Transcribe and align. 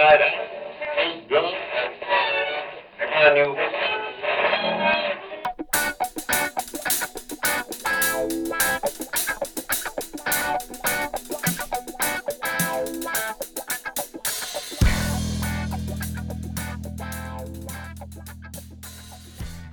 tonight. 0.00 0.20
I'm 0.98 1.28
drunk. 1.28 1.54
I 3.00 3.34
knew. 3.34 3.56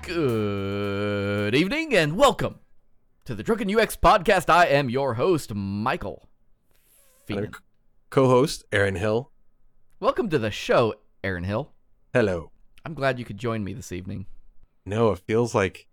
Good 0.04 1.56
evening 1.56 1.96
and 1.96 2.18
welcome 2.18 2.60
to 3.24 3.34
the 3.34 3.44
Drunken 3.44 3.74
UX 3.74 3.96
podcast. 3.96 4.50
I 4.50 4.66
am 4.66 4.90
your 4.90 5.14
host, 5.14 5.54
Michael. 5.54 6.28
And 7.30 7.38
our 7.40 7.46
Fienen. 7.46 7.56
c- 7.56 7.62
co-host 8.10 8.66
Aaron 8.74 8.96
Hill. 8.96 9.32
Welcome 10.00 10.30
to 10.30 10.38
the 10.38 10.52
show, 10.52 10.94
Aaron 11.24 11.44
Hill. 11.44 11.72
Hello. 12.14 12.52
I'm 12.86 12.94
glad 12.94 13.18
you 13.18 13.26
could 13.26 13.40
join 13.40 13.64
me 13.64 13.74
this 13.74 13.92
evening. 13.92 14.28
No, 14.86 15.12
it 15.12 15.18
feels 15.18 15.56
like 15.56 15.88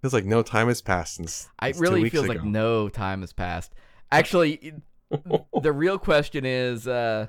feels 0.00 0.12
like 0.12 0.24
no 0.24 0.42
time 0.42 0.66
has 0.66 0.82
passed 0.82 1.14
since. 1.14 1.48
I 1.60 1.70
since 1.70 1.78
two 1.78 1.94
really 1.94 2.10
feels 2.10 2.26
like 2.26 2.42
no 2.42 2.88
time 2.88 3.20
has 3.20 3.32
passed. 3.32 3.72
Actually, 4.10 4.72
the 5.62 5.72
real 5.72 5.96
question 5.96 6.44
is 6.44 6.88
uh, 6.88 7.28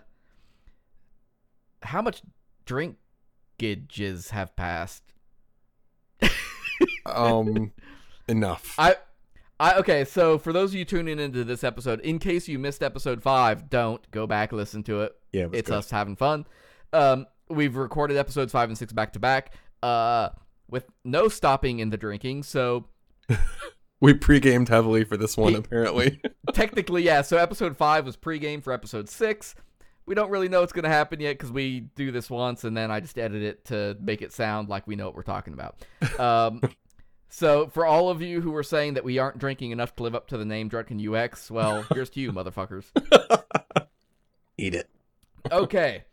how 1.83 2.01
much 2.01 2.23
drinkages 2.65 4.31
have 4.31 4.55
passed? 4.55 5.03
um 7.05 7.73
enough. 8.27 8.73
I, 8.79 8.95
I 9.61 9.77
okay. 9.77 10.05
So 10.05 10.39
for 10.39 10.51
those 10.51 10.71
of 10.71 10.75
you 10.75 10.85
tuning 10.85 11.19
into 11.19 11.43
this 11.43 11.63
episode, 11.63 11.99
in 11.99 12.17
case 12.17 12.47
you 12.47 12.57
missed 12.57 12.81
episode 12.81 13.21
five, 13.21 13.69
don't 13.69 14.09
go 14.09 14.25
back 14.25 14.51
listen 14.51 14.81
to 14.83 15.01
it. 15.01 15.15
yeah, 15.31 15.43
it 15.43 15.49
it's 15.53 15.69
good. 15.69 15.77
us 15.77 15.91
having 15.91 16.15
fun. 16.15 16.47
Um, 16.91 17.27
we've 17.47 17.75
recorded 17.75 18.17
episodes 18.17 18.51
five 18.51 18.69
and 18.69 18.77
six 18.77 18.91
back 18.91 19.13
to 19.13 19.19
back, 19.19 19.53
uh, 19.83 20.29
with 20.67 20.89
no 21.03 21.27
stopping 21.27 21.77
in 21.77 21.91
the 21.91 21.97
drinking. 21.97 22.41
So 22.41 22.87
We 24.01 24.15
pre-gamed 24.15 24.67
heavily 24.67 25.03
for 25.03 25.15
this 25.15 25.37
one 25.37 25.53
apparently. 25.53 26.19
technically, 26.53 27.03
yeah. 27.03 27.21
So 27.21 27.37
episode 27.37 27.77
five 27.77 28.03
was 28.03 28.15
pre-game 28.15 28.61
for 28.61 28.73
episode 28.73 29.07
six. 29.09 29.53
We 30.07 30.15
don't 30.15 30.31
really 30.31 30.49
know 30.49 30.61
what's 30.61 30.73
gonna 30.73 30.89
happen 30.89 31.19
yet 31.19 31.37
because 31.37 31.51
we 31.51 31.81
do 31.81 32.11
this 32.11 32.31
once 32.31 32.63
and 32.63 32.75
then 32.75 32.89
I 32.89 32.99
just 32.99 33.19
edit 33.19 33.43
it 33.43 33.65
to 33.65 33.95
make 34.01 34.23
it 34.23 34.33
sound 34.33 34.69
like 34.69 34.87
we 34.87 34.95
know 34.95 35.05
what 35.05 35.15
we're 35.15 35.21
talking 35.21 35.53
about. 35.53 35.85
Um, 36.19 36.61
so 37.31 37.67
for 37.67 37.85
all 37.85 38.09
of 38.09 38.21
you 38.21 38.41
who 38.41 38.51
were 38.51 38.61
saying 38.63 38.93
that 38.93 39.03
we 39.03 39.17
aren't 39.17 39.39
drinking 39.39 39.71
enough 39.71 39.95
to 39.95 40.03
live 40.03 40.13
up 40.13 40.27
to 40.27 40.37
the 40.37 40.45
name 40.45 40.67
Drunken 40.67 40.99
UX, 41.15 41.49
well, 41.49 41.81
here's 41.93 42.09
to 42.11 42.19
you, 42.19 42.31
motherfuckers. 42.31 42.85
Eat 44.57 44.75
it. 44.75 44.89
okay. 45.51 46.03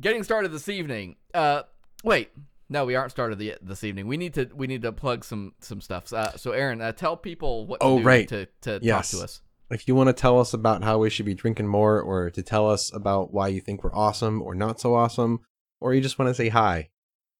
Getting 0.00 0.22
started 0.24 0.50
this 0.52 0.68
evening. 0.68 1.16
Uh, 1.34 1.62
wait. 2.02 2.30
No, 2.68 2.86
we 2.86 2.94
aren't 2.94 3.10
started 3.10 3.38
the, 3.38 3.56
this 3.60 3.84
evening. 3.84 4.06
We 4.06 4.16
need 4.16 4.32
to 4.34 4.48
we 4.54 4.66
need 4.66 4.80
to 4.82 4.92
plug 4.92 5.24
some 5.24 5.52
some 5.60 5.82
stuff. 5.82 6.10
Uh, 6.10 6.34
so, 6.38 6.52
Aaron, 6.52 6.80
uh, 6.80 6.92
tell 6.92 7.18
people 7.18 7.66
what 7.66 7.80
to 7.80 7.86
Oh, 7.86 7.98
do 7.98 8.04
right. 8.04 8.26
to 8.28 8.46
to 8.62 8.78
Yes. 8.82 9.10
talk 9.10 9.18
to 9.20 9.24
us. 9.24 9.42
If 9.70 9.86
you 9.86 9.94
want 9.94 10.08
to 10.08 10.14
tell 10.14 10.40
us 10.40 10.54
about 10.54 10.82
how 10.82 10.98
we 10.98 11.10
should 11.10 11.26
be 11.26 11.34
drinking 11.34 11.66
more, 11.66 12.00
or 12.00 12.30
to 12.30 12.42
tell 12.42 12.70
us 12.70 12.90
about 12.94 13.32
why 13.32 13.48
you 13.48 13.60
think 13.60 13.84
we're 13.84 13.94
awesome 13.94 14.40
or 14.40 14.54
not 14.54 14.80
so 14.80 14.94
awesome, 14.94 15.40
or 15.80 15.92
you 15.94 16.00
just 16.00 16.18
want 16.18 16.30
to 16.30 16.34
say 16.34 16.48
hi, 16.48 16.88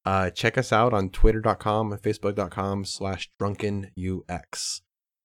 uh, 0.04 0.30
check 0.30 0.58
us 0.58 0.72
out 0.72 0.92
on 0.92 1.10
twitter.com 1.10 1.92
and 1.92 2.02
facebook.com 2.02 2.84
slash 2.84 3.30
drunkenux. 3.40 4.80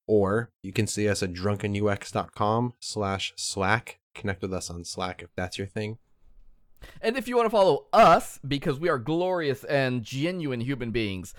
Or 0.08 0.52
you 0.62 0.72
can 0.72 0.88
see 0.88 1.10
us 1.10 1.22
at 1.22 1.34
drunkenux.com 1.34 2.74
slash 2.80 3.34
slack. 3.36 4.00
Connect 4.14 4.42
with 4.42 4.54
us 4.54 4.70
on 4.70 4.84
Slack 4.84 5.22
if 5.22 5.30
that's 5.36 5.58
your 5.58 5.68
thing. 5.68 6.00
And 7.02 7.18
if 7.18 7.28
you 7.28 7.36
want 7.36 7.46
to 7.46 7.52
follow 7.52 7.86
us, 7.94 8.40
because 8.48 8.80
we 8.80 8.90
are 8.90 8.98
glorious 8.98 9.64
and 9.64 10.04
genuine 10.04 10.62
human 10.62 10.92
beings, 10.92 11.34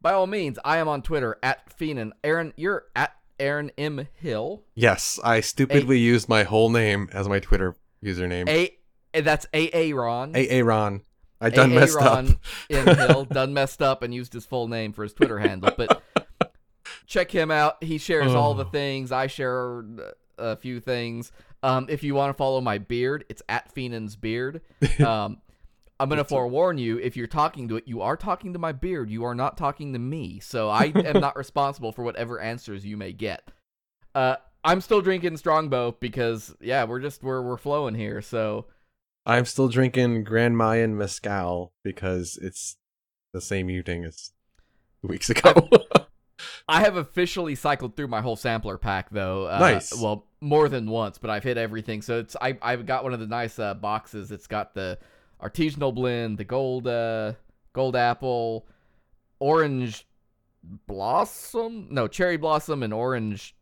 by 0.00 0.12
all 0.12 0.26
means, 0.26 0.58
I 0.64 0.78
am 0.78 0.88
on 0.88 1.02
Twitter 1.02 1.38
at 1.42 1.76
Fienen. 1.76 2.12
Aaron, 2.22 2.52
you're 2.56 2.84
at 2.94 3.14
Aaron 3.38 3.70
M 3.76 4.08
Hill. 4.14 4.62
Yes, 4.74 5.18
I 5.24 5.40
stupidly 5.40 5.98
used 5.98 6.28
my 6.28 6.44
whole 6.44 6.70
name 6.70 7.08
as 7.12 7.28
my 7.28 7.40
Twitter 7.40 7.74
username. 8.02 8.48
A, 8.48 9.20
that's 9.20 9.46
A 9.52 9.70
A 9.76 9.92
Ron. 9.92 10.32
A 10.34 10.62
Ron. 10.62 11.02
I 11.44 11.50
done 11.50 11.74
messed 11.74 11.98
up. 11.98 12.26
Aaron 12.70 12.88
M 12.88 12.96
Hill 13.08 13.24
done 13.26 13.54
messed 13.54 13.82
up 13.82 14.02
and 14.02 14.14
used 14.14 14.32
his 14.32 14.46
full 14.46 14.68
name 14.68 14.92
for 14.92 15.02
his 15.02 15.12
Twitter 15.12 15.38
handle, 15.38 15.70
but 15.76 16.02
check 17.06 17.30
him 17.30 17.50
out. 17.50 17.82
He 17.82 17.98
shares 17.98 18.34
all 18.34 18.54
the 18.54 18.64
Oh. 18.64 18.70
things. 18.70 19.12
I 19.12 19.26
share 19.26 19.80
uh, 19.80 19.82
a 20.38 20.56
few 20.56 20.80
things. 20.80 21.32
Um, 21.62 21.86
if 21.88 22.02
you 22.02 22.14
want 22.14 22.30
to 22.30 22.34
follow 22.34 22.60
my 22.60 22.78
beard, 22.78 23.24
it's 23.28 23.42
at 23.48 23.72
Fienen's 23.72 24.16
beard. 24.16 24.60
Um, 25.04 25.38
I'm 26.00 26.08
gonna 26.08 26.24
forewarn 26.24 26.76
you. 26.76 26.98
If 26.98 27.16
you're 27.16 27.28
talking 27.28 27.68
to 27.68 27.76
it, 27.76 27.84
you 27.86 28.02
are 28.02 28.16
talking 28.16 28.52
to 28.54 28.58
my 28.58 28.72
beard. 28.72 29.10
You 29.10 29.24
are 29.24 29.34
not 29.34 29.56
talking 29.56 29.92
to 29.92 29.98
me. 29.98 30.40
So 30.40 30.68
I 30.68 30.92
am 30.94 31.20
not 31.20 31.36
responsible 31.44 31.92
for 31.92 32.02
whatever 32.02 32.40
answers 32.40 32.84
you 32.84 32.96
may 32.96 33.12
get. 33.12 33.48
Uh, 34.12 34.36
I'm 34.64 34.80
still 34.80 35.00
drinking 35.00 35.36
Strongbow 35.36 35.96
because 36.00 36.52
yeah, 36.60 36.82
we're 36.84 36.98
just 37.00 37.22
we're 37.22 37.42
we're 37.42 37.56
flowing 37.56 37.94
here. 37.94 38.20
So 38.22 38.66
I'm 39.26 39.44
still 39.46 39.68
drinking 39.68 40.24
Grand 40.24 40.56
Mayan 40.56 40.96
Mezcal 40.96 41.72
because 41.82 42.38
it's 42.42 42.76
the 43.32 43.40
same 43.40 43.70
evening 43.70 44.04
as 44.04 44.32
weeks 45.02 45.30
ago. 45.30 45.68
I 46.68 46.80
have 46.80 46.96
officially 46.96 47.54
cycled 47.54 47.96
through 47.96 48.08
my 48.08 48.20
whole 48.20 48.36
sampler 48.36 48.78
pack 48.78 49.10
though. 49.10 49.46
Uh, 49.46 49.58
Nice. 49.58 49.98
Well, 49.98 50.26
more 50.40 50.68
than 50.68 50.90
once, 50.90 51.18
but 51.18 51.30
I've 51.30 51.42
hit 51.44 51.56
everything. 51.56 52.02
So 52.02 52.18
it's 52.18 52.36
I 52.40 52.58
I've 52.60 52.86
got 52.86 53.02
one 53.04 53.14
of 53.14 53.20
the 53.20 53.26
nice 53.26 53.58
uh, 53.58 53.74
boxes. 53.74 54.30
It's 54.30 54.46
got 54.46 54.74
the 54.74 54.98
artisanal 55.42 55.94
blend, 55.94 56.38
the 56.38 56.44
gold 56.44 56.86
uh 56.86 57.32
gold 57.72 57.96
apple, 57.96 58.66
orange 59.40 60.06
blossom, 60.86 61.88
no 61.90 62.08
cherry 62.08 62.36
blossom, 62.36 62.82
and 62.82 62.92
orange 62.92 63.54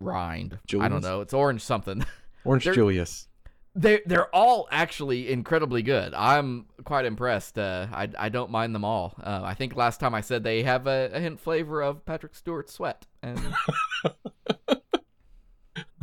rind. 0.00 0.58
Julius? 0.66 0.86
I 0.86 0.88
don't 0.88 1.02
know. 1.02 1.20
It's 1.20 1.34
orange 1.34 1.62
something. 1.62 2.04
Orange 2.44 2.64
Julius. 2.64 3.28
They 3.74 4.00
they're 4.06 4.34
all 4.34 4.66
actually 4.70 5.30
incredibly 5.30 5.82
good. 5.82 6.14
I'm 6.14 6.66
quite 6.84 7.04
impressed. 7.04 7.58
Uh, 7.58 7.86
I 7.92 8.08
I 8.18 8.28
don't 8.28 8.50
mind 8.50 8.74
them 8.74 8.84
all. 8.84 9.14
Uh, 9.22 9.40
I 9.44 9.54
think 9.54 9.76
last 9.76 10.00
time 10.00 10.14
I 10.14 10.20
said 10.20 10.42
they 10.42 10.62
have 10.64 10.86
a, 10.86 11.10
a 11.12 11.20
hint 11.20 11.38
flavor 11.40 11.82
of 11.82 12.04
Patrick 12.04 12.34
Stewart's 12.34 12.72
sweat, 12.72 13.06
and 13.22 13.38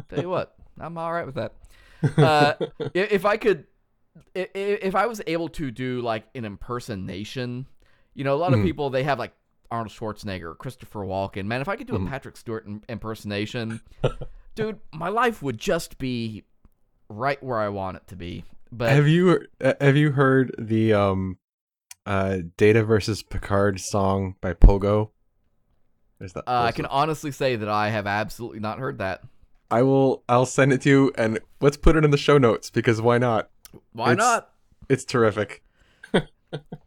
tell 0.10 0.20
you 0.22 0.30
what, 0.30 0.56
I'm 0.80 0.98
all 0.98 1.12
right 1.12 1.26
with 1.26 1.36
that. 1.36 1.54
Uh, 2.18 2.54
if 2.94 3.26
I 3.26 3.38
could, 3.38 3.66
if 4.34 4.96
I 4.96 5.06
was 5.08 5.22
able 5.28 5.50
to 5.50 5.72
do 5.72 6.02
like 6.02 6.26
an 6.36 6.46
impersonation, 6.46 7.66
you 8.14 8.24
know, 8.24 8.36
a 8.36 8.38
lot 8.38 8.54
of 8.54 8.60
Mhm. 8.60 8.64
people 8.66 8.90
they 8.90 9.04
have 9.04 9.18
like 9.20 9.34
Arnold 9.72 9.92
Schwarzenegger, 9.92 10.58
Christopher 10.58 11.00
Walken. 11.02 11.46
Man, 11.46 11.62
if 11.62 11.68
I 11.68 11.76
could 11.76 11.88
do 11.88 11.96
a 11.96 12.00
Mhm. 12.00 12.08
Patrick 12.10 12.38
Stewart 12.38 12.68
impersonation, 12.88 13.82
dude, 14.54 14.80
my 14.94 15.10
life 15.10 15.42
would 15.42 15.58
just 15.58 15.98
be 15.98 16.44
right 17.10 17.42
where 17.44 17.60
I 17.60 17.70
want 17.70 17.98
it 17.98 18.08
to 18.08 18.16
be. 18.16 18.44
But 18.72 18.92
have 18.92 19.08
you 19.08 19.46
uh, 19.64 19.74
have 19.80 19.96
you 19.96 20.12
heard 20.12 20.54
the 20.58 20.94
um 20.94 21.38
uh 22.06 22.40
Data 22.58 22.84
versus 22.84 23.24
Picard 23.24 23.80
song 23.80 24.36
by 24.42 24.54
Pogo? 24.54 25.12
There's 26.20 26.34
that. 26.34 26.44
uh, 26.48 26.62
I 26.64 26.72
can 26.72 26.86
honestly 26.86 27.32
say 27.32 27.56
that 27.56 27.70
I 27.70 27.90
have 27.90 28.08
absolutely 28.08 28.60
not 28.60 28.80
heard 28.80 28.98
that. 29.00 29.22
I 29.72 29.82
will. 29.82 30.24
I'll 30.30 30.46
send 30.46 30.72
it 30.74 30.82
to 30.82 30.90
you, 30.90 31.12
and 31.18 31.40
let's 31.62 31.78
put 31.78 31.96
it 31.96 32.06
in 32.06 32.12
the 32.12 32.18
show 32.18 32.38
notes 32.38 32.70
because 32.70 33.02
why 33.02 33.18
not? 33.18 33.50
Why 33.94 34.14
It's- 34.14 34.18
not? 34.26 34.50
It's 34.90 35.04
terrific. 35.06 35.62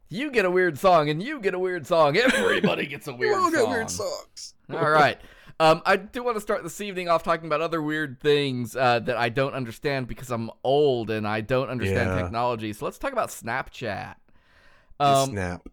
You 0.09 0.31
get 0.31 0.47
a 0.47 0.51
weird 0.51 0.79
song, 0.79 1.11
and 1.11 1.23
you 1.23 1.39
get 1.41 1.53
a 1.53 1.59
weird 1.59 1.87
song. 1.87 2.17
Everybody 2.17 2.87
gets 2.87 3.07
a 3.09 3.13
weird 3.15 3.35
song. 3.53 3.89
songs. 3.89 4.55
All 4.73 4.89
right. 4.89 5.21
Um, 5.61 5.83
I 5.85 5.97
do 5.97 6.23
want 6.23 6.37
to 6.37 6.41
start 6.41 6.63
this 6.63 6.81
evening 6.81 7.09
off 7.09 7.25
talking 7.25 7.47
about 7.47 7.61
other 7.61 7.83
weird 7.83 8.21
things 8.21 8.77
uh, 8.77 9.01
that 9.01 9.17
I 9.17 9.29
don't 9.29 9.55
understand 9.55 10.07
because 10.07 10.31
I'm 10.31 10.51
old 10.63 11.11
and 11.11 11.27
I 11.27 11.41
don't 11.41 11.69
understand 11.69 12.11
Yeah. 12.11 12.23
technology. 12.23 12.73
So 12.73 12.85
let's 12.85 12.99
talk 12.99 13.13
about 13.13 13.31
Snapchat. 13.31 14.15
Um, 15.01 15.31
Snap. 15.31 15.69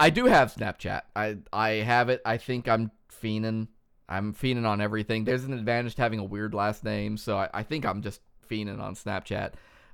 I 0.00 0.10
do 0.10 0.26
have 0.26 0.52
Snapchat. 0.52 1.02
I 1.14 1.38
I 1.52 1.68
have 1.70 2.08
it. 2.08 2.22
I 2.24 2.38
think 2.38 2.68
I'm 2.68 2.90
fiending. 3.22 3.68
I'm 4.08 4.34
fiending 4.34 4.66
on 4.66 4.80
everything. 4.80 5.24
There's 5.24 5.44
an 5.44 5.52
advantage 5.52 5.94
to 5.96 6.02
having 6.02 6.18
a 6.18 6.24
weird 6.24 6.52
last 6.52 6.82
name, 6.82 7.16
so 7.16 7.36
I, 7.38 7.48
I 7.54 7.62
think 7.62 7.84
I'm 7.86 8.02
just 8.02 8.20
fiending 8.50 8.80
on 8.80 8.94
Snapchat. 8.96 9.52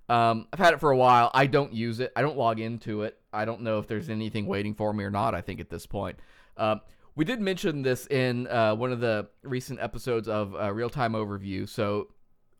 Um, 0.08 0.46
I've 0.52 0.58
had 0.58 0.72
it 0.72 0.80
for 0.80 0.90
a 0.90 0.96
while. 0.96 1.30
I 1.34 1.46
don't 1.46 1.74
use 1.74 2.00
it. 2.00 2.12
I 2.16 2.22
don't 2.22 2.38
log 2.38 2.58
into 2.60 3.02
it. 3.02 3.18
I 3.32 3.44
don't 3.44 3.60
know 3.62 3.80
if 3.80 3.88
there's 3.88 4.08
anything 4.08 4.46
waiting 4.46 4.74
for 4.74 4.94
me 4.94 5.04
or 5.04 5.10
not. 5.10 5.34
I 5.34 5.42
think 5.42 5.60
at 5.60 5.68
this 5.68 5.84
point, 5.84 6.18
um, 6.56 6.80
we 7.16 7.24
did 7.24 7.40
mention 7.40 7.82
this 7.82 8.06
in 8.06 8.46
uh, 8.46 8.74
one 8.76 8.92
of 8.92 9.00
the 9.00 9.28
recent 9.42 9.80
episodes 9.80 10.28
of 10.28 10.54
uh, 10.54 10.72
Real 10.72 10.90
Time 10.90 11.12
Overview, 11.14 11.68
so 11.68 12.08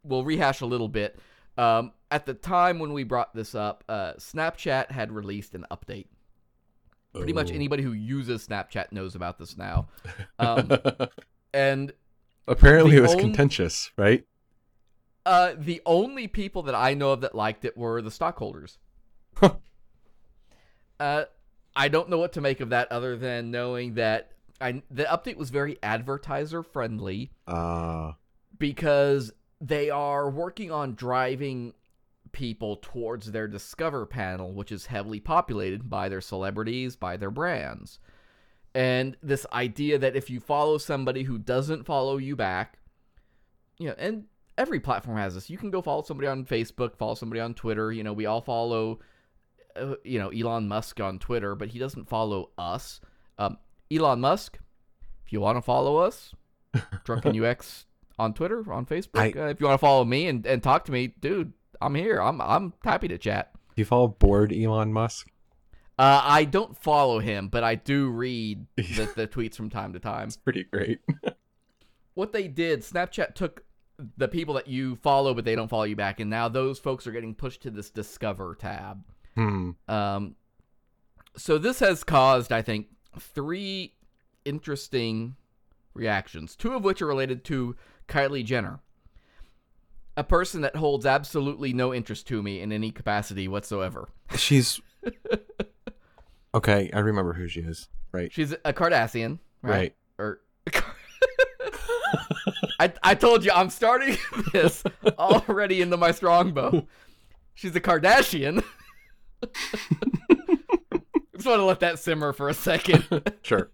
we'll 0.03 0.25
rehash 0.25 0.61
a 0.62 0.67
little 0.67 0.88
bit. 0.88 1.19
Um, 1.58 1.93
at 2.11 2.26
the 2.26 2.35
time 2.35 2.79
when 2.79 2.93
we 2.93 3.05
brought 3.05 3.35
this 3.35 3.55
up, 3.55 3.85
uh, 3.88 4.14
Snapchat 4.14 4.91
had 4.91 5.12
released 5.12 5.55
an 5.55 5.64
update. 5.70 6.06
Pretty 7.14 7.32
much 7.32 7.50
Oh. 7.50 7.55
anybody 7.55 7.82
who 7.82 7.93
uses 7.93 8.47
Snapchat 8.47 8.93
knows 8.93 9.14
about 9.14 9.38
this 9.38 9.56
now. 9.56 9.88
Um, 10.38 10.70
and 11.55 11.93
Apparently, 12.49 12.97
it 12.97 13.00
was 13.00 13.12
only- 13.12 13.25
contentious, 13.25 13.91
right? 13.97 14.25
Uh, 15.25 15.55
the 15.59 15.82
only 15.87 16.29
people 16.29 16.62
that 16.64 16.75
I 16.75 16.94
know 16.94 17.11
of 17.12 17.23
that 17.23 17.35
liked 17.35 17.64
it 17.64 17.76
were 17.76 18.00
the 18.00 18.11
stockholders. 18.12 18.79
uh, 21.00 21.25
I 21.75 21.88
don't 21.88 22.09
know 22.09 22.19
what 22.19 22.32
to 22.35 22.41
make 22.41 22.61
of 22.61 22.70
that 22.70 22.91
other 22.93 23.17
than 23.17 23.50
knowing 23.50 23.94
that 23.94 24.32
I, 24.61 24.82
the 24.91 25.05
update 25.05 25.37
was 25.37 25.50
very 25.50 25.79
advertiser 25.82 26.62
friendly 26.62 27.31
Uh, 27.47 28.12
because 28.58 29.32
they 29.61 29.91
are 29.91 30.31
working 30.31 30.70
on 30.70 30.94
driving 30.94 31.75
people 32.32 32.76
towards 32.76 33.32
their 33.32 33.49
Discover 33.49 34.06
panel, 34.06 34.53
which 34.53 34.70
is 34.70 34.87
heavily 34.87 35.20
populated 35.20 35.88
by 35.88 36.08
their 36.08 36.20
celebrities, 36.20 36.97
by 36.97 37.17
their 37.17 37.31
brands. 37.31 37.99
And 38.75 39.17
this 39.23 39.47
idea 39.53 39.99
that 39.99 40.17
if 40.17 40.29
you 40.29 40.41
follow 40.41 40.76
somebody 40.76 41.23
who 41.23 41.38
doesn't 41.38 41.87
follow 41.87 42.19
you 42.19 42.37
back, 42.37 42.79
you 43.79 43.88
know, 43.88 43.94
and 43.99 44.25
every 44.59 44.81
platform 44.81 45.17
has 45.17 45.35
this. 45.35 45.50
You 45.50 45.59
can 45.59 45.70
go 45.70 45.82
follow 45.82 46.02
somebody 46.02 46.29
on 46.29 46.44
Facebook, 46.44 46.97
follow 46.97 47.14
somebody 47.14 47.41
on 47.41 47.55
Twitter. 47.55 47.93
You 47.93 48.05
know, 48.05 48.12
we 48.12 48.26
all 48.26 48.41
follow, 48.41 49.00
uh, 49.75 49.94
you 50.05 50.19
know, 50.19 50.29
Elon 50.29 50.69
Musk 50.69 51.00
on 51.00 51.19
Twitter, 51.19 51.55
but 51.55 51.69
he 51.69 51.79
doesn't 51.79 52.09
follow 52.09 52.50
us. 52.59 53.00
Um, 53.38 53.59
Elon 53.93 54.21
Musk, 54.21 54.59
if 55.25 55.33
you 55.33 55.41
want 55.41 55.56
to 55.56 55.62
follow 55.62 55.97
us, 55.99 56.35
Drunken 57.05 57.43
UX 57.43 57.87
on 58.19 58.35
Twitter, 58.35 58.71
on 58.73 58.87
Facebook. 58.87 59.37
I- 59.37 59.41
uh, 59.41 59.47
if 59.49 59.61
you 59.61 59.67
want 59.67 59.79
to 59.81 59.85
follow 59.85 60.05
me 60.05 60.27
and, 60.29 60.44
and 60.47 60.62
talk 60.62 60.85
to 60.87 60.93
me, 60.93 61.09
dude, 61.21 61.53
I'm 61.81 61.94
here. 61.94 62.21
I'm 62.21 62.41
I'm 62.41 62.73
happy 62.85 63.09
to 63.09 63.19
chat. 63.19 63.53
do 63.75 63.83
you 63.83 63.85
follow 63.85 64.09
bored 64.09 64.53
Elon 64.53 64.93
Musk? 64.93 65.29
Uh, 65.99 66.21
I 66.25 66.44
don't 66.44 66.77
follow 66.77 67.19
him, 67.21 67.49
but 67.49 67.65
I 67.65 67.75
do 67.75 68.09
read 68.11 68.67
the, 68.77 69.11
the 69.17 69.27
tweets 69.27 69.55
from 69.55 69.71
time 69.71 69.93
to 69.94 69.99
time. 70.00 70.29
It's 70.29 70.37
pretty 70.37 70.65
great. 70.65 71.00
What 72.15 72.33
they 72.33 72.49
did, 72.49 72.81
Snapchat 72.81 73.35
took 73.35 73.62
the 74.17 74.27
people 74.27 74.55
that 74.55 74.69
you 74.69 74.97
follow, 74.97 75.35
but 75.35 75.44
they 75.44 75.55
don't 75.55 75.69
follow 75.69 75.83
you 75.85 75.97
back, 75.97 76.19
and 76.19 76.31
now 76.31 76.49
those 76.49 76.79
folks 76.79 77.06
are 77.06 77.12
getting 77.12 77.35
pushed 77.35 77.61
to 77.65 77.71
this 77.71 77.91
Discover 77.91 78.55
tab. 78.55 79.05
Hmm. 79.35 79.73
Um, 79.87 80.35
so 81.37 81.59
this 81.59 81.79
has 81.81 82.05
caused, 82.05 82.53
I 82.53 82.62
think, 82.62 82.87
three 83.18 83.94
interesting 84.44 85.36
reactions, 85.94 86.54
two 86.56 86.74
of 86.74 86.84
which 86.84 87.02
are 87.02 87.06
related 87.06 87.44
to 87.44 87.76
Kylie 88.08 88.44
Jenner, 88.44 88.80
a 90.16 90.24
person 90.24 90.60
that 90.62 90.76
holds 90.76 91.04
absolutely 91.04 91.72
no 91.72 91.92
interest 91.92 92.26
to 92.28 92.42
me 92.42 92.60
in 92.60 92.72
any 92.72 92.90
capacity 92.90 93.48
whatsoever. 93.48 94.08
She's 94.36 94.80
okay. 96.54 96.90
I 96.92 96.98
remember 97.00 97.32
who 97.34 97.48
she 97.48 97.60
is. 97.60 97.88
Right. 98.12 98.32
She's 98.32 98.52
a 98.52 98.72
Cardassian, 98.72 99.38
right? 99.62 99.72
Right. 99.72 99.94
Or 100.18 100.40
I 102.80 102.92
I 103.02 103.14
told 103.14 103.44
you 103.44 103.50
I'm 103.52 103.70
starting 103.70 104.16
this 104.52 104.82
already 105.18 105.82
into 105.82 105.96
my 105.96 106.12
strongbow. 106.12 106.86
She's 107.54 107.74
a 107.74 107.80
Kardashian. 107.80 108.64
Just 111.46 111.56
want 111.56 111.60
to 111.60 111.64
let 111.66 111.78
that 111.78 112.00
simmer 112.00 112.32
for 112.32 112.48
a 112.48 112.54
second. 112.54 113.04
Sure. 113.43 113.70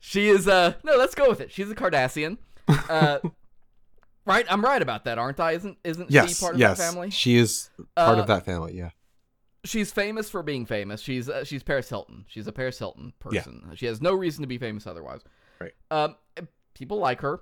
She 0.00 0.28
is 0.28 0.48
uh 0.48 0.74
no, 0.82 0.96
let's 0.96 1.14
go 1.14 1.28
with 1.28 1.40
it. 1.40 1.52
She's 1.52 1.70
a 1.70 1.74
Cardassian. 1.76 2.38
Uh 2.66 3.20
right, 4.26 4.44
I'm 4.50 4.60
right 4.64 4.82
about 4.82 5.04
that, 5.04 5.16
aren't 5.18 5.38
I? 5.38 5.52
Isn't 5.52 5.78
isn't 5.84 6.10
Yes. 6.10 6.36
she 6.36 6.40
part 6.44 6.54
of 6.54 6.60
yes. 6.60 6.78
that 6.78 6.84
family? 6.90 7.10
She 7.10 7.36
is 7.36 7.70
part 7.94 8.18
Uh, 8.18 8.22
of 8.22 8.26
that 8.26 8.44
family. 8.44 8.76
Yeah. 8.76 8.90
She's 9.64 9.92
famous 9.92 10.28
for 10.28 10.42
being 10.42 10.66
famous. 10.66 11.00
She's 11.00 11.28
uh, 11.28 11.44
she's 11.44 11.62
Paris 11.62 11.88
Hilton. 11.88 12.24
She's 12.26 12.48
a 12.48 12.52
Paris 12.52 12.76
Hilton 12.80 13.12
person. 13.20 13.62
She 13.76 13.86
has 13.86 14.02
no 14.02 14.12
reason 14.12 14.42
to 14.42 14.48
be 14.48 14.58
famous 14.58 14.88
otherwise. 14.88 15.20
Right. 15.60 15.74
Um 15.92 16.16
people 16.74 16.98
like 16.98 17.20
her. 17.20 17.40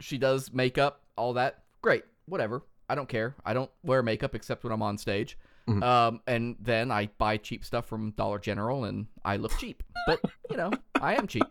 She 0.00 0.18
does 0.18 0.52
makeup, 0.52 1.02
all 1.16 1.34
that. 1.34 1.62
Great. 1.82 2.02
Whatever. 2.26 2.62
I 2.88 2.96
don't 2.96 3.08
care. 3.08 3.36
I 3.44 3.54
don't 3.54 3.70
wear 3.84 4.02
makeup 4.02 4.34
except 4.34 4.64
when 4.64 4.72
I'm 4.72 4.82
on 4.82 4.98
stage. 4.98 5.38
Mhm. 5.70 5.82
Um, 5.82 6.20
and 6.26 6.56
then 6.60 6.90
I 6.90 7.10
buy 7.18 7.36
cheap 7.36 7.64
stuff 7.64 7.86
from 7.86 8.10
Dollar 8.12 8.38
General 8.38 8.84
and 8.84 9.06
I 9.24 9.36
look 9.36 9.56
cheap. 9.58 9.82
But, 10.06 10.20
you 10.50 10.56
know, 10.56 10.72
I 11.00 11.14
am 11.14 11.26
cheap. 11.26 11.44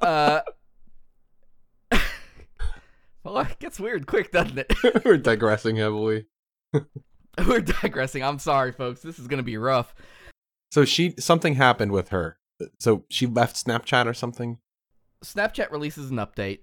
Uh, 0.00 0.40
well, 3.24 3.38
it 3.40 3.58
gets 3.58 3.78
weird 3.78 4.06
quick, 4.06 4.32
doesn't 4.32 4.58
it? 4.58 4.72
We're 5.04 5.18
digressing 5.18 5.76
heavily. 5.76 6.26
We're 7.46 7.60
digressing. 7.60 8.22
I'm 8.22 8.38
sorry, 8.38 8.72
folks. 8.72 9.02
This 9.02 9.18
is 9.18 9.26
going 9.26 9.38
to 9.38 9.44
be 9.44 9.56
rough. 9.56 9.94
So 10.72 10.84
she 10.84 11.14
something 11.18 11.54
happened 11.54 11.92
with 11.92 12.10
her. 12.10 12.38
So 12.78 13.04
she 13.10 13.26
left 13.26 13.56
Snapchat 13.56 14.06
or 14.06 14.14
something. 14.14 14.58
Snapchat 15.24 15.70
releases 15.70 16.10
an 16.10 16.16
update. 16.18 16.60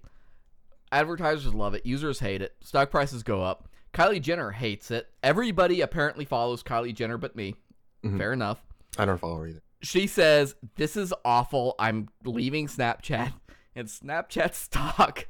Advertisers 0.92 1.54
love 1.54 1.74
it. 1.74 1.86
Users 1.86 2.20
hate 2.20 2.42
it. 2.42 2.56
Stock 2.62 2.90
prices 2.90 3.24
go 3.24 3.44
up. 3.44 3.67
Kylie 3.94 4.22
Jenner 4.22 4.52
hates 4.52 4.92
it. 4.92 5.10
Everybody 5.24 5.82
apparently 5.82 6.26
follows 6.26 6.64
Kylie 6.64 6.94
Jenner 6.94 7.18
but 7.18 7.36
me. 7.36 7.56
Mhm. 8.04 8.18
Fair 8.18 8.34
enough. 8.34 8.66
I 8.98 9.06
don't 9.06 9.18
follow 9.20 9.38
her 9.38 9.48
either. 9.48 9.62
She 9.82 10.08
says, 10.08 10.56
This 10.76 10.96
is 10.98 11.14
awful. 11.26 11.76
I'm 11.80 12.10
leaving 12.24 12.68
Snapchat. 12.68 13.34
And 13.76 13.88
Snapchat 13.88 14.54
stock 14.56 15.28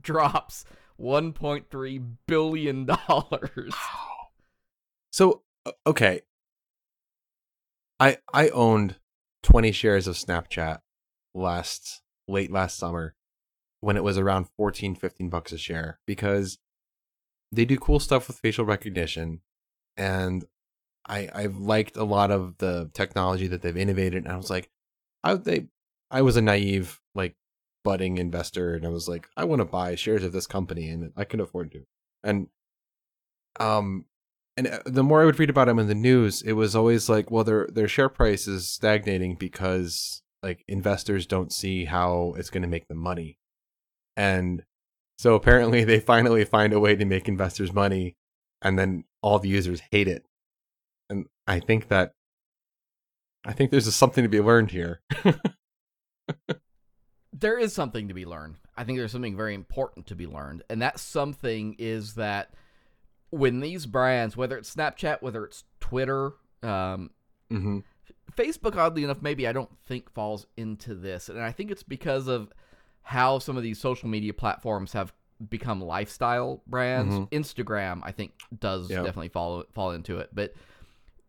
drops 0.00 0.64
$1.3 1.00 2.16
billion. 2.26 2.88
So 5.12 5.42
okay, 5.86 6.22
I 8.00 8.18
I 8.32 8.48
owned 8.48 8.96
twenty 9.44 9.70
shares 9.70 10.08
of 10.08 10.16
Snapchat 10.16 10.80
last 11.34 12.02
late 12.26 12.50
last 12.50 12.76
summer 12.76 13.14
when 13.80 13.96
it 13.96 14.02
was 14.02 14.18
around 14.18 14.48
14, 14.56 14.94
15 14.96 15.28
bucks 15.28 15.52
a 15.52 15.58
share 15.58 16.00
because 16.06 16.58
they 17.52 17.64
do 17.64 17.78
cool 17.78 18.00
stuff 18.00 18.28
with 18.28 18.38
facial 18.38 18.64
recognition, 18.64 19.40
and 19.96 20.44
I 21.06 21.28
I've 21.34 21.56
liked 21.56 21.96
a 21.96 22.04
lot 22.04 22.30
of 22.30 22.58
the 22.58 22.90
technology 22.94 23.46
that 23.48 23.62
they've 23.62 23.76
innovated. 23.76 24.24
And 24.24 24.32
I 24.32 24.36
was 24.36 24.50
like, 24.50 24.70
I 25.22 25.34
they 25.34 25.66
I 26.10 26.22
was 26.22 26.36
a 26.36 26.42
naive 26.42 27.00
like 27.14 27.36
budding 27.84 28.18
investor, 28.18 28.74
and 28.74 28.86
I 28.86 28.88
was 28.88 29.08
like, 29.08 29.28
I 29.36 29.44
want 29.44 29.60
to 29.60 29.66
buy 29.66 29.94
shares 29.94 30.24
of 30.24 30.32
this 30.32 30.46
company, 30.46 30.88
and 30.88 31.12
I 31.16 31.24
can 31.24 31.40
afford 31.40 31.72
to, 31.72 31.84
and 32.22 32.48
um 33.60 34.06
and 34.56 34.68
uh, 34.68 34.78
the 34.86 35.02
more 35.02 35.20
I 35.20 35.24
would 35.24 35.38
read 35.38 35.50
about 35.50 35.66
them 35.66 35.78
in 35.78 35.88
the 35.88 35.94
news, 35.94 36.42
it 36.42 36.52
was 36.52 36.76
always 36.76 37.08
like, 37.08 37.30
well, 37.30 37.44
their 37.44 37.66
their 37.72 37.88
share 37.88 38.08
price 38.08 38.46
is 38.46 38.68
stagnating 38.68 39.36
because 39.36 40.22
like 40.42 40.64
investors 40.68 41.26
don't 41.26 41.52
see 41.52 41.86
how 41.86 42.34
it's 42.36 42.50
going 42.50 42.62
to 42.62 42.68
make 42.68 42.88
them 42.88 42.98
money, 42.98 43.38
and 44.16 44.64
so 45.18 45.34
apparently 45.34 45.84
they 45.84 46.00
finally 46.00 46.44
find 46.44 46.72
a 46.72 46.80
way 46.80 46.96
to 46.96 47.04
make 47.04 47.28
investors 47.28 47.72
money, 47.72 48.16
and 48.62 48.78
then 48.78 49.04
all 49.22 49.38
the 49.38 49.48
users 49.48 49.82
hate 49.90 50.08
it, 50.08 50.24
and 51.08 51.26
I 51.46 51.60
think 51.60 51.88
that 51.88 52.12
I 53.44 53.52
think 53.52 53.70
there's 53.70 53.92
something 53.94 54.22
to 54.22 54.28
be 54.28 54.40
learned 54.40 54.70
here. 54.70 55.02
there 57.32 57.58
is 57.58 57.74
something 57.74 58.08
to 58.08 58.14
be 58.14 58.24
learned. 58.24 58.56
I 58.76 58.84
think 58.84 58.98
there's 58.98 59.12
something 59.12 59.36
very 59.36 59.54
important 59.54 60.06
to 60.06 60.14
be 60.14 60.26
learned. 60.26 60.62
And 60.70 60.80
that 60.80 60.98
something 60.98 61.76
is 61.78 62.14
that 62.14 62.50
when 63.30 63.60
these 63.60 63.86
brands, 63.86 64.36
whether 64.36 64.56
it's 64.56 64.74
Snapchat, 64.74 65.20
whether 65.20 65.44
it's 65.44 65.64
Twitter, 65.80 66.32
um, 66.62 67.10
hmm 67.50 67.80
Facebook, 68.34 68.76
oddly 68.76 69.04
enough, 69.04 69.22
maybe 69.22 69.46
I 69.46 69.52
don't 69.52 69.70
think 69.86 70.10
falls 70.10 70.46
into 70.56 70.94
this. 70.94 71.28
And 71.28 71.40
I 71.40 71.52
think 71.52 71.70
it's 71.70 71.84
because 71.84 72.26
of 72.26 72.52
how 73.04 73.38
some 73.38 73.56
of 73.56 73.62
these 73.62 73.78
social 73.78 74.08
media 74.08 74.32
platforms 74.34 74.92
have 74.92 75.12
become 75.48 75.80
lifestyle 75.80 76.62
brands. 76.66 77.14
Mhm. 77.14 77.30
Instagram, 77.30 78.00
I 78.02 78.12
think, 78.12 78.32
does 78.58 78.90
Yep. 78.90 79.04
definitely 79.04 79.28
fall 79.28 79.64
fall 79.72 79.92
into 79.92 80.18
it. 80.18 80.30
But 80.32 80.54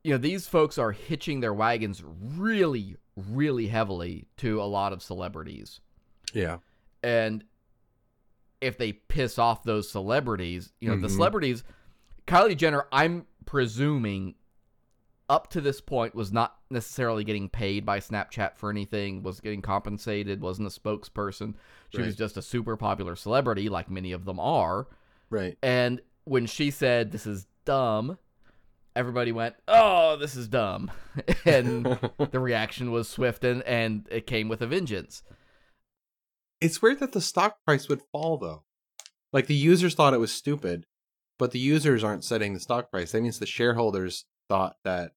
you 0.04 0.12
know, 0.12 0.18
these 0.20 0.48
folks 0.48 0.78
are 0.78 0.92
hitching 0.92 1.40
their 1.40 1.54
wagons 1.54 2.04
really, 2.04 2.96
really 3.16 3.68
heavily 3.68 4.28
to 4.38 4.62
a 4.62 4.66
lot 4.66 4.94
of 4.94 5.02
celebrities. 5.02 5.80
Yeah. 6.34 6.60
And 7.02 7.44
if 8.62 8.78
they 8.78 8.94
piss 8.94 9.40
off 9.40 9.64
those 9.64 9.90
celebrities, 9.90 10.74
you 10.80 10.90
know, 10.90 10.96
the 10.98 11.08
Mhm. 11.08 11.12
celebrities, 11.16 11.64
Kylie 12.28 12.56
Jenner, 12.56 12.86
I'm 12.92 13.26
presuming 13.46 14.36
up 15.28 15.50
to 15.52 15.62
this 15.62 15.82
point 15.82 16.14
was 16.14 16.32
not 16.32 16.56
necessarily 16.70 17.24
getting 17.24 17.50
paid 17.50 17.86
by 17.86 18.00
Snapchat 18.00 18.58
for 18.58 18.70
anything, 18.70 19.24
was 19.24 19.40
getting 19.40 19.62
compensated, 19.62 20.42
wasn't 20.42 20.68
a 20.68 20.80
spokesperson. 20.80 21.56
She 21.90 22.02
was 22.02 22.16
just 22.16 22.38
a 22.38 22.42
super 22.42 22.78
popular 22.78 23.16
celebrity, 23.16 23.70
like 23.70 23.90
many 23.90 24.12
of 24.12 24.26
them 24.26 24.40
are. 24.40 24.88
Right. 25.30 25.58
And 25.64 26.02
when 26.26 26.46
she 26.46 26.72
said, 26.72 27.12
This 27.12 27.26
is 27.26 27.48
dumb, 27.66 28.18
everybody 28.96 29.32
went, 29.32 29.56
Oh, 29.68 30.18
this 30.18 30.36
is 30.36 30.48
dumb. 30.48 30.92
and 31.46 31.86
the 32.32 32.40
reaction 32.40 32.92
was 32.92 33.10
swift 33.10 33.44
and, 33.44 33.64
and 33.64 34.08
it 34.12 34.28
came 34.28 34.48
with 34.48 34.62
a 34.62 34.68
vengeance. 34.68 35.24
It's 36.62 36.82
weird 36.82 37.00
that 37.00 37.14
the 37.14 37.22
stock 37.22 37.58
price 37.66 37.90
would 37.90 38.02
fall 38.12 38.38
though. 38.38 38.64
Like 39.34 39.48
the 39.48 39.56
users 39.56 39.96
thought 39.96 40.14
it 40.14 40.20
was 40.20 40.32
stupid, 40.32 40.86
but 41.40 41.52
the 41.52 41.60
users 41.60 42.04
aren't 42.04 42.24
setting 42.24 42.54
the 42.54 42.60
stock 42.60 42.92
price. 42.92 43.12
That 43.12 43.22
means 43.22 43.40
the 43.40 43.46
shareholders 43.46 44.26
thought 44.50 44.78
that 44.84 45.14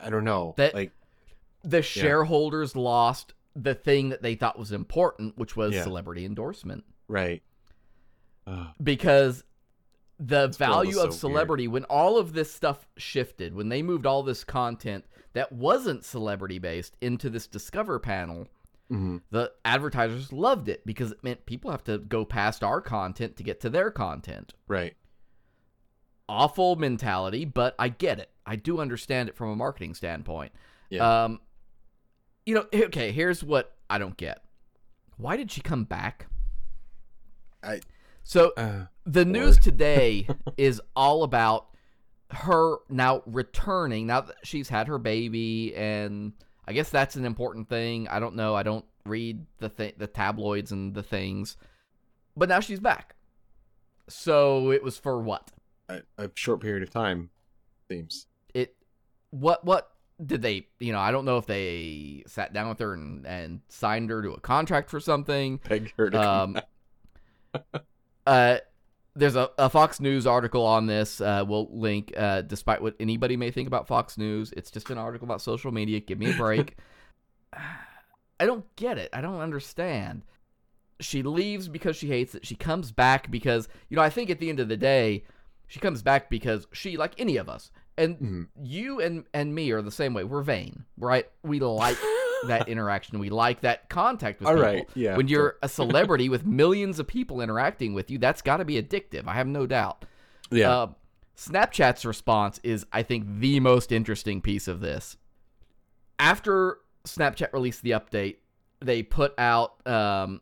I 0.00 0.10
don't 0.10 0.24
know. 0.24 0.54
That- 0.56 0.74
like 0.74 0.92
the 1.62 1.82
shareholders 1.82 2.74
lost 2.76 3.34
the 3.56 3.74
thing 3.74 4.08
that 4.10 4.20
they 4.22 4.34
thought 4.34 4.58
was 4.58 4.72
important, 4.72 5.38
which 5.38 5.56
was 5.56 5.74
Yeah. 5.74 5.82
celebrity 5.84 6.24
endorsement. 6.24 6.84
right. 7.08 7.42
Because 8.82 9.44
the 10.18 10.36
world 10.40 10.56
value 10.56 10.90
of 10.90 10.94
so 10.96 11.02
weird. 11.06 11.14
celebrity 11.14 11.68
when 11.68 11.84
all 11.84 12.18
of 12.18 12.34
this 12.34 12.52
stuff 12.52 12.86
shifted 12.96 13.54
when 13.54 13.68
they 13.68 13.82
moved 13.82 14.06
all 14.06 14.22
this 14.22 14.44
content 14.44 15.04
that 15.32 15.50
wasn't 15.50 16.04
celebrity 16.04 16.58
based 16.60 16.96
into 17.00 17.28
this 17.28 17.46
discover 17.48 17.98
panel 17.98 18.46
hmm 18.88 19.16
the 19.30 19.50
advertisers 19.64 20.32
loved 20.32 20.68
it 20.68 20.84
because 20.86 21.10
it 21.10 21.24
meant 21.24 21.44
people 21.46 21.70
have 21.72 21.82
to 21.82 21.98
go 21.98 22.24
past 22.24 22.62
our 22.62 22.80
content 22.80 23.36
to 23.36 23.42
get 23.42 23.60
to 23.60 23.68
their 23.70 23.90
content 23.90 24.52
Right. 24.68 24.94
Awful 26.28 26.76
mentality 26.76 27.44
but 27.44 27.74
i 27.78 27.88
get 27.88 28.18
it. 28.18 28.30
I 28.46 28.56
do 28.56 28.78
understand 28.80 29.28
it 29.28 29.36
from 29.36 29.50
a 29.50 29.56
marketing 29.56 29.94
standpoint. 29.94 30.52
Yeah. 30.90 31.24
um 31.24 31.40
you 32.46 32.54
know 32.54 32.66
okay 32.74 33.10
here's 33.12 33.42
what 33.44 33.74
i 33.90 33.98
don't 33.98 34.16
get. 34.16 34.42
Why 35.16 35.36
did 35.36 35.50
she 35.50 35.60
come 35.60 35.84
back? 35.84 36.26
I- 37.62 37.80
so 38.22 38.52
Uh, 38.56 38.86
the 39.04 39.24
news 39.24 39.58
today 39.58 40.26
is 40.56 40.80
all 40.96 41.22
about 41.24 41.66
her 42.30 42.76
now 42.88 43.22
returning 43.26 44.06
now 44.06 44.22
that 44.22 44.36
she's 44.44 44.68
had 44.70 44.88
her 44.88 44.98
baby 44.98 45.74
and 45.76 46.32
i 46.66 46.72
guess 46.72 46.88
that's 46.90 47.16
an 47.16 47.24
important 47.26 47.68
thing. 47.68 48.08
I 48.08 48.18
don't 48.18 48.34
know. 48.34 48.54
I 48.54 48.62
don't 48.62 48.84
read 49.06 49.44
the 49.58 49.68
th- 49.68 49.96
the 49.98 50.06
tabloids 50.06 50.72
and 50.72 50.94
the 50.94 51.02
things. 51.02 51.56
But 52.36 52.48
now 52.48 52.60
she's 52.60 52.80
back. 52.80 53.14
So 54.08 54.70
it 54.72 54.82
was 54.82 54.96
for 54.98 55.20
what 55.20 55.50
a, 55.88 56.02
a 56.18 56.30
short 56.34 56.60
period 56.60 56.82
of 56.82 56.90
time 56.90 57.30
seems. 57.90 58.26
it 58.54 58.76
what 59.30 59.64
what 59.64 59.90
did 60.24 60.42
they 60.42 60.66
you 60.78 60.92
know 60.92 60.98
i 60.98 61.10
don't 61.10 61.24
know 61.24 61.38
if 61.38 61.46
they 61.46 62.22
sat 62.26 62.52
down 62.52 62.68
with 62.68 62.78
her 62.78 62.94
and, 62.94 63.26
and 63.26 63.60
signed 63.68 64.08
her 64.10 64.22
to 64.22 64.30
a 64.32 64.40
contract 64.40 64.88
for 64.88 65.00
something 65.00 65.58
Peg 65.58 65.92
her 65.96 66.10
to 66.10 66.18
come 66.18 66.56
um, 67.54 67.82
uh, 68.26 68.58
there's 69.16 69.36
a, 69.36 69.50
a 69.58 69.70
Fox 69.70 70.00
News 70.00 70.26
article 70.26 70.64
on 70.66 70.86
this. 70.86 71.20
Uh, 71.20 71.44
we'll 71.46 71.68
link. 71.70 72.12
Uh, 72.16 72.42
despite 72.42 72.82
what 72.82 72.96
anybody 72.98 73.36
may 73.36 73.50
think 73.50 73.68
about 73.68 73.86
Fox 73.86 74.18
News, 74.18 74.52
it's 74.56 74.70
just 74.70 74.90
an 74.90 74.98
article 74.98 75.24
about 75.24 75.40
social 75.40 75.70
media. 75.70 76.00
Give 76.00 76.18
me 76.18 76.32
a 76.32 76.36
break. 76.36 76.76
I 78.40 78.46
don't 78.46 78.64
get 78.74 78.98
it. 78.98 79.10
I 79.12 79.20
don't 79.20 79.40
understand. 79.40 80.22
She 81.00 81.22
leaves 81.22 81.68
because 81.68 81.96
she 81.96 82.08
hates 82.08 82.34
it. 82.34 82.44
She 82.44 82.56
comes 82.56 82.90
back 82.90 83.30
because 83.30 83.68
you 83.88 83.96
know. 83.96 84.02
I 84.02 84.10
think 84.10 84.30
at 84.30 84.40
the 84.40 84.48
end 84.48 84.58
of 84.58 84.68
the 84.68 84.76
day, 84.76 85.24
she 85.66 85.80
comes 85.80 86.02
back 86.02 86.28
because 86.30 86.66
she, 86.72 86.96
like 86.96 87.14
any 87.18 87.36
of 87.36 87.48
us, 87.48 87.70
and 87.96 88.18
Mhm. 88.18 88.48
you 88.62 89.00
and 89.00 89.24
and 89.32 89.54
me 89.54 89.70
are 89.72 89.82
the 89.82 89.90
same 89.90 90.14
way. 90.14 90.24
We're 90.24 90.42
vain, 90.42 90.84
right? 90.98 91.28
We 91.42 91.60
like 91.60 91.96
that 92.46 92.68
interaction. 92.68 93.18
We 93.18 93.30
like 93.30 93.60
that 93.62 93.88
contact 93.88 94.40
with 94.40 94.48
All 94.48 94.54
people 94.54 94.66
right. 94.68 94.88
Yeah. 94.94 95.16
when 95.16 95.28
you're 95.28 95.56
a 95.62 95.68
celebrity 95.68 96.28
with 96.28 96.44
millions 96.44 96.98
of 96.98 97.06
people 97.06 97.40
interacting 97.40 97.94
with 97.94 98.10
you, 98.10 98.18
that's 98.18 98.42
got 98.42 98.58
to 98.58 98.64
be 98.64 98.80
addictive. 98.82 99.26
I 99.26 99.34
have 99.34 99.46
no 99.46 99.66
doubt. 99.66 100.04
yeah. 100.50 100.70
Uh, 100.70 100.86
Snapchat's 101.36 102.04
response 102.04 102.60
is, 102.62 102.86
I 102.92 103.02
think, 103.02 103.24
the 103.40 103.58
most 103.60 103.90
interesting 103.90 104.40
piece 104.40 104.68
of 104.68 104.78
this. 104.80 105.16
After 106.18 106.78
Snapchat 107.04 107.52
released 107.52 107.82
the 107.82 107.90
update, 107.90 108.36
they 108.80 109.02
put 109.02 109.34
out, 109.38 109.84
um, 109.86 110.40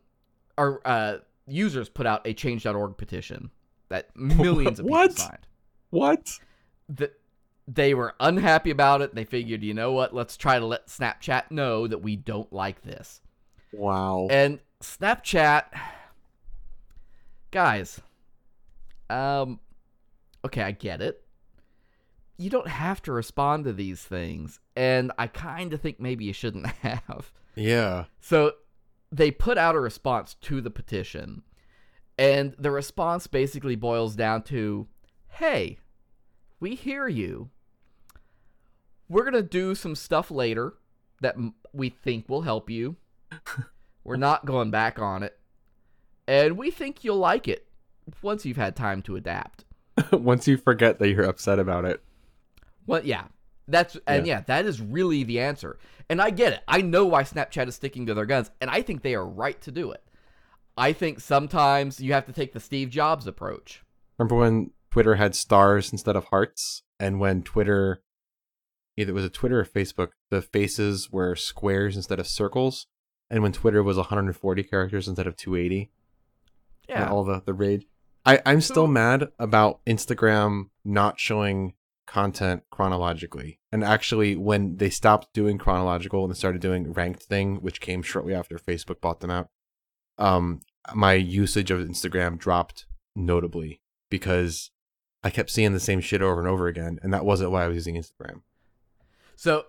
or 0.59 0.83
uh, 0.85 1.19
users 1.47 1.89
put 1.89 2.07
out 2.07 2.27
a 2.27 2.35
Change.org 2.35 2.97
petition 2.99 3.51
that 3.93 4.15
millions 4.17 4.79
of 4.81 4.87
people 4.87 4.99
What? 4.99 5.13
signed. 5.13 5.47
what? 5.91 6.39
The, 6.89 7.11
they 7.69 7.95
were 7.95 8.15
unhappy 8.21 8.71
about 8.71 9.01
it. 9.03 9.15
They 9.15 9.25
figured, 9.25 9.63
you 9.63 9.73
know 9.73 9.93
what? 9.93 10.13
Let's 10.15 10.37
try 10.37 10.59
to 10.59 10.67
let 10.67 10.89
Snapchat 10.89 11.51
know 11.51 11.87
that 11.87 11.99
we 12.03 12.17
don't 12.17 12.53
like 12.53 12.83
this. 12.83 13.21
Wow. 13.73 14.27
And 14.31 14.59
Snapchat, 14.81 15.65
guys, 17.51 18.01
um, 19.11 19.61
okay, 20.45 20.63
I 20.63 20.73
get 20.73 21.01
it. 21.01 21.23
You 22.39 22.51
don't 22.51 22.69
have 22.69 23.01
to 23.03 23.13
respond 23.13 23.65
to 23.65 23.73
these 23.73 24.03
things, 24.03 24.59
and 24.75 25.13
I 25.19 25.27
kind 25.29 25.73
of 25.73 25.81
think 25.81 26.01
maybe 26.01 26.25
you 26.25 26.33
shouldn't 26.33 26.67
have. 26.83 27.31
yeah. 27.55 28.07
So 28.21 28.53
they 29.13 29.31
put 29.31 29.59
out 29.59 29.75
a 29.77 29.81
response 29.81 30.35
to 30.43 30.61
the 30.61 30.71
petition, 30.71 31.43
and 32.19 32.55
the 32.59 32.71
response 32.71 33.27
basically 33.27 33.77
boils 33.77 34.15
down 34.17 34.43
to 34.45 34.87
hey, 35.29 35.79
we 36.61 36.75
hear 36.75 37.09
you. 37.09 37.51
We're 39.09 39.23
going 39.23 39.33
to 39.35 39.43
do 39.43 39.75
some 39.75 39.95
stuff 39.95 40.31
later 40.31 40.75
that 41.21 41.37
m- 41.37 41.55
we 41.73 41.89
think 41.89 42.29
will 42.29 42.43
help 42.43 42.71
you. 42.71 42.97
We're 44.05 44.17
not 44.17 44.45
going 44.45 44.71
back 44.71 44.99
on 44.99 45.23
it. 45.23 45.39
And 46.27 46.57
we 46.57 46.71
think 46.71 47.03
you'll 47.03 47.17
like 47.17 47.49
it 47.49 47.67
once 48.23 48.45
you've 48.45 48.57
had 48.57 48.77
time 48.77 49.03
to 49.03 49.17
adapt. 49.17 49.65
Once 50.13 50.49
you 50.49 50.57
forget 50.57 50.99
that 50.99 51.11
you're 51.11 51.25
upset 51.25 51.59
about 51.59 51.85
it. 51.85 52.03
Well, 52.87 53.05
yeah. 53.05 53.25
That's 53.69 53.97
and 54.07 54.27
yeah. 54.27 54.41
that 54.47 54.65
is 54.65 54.81
really 54.81 55.23
the 55.23 55.41
answer. 55.41 55.79
And 56.09 56.21
I 56.21 56.31
get 56.31 56.55
it. 56.55 56.61
I 56.67 56.81
know 56.81 57.05
why 57.05 57.25
Snapchat 57.25 57.69
is 57.69 57.75
sticking 57.75 58.07
to 58.07 58.15
their 58.15 58.25
guns, 58.25 58.51
and 58.61 58.71
I 58.71 58.83
think 58.83 59.03
they 59.03 59.15
are 59.15 59.27
right 59.27 59.61
to 59.63 59.71
do 59.71 59.93
it. 59.93 60.03
I 60.77 60.93
think 60.93 61.21
sometimes 61.21 62.01
you 62.01 62.13
have 62.13 62.27
to 62.27 62.33
take 62.33 62.53
the 62.53 62.61
Steve 62.61 62.91
Jobs 62.91 63.27
approach. 63.27 63.83
Remember 64.19 64.37
when 64.37 64.71
Twitter 64.91 65.17
had 65.17 65.35
stars 65.35 65.93
instead 65.93 66.17
of 66.17 66.27
hearts? 66.27 66.83
And 66.99 67.21
when 67.21 67.43
Twitter, 67.43 68.03
either 68.97 69.11
it 69.11 69.15
was 69.15 69.25
a 69.25 69.31
Twitter 69.31 69.61
or 69.61 69.65
Facebook, 69.65 70.11
the 70.31 70.43
faces 70.43 71.11
were 71.11 71.35
squares 71.37 71.97
instead 71.97 72.19
of 72.19 72.27
circles. 72.27 72.87
And 73.31 73.43
when 73.43 73.53
Twitter 73.53 73.83
was 73.83 73.97
140 73.97 74.63
characters 74.63 75.09
instead 75.09 75.27
of 75.27 75.37
280. 75.37 75.91
Yeah. 76.89 77.09
all 77.09 77.25
the 77.25 77.41
the 77.45 77.55
rage. 77.55 77.87
I 78.27 78.41
I'm 78.45 78.61
still 78.61 78.87
mad 78.87 79.29
about 79.39 79.81
Instagram 79.87 80.71
not 80.85 81.19
showing 81.19 81.75
content 82.07 82.63
chronologically. 82.71 83.61
And 83.71 83.83
actually, 83.83 84.37
when 84.37 84.77
they 84.77 84.91
stopped 84.91 85.33
doing 85.33 85.59
chronological 85.59 86.25
and 86.25 86.37
started 86.37 86.61
doing 86.61 86.93
ranked 86.93 87.23
thing, 87.23 87.57
which 87.57 87.81
came 87.81 88.03
shortly 88.03 88.35
after 88.35 88.59
Facebook 88.59 89.01
bought 89.01 89.21
them 89.21 89.31
out, 89.31 89.49
um, 90.23 90.61
my 90.95 91.15
usage 91.15 91.71
of 91.71 91.81
Instagram 91.81 92.39
dropped 92.39 92.87
notably 93.17 93.81
because 94.11 94.71
I 95.23 95.31
kept 95.31 95.51
seeing 95.51 95.73
the 95.73 95.81
same 95.81 96.01
shit 96.01 96.23
over 96.23 96.39
and 96.41 96.49
over 96.49 96.67
again, 96.69 96.99
and 97.03 97.13
that 97.13 97.25
wasn't 97.25 97.51
why 97.51 97.65
I 97.65 97.69
was 97.69 97.77
using 97.77 97.97
Instagram. 97.97 98.43
So 99.37 99.65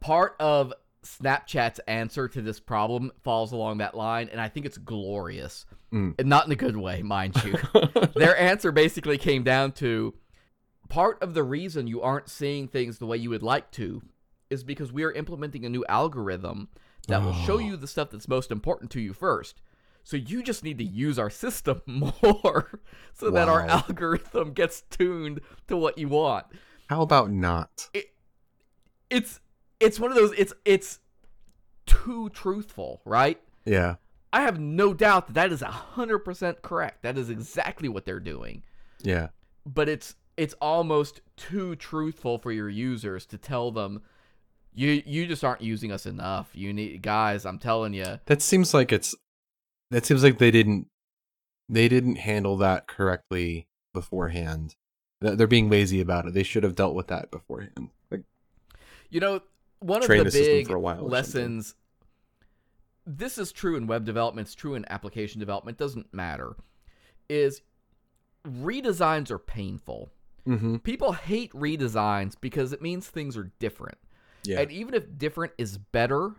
part 0.00 0.36
of 0.40 0.72
Snapchat's 1.04 1.78
answer 1.86 2.28
to 2.28 2.42
this 2.42 2.58
problem 2.60 3.12
falls 3.22 3.52
along 3.52 3.78
that 3.78 3.94
line, 3.96 4.28
and 4.30 4.40
I 4.40 4.48
think 4.48 4.66
it's 4.66 4.78
glorious. 4.78 5.64
Mm. 5.92 6.14
And 6.18 6.28
not 6.28 6.46
in 6.46 6.52
a 6.52 6.56
good 6.56 6.76
way, 6.76 7.02
mind 7.02 7.34
you. 7.44 7.54
Their 8.16 8.36
answer 8.38 8.72
basically 8.72 9.18
came 9.18 9.44
down 9.44 9.72
to 9.72 10.14
part 10.88 11.22
of 11.22 11.34
the 11.34 11.44
reason 11.44 11.86
you 11.86 12.02
aren't 12.02 12.28
seeing 12.28 12.66
things 12.68 12.98
the 12.98 13.06
way 13.06 13.16
you 13.16 13.30
would 13.30 13.42
like 13.42 13.70
to 13.72 14.02
is 14.50 14.62
because 14.64 14.92
we 14.92 15.04
are 15.04 15.12
implementing 15.12 15.64
a 15.64 15.68
new 15.68 15.84
algorithm 15.88 16.68
that 17.08 17.22
will 17.22 17.32
show 17.34 17.54
Oh. 17.54 17.58
you 17.58 17.76
the 17.76 17.86
stuff 17.86 18.10
that's 18.10 18.28
most 18.28 18.50
important 18.50 18.90
to 18.92 19.00
you 19.00 19.12
first. 19.12 19.60
So 20.06 20.16
you 20.16 20.44
just 20.44 20.62
need 20.62 20.78
to 20.78 20.84
use 20.84 21.18
our 21.18 21.30
system 21.30 21.82
more 22.22 22.78
so 23.12 23.28
that 23.32 23.48
our 23.48 23.66
algorithm 23.66 24.52
gets 24.52 24.82
tuned 24.82 25.40
to 25.66 25.76
what 25.76 25.98
you 25.98 26.06
want 26.06 26.46
How 26.88 27.02
about 27.02 27.28
not? 27.32 27.90
it's 29.10 29.40
it's 29.80 29.98
one 29.98 30.12
of 30.12 30.16
those 30.16 30.30
it's 30.38 30.52
it's 30.64 31.00
too 31.86 32.28
truthful, 32.28 33.00
right? 33.04 33.40
Yeah, 33.64 33.96
I 34.32 34.42
have 34.42 34.60
no 34.60 34.94
doubt 34.94 35.26
that 35.26 35.34
that 35.34 35.50
is 35.50 35.60
100% 35.60 36.62
correct. 36.62 37.02
That 37.02 37.18
is 37.18 37.28
exactly 37.28 37.88
what 37.88 38.06
they're 38.06 38.20
doing. 38.20 38.62
yeah. 39.02 39.30
But 39.66 39.88
it's 39.88 40.14
it's 40.36 40.54
almost 40.60 41.20
too 41.36 41.74
truthful 41.74 42.38
for 42.38 42.52
your 42.52 42.68
users 42.68 43.26
to 43.26 43.38
tell 43.38 43.72
them 43.72 44.02
you 44.72 45.02
you 45.04 45.26
just 45.26 45.42
aren't 45.42 45.62
using 45.62 45.90
us 45.90 46.06
enough. 46.06 46.50
You 46.52 46.72
need 46.72 47.02
guys, 47.02 47.44
I'm 47.44 47.58
telling 47.58 47.92
you. 47.92 48.20
That 48.26 48.40
seems 48.40 48.72
like 48.72 48.92
it's 48.92 49.16
that 49.90 50.06
seems 50.06 50.22
like 50.22 50.38
they 50.38 50.50
didn't 50.50 50.88
they 51.68 51.88
didn't 51.88 52.16
handle 52.16 52.56
that 52.58 52.86
correctly 52.86 53.68
beforehand. 53.92 54.76
They're 55.20 55.46
being 55.46 55.70
lazy 55.70 56.00
about 56.00 56.26
it. 56.26 56.34
They 56.34 56.42
should 56.42 56.62
have 56.62 56.74
dealt 56.74 56.94
with 56.94 57.08
that 57.08 57.30
beforehand. 57.30 57.90
Like 58.10 58.22
You 59.10 59.20
know, 59.20 59.40
one 59.80 60.02
of 60.02 60.08
the 60.08 60.24
the 60.24 60.30
big 60.30 60.66
for 60.66 60.76
a 60.76 60.80
while 60.80 61.06
lessons 61.06 61.74
this 63.06 63.38
is 63.38 63.52
true 63.52 63.76
in 63.76 63.86
web 63.86 64.04
development, 64.04 64.48
it's 64.48 64.54
true 64.54 64.74
in 64.74 64.84
application 64.90 65.38
development, 65.38 65.78
doesn't 65.78 66.12
matter. 66.12 66.56
Is 67.28 67.62
redesigns 68.46 69.30
are 69.30 69.38
painful. 69.38 70.10
mm-hmm. 70.46 70.76
People 70.78 71.12
hate 71.12 71.52
redesigns 71.52 72.34
because 72.40 72.72
it 72.72 72.82
means 72.82 73.06
things 73.06 73.36
are 73.36 73.52
different. 73.58 73.98
yeah. 74.42 74.60
And 74.60 74.72
even 74.72 74.94
if 74.94 75.16
different 75.16 75.52
is 75.56 75.78
better, 75.78 76.32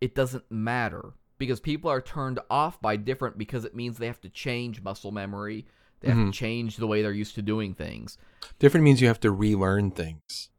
it 0.00 0.14
doesn't 0.14 0.50
matter 0.50 1.12
because 1.40 1.58
people 1.58 1.90
are 1.90 2.00
turned 2.00 2.38
off 2.48 2.80
by 2.80 2.94
different 2.94 3.36
because 3.36 3.64
it 3.64 3.74
means 3.74 3.98
they 3.98 4.06
have 4.06 4.20
to 4.20 4.28
change 4.28 4.80
muscle 4.82 5.10
memory. 5.10 5.66
They 5.98 6.08
have 6.08 6.16
Mhm. 6.18 6.26
to 6.32 6.38
change 6.38 6.76
the 6.76 6.86
way 6.86 7.02
they're 7.02 7.10
used 7.12 7.34
to 7.34 7.42
doing 7.42 7.74
things. 7.74 8.16
Different 8.60 8.84
means 8.84 9.00
you 9.00 9.08
have 9.08 9.18
to 9.20 9.32
relearn 9.32 9.90
things. 9.90 10.50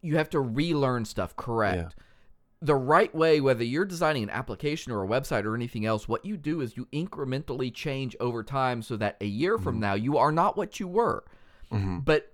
You 0.00 0.16
have 0.16 0.28
to 0.30 0.40
relearn 0.40 1.04
stuff, 1.04 1.36
correct? 1.36 1.94
The 2.60 2.74
right 2.74 3.14
way, 3.14 3.40
whether 3.40 3.62
you're 3.64 3.84
designing 3.84 4.22
an 4.24 4.30
application 4.30 4.90
or 4.92 5.04
a 5.04 5.08
website 5.08 5.44
or 5.44 5.54
anything 5.54 5.84
else, 5.86 6.08
what 6.08 6.24
you 6.24 6.36
do 6.36 6.60
is 6.60 6.76
you 6.76 6.86
incrementally 6.92 7.72
change 7.72 8.16
over 8.20 8.42
time 8.42 8.82
so 8.82 8.96
that 8.96 9.16
a 9.20 9.26
year 9.26 9.58
from 9.58 9.76
Mhm. 9.76 9.80
now 9.80 9.94
you 9.94 10.16
are 10.18 10.32
not 10.32 10.56
what 10.56 10.80
you 10.80 10.88
were. 10.88 11.24
hmm 11.70 11.98
But 12.00 12.32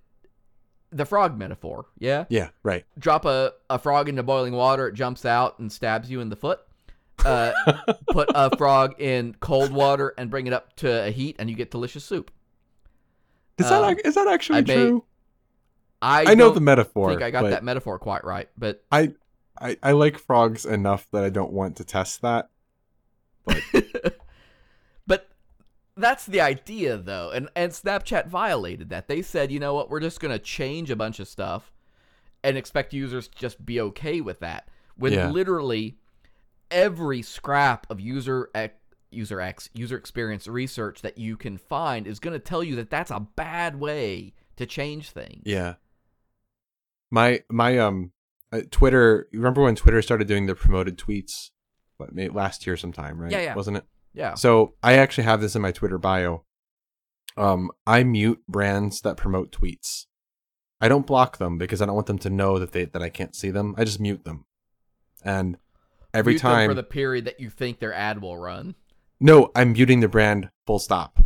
the 0.91 1.05
frog 1.05 1.37
metaphor, 1.39 1.87
yeah? 1.99 2.25
Yeah, 2.29 2.49
right. 2.63 2.85
Drop 2.99 3.25
a, 3.25 3.53
a 3.71 3.79
frog 3.79 4.09
into 4.09 4.23
boiling 4.23 4.55
water, 4.55 4.89
it 4.89 4.95
jumps 4.95 5.25
out 5.25 5.59
and 5.59 5.71
stabs 5.71 6.11
you 6.11 6.21
in 6.21 6.29
the 6.31 6.37
foot. 6.37 6.61
Uh, 7.25 7.53
put 8.13 8.29
a 8.35 8.57
frog 8.57 9.01
in 9.01 9.35
cold 9.41 9.73
water 9.73 10.15
and 10.17 10.31
bring 10.31 10.47
it 10.47 10.53
up 10.53 10.75
to 10.77 11.07
a 11.07 11.11
heat, 11.11 11.37
and 11.39 11.51
you 11.51 11.57
get 11.57 11.71
delicious 11.71 12.05
soup. 12.05 12.31
Is 13.59 13.69
that 13.69 13.83
Uh, 13.83 13.95
is 14.05 14.15
that 14.15 14.29
actually 14.29 14.59
I 14.59 14.63
true? 14.63 15.05
I, 16.01 16.25
I 16.29 16.35
know 16.35 16.51
the 16.51 16.61
metaphor. 16.61 17.11
I 17.11 17.13
think 17.15 17.23
I 17.23 17.31
got 17.31 17.51
that 17.51 17.65
metaphor 17.65 17.99
quite 17.99 18.25
right, 18.25 18.49
but 18.57 18.85
I, 18.93 19.15
I 19.61 19.77
I 19.83 19.93
like 19.93 20.17
frogs 20.19 20.65
enough 20.65 21.09
that 21.11 21.25
I 21.25 21.29
don't 21.29 21.53
want 21.53 21.77
to 21.79 21.85
test 21.85 22.23
that. 22.23 22.51
but 25.07 25.29
that's 25.97 26.27
the 26.27 26.41
idea 26.41 26.97
though 26.97 27.31
and 27.31 27.49
and 27.57 27.73
snapchat 27.73 28.29
violated 28.29 28.91
that 28.91 29.09
they 29.09 29.23
said 29.23 29.51
you 29.51 29.59
know 29.59 29.75
what 29.75 29.91
we're 29.91 30.01
just 30.01 30.21
going 30.21 30.31
to 30.33 30.39
change 30.39 30.91
a 30.91 30.97
bunch 30.97 31.19
of 31.19 31.27
stuff 31.27 31.73
and 32.45 32.57
expect 32.57 32.93
users 32.93 33.27
to 33.27 33.37
just 33.37 33.65
be 33.67 33.81
okay 33.81 34.21
with 34.21 34.39
that 34.41 34.69
when 34.97 35.13
Yeah. 35.13 35.31
literally 35.31 35.97
every 36.71 37.23
scrap 37.23 37.87
of 37.91 38.01
user 38.01 38.51
X, 38.55 38.75
user 39.11 39.41
x 39.41 39.71
user 39.73 39.97
experience 39.97 40.47
research 40.47 41.03
that 41.03 41.19
you 41.19 41.37
can 41.37 41.57
find 41.57 42.07
is 42.07 42.21
going 42.21 42.35
to 42.35 42.39
tell 42.39 42.63
you 42.63 42.77
that 42.77 42.91
that's 42.91 43.11
a 43.11 43.21
bad 43.37 43.79
way 43.81 44.35
to 44.57 44.67
change 44.67 45.11
things 45.11 45.43
Yeah. 45.45 45.75
My 47.11 47.43
my 47.49 47.79
um 47.79 48.13
uh, 48.53 48.61
Twitter. 48.71 49.29
Remember 49.33 49.63
when 49.63 49.77
Twitter 49.77 50.03
started 50.03 50.29
doing 50.29 50.47
the 50.47 50.55
promoted 50.55 50.99
tweets? 50.99 51.51
What 51.97 52.15
last 52.35 52.67
year 52.67 52.77
sometime, 52.77 53.19
right? 53.19 53.33
Yeah, 53.33 53.41
yeah. 53.41 53.55
Wasn't 53.55 53.77
it? 53.79 53.85
yeah 54.15 54.35
So 54.35 54.75
I 54.83 54.95
actually 54.95 55.25
have 55.25 55.41
this 55.41 55.57
in 55.57 55.63
my 55.63 55.73
Twitter 55.73 55.99
bio. 55.99 56.45
Um, 57.37 57.71
I 57.87 58.05
mute 58.05 58.43
brands 58.49 59.01
that 59.03 59.17
promote 59.17 59.53
tweets. 59.53 60.07
I 60.81 60.89
don't 60.89 61.07
block 61.07 61.39
them 61.39 61.57
because 61.57 61.81
I 61.81 61.87
don't 61.87 61.95
want 61.95 62.07
them 62.07 62.19
to 62.21 62.31
know 62.31 62.59
that 62.59 62.73
they 62.73 62.85
that 62.85 63.03
I 63.03 63.09
can't 63.09 63.35
see 63.35 63.51
them. 63.51 63.75
I 63.79 63.85
just 63.85 64.01
mute 64.01 64.25
them. 64.25 64.45
And 65.25 65.57
every 66.15 66.35
Mute 66.35 66.41
time 66.41 66.71
for 66.71 66.75
the 66.75 66.83
period 66.83 67.25
that 67.27 67.41
you 67.41 67.51
think 67.51 67.79
their 67.79 67.93
ad 67.93 68.21
will 68.23 68.37
run 68.37 68.75
No, 69.21 69.51
I'm 69.55 69.73
muting 69.73 70.01
the 70.01 70.09
brand 70.09 70.51
full 70.67 70.79
stop. 70.79 71.19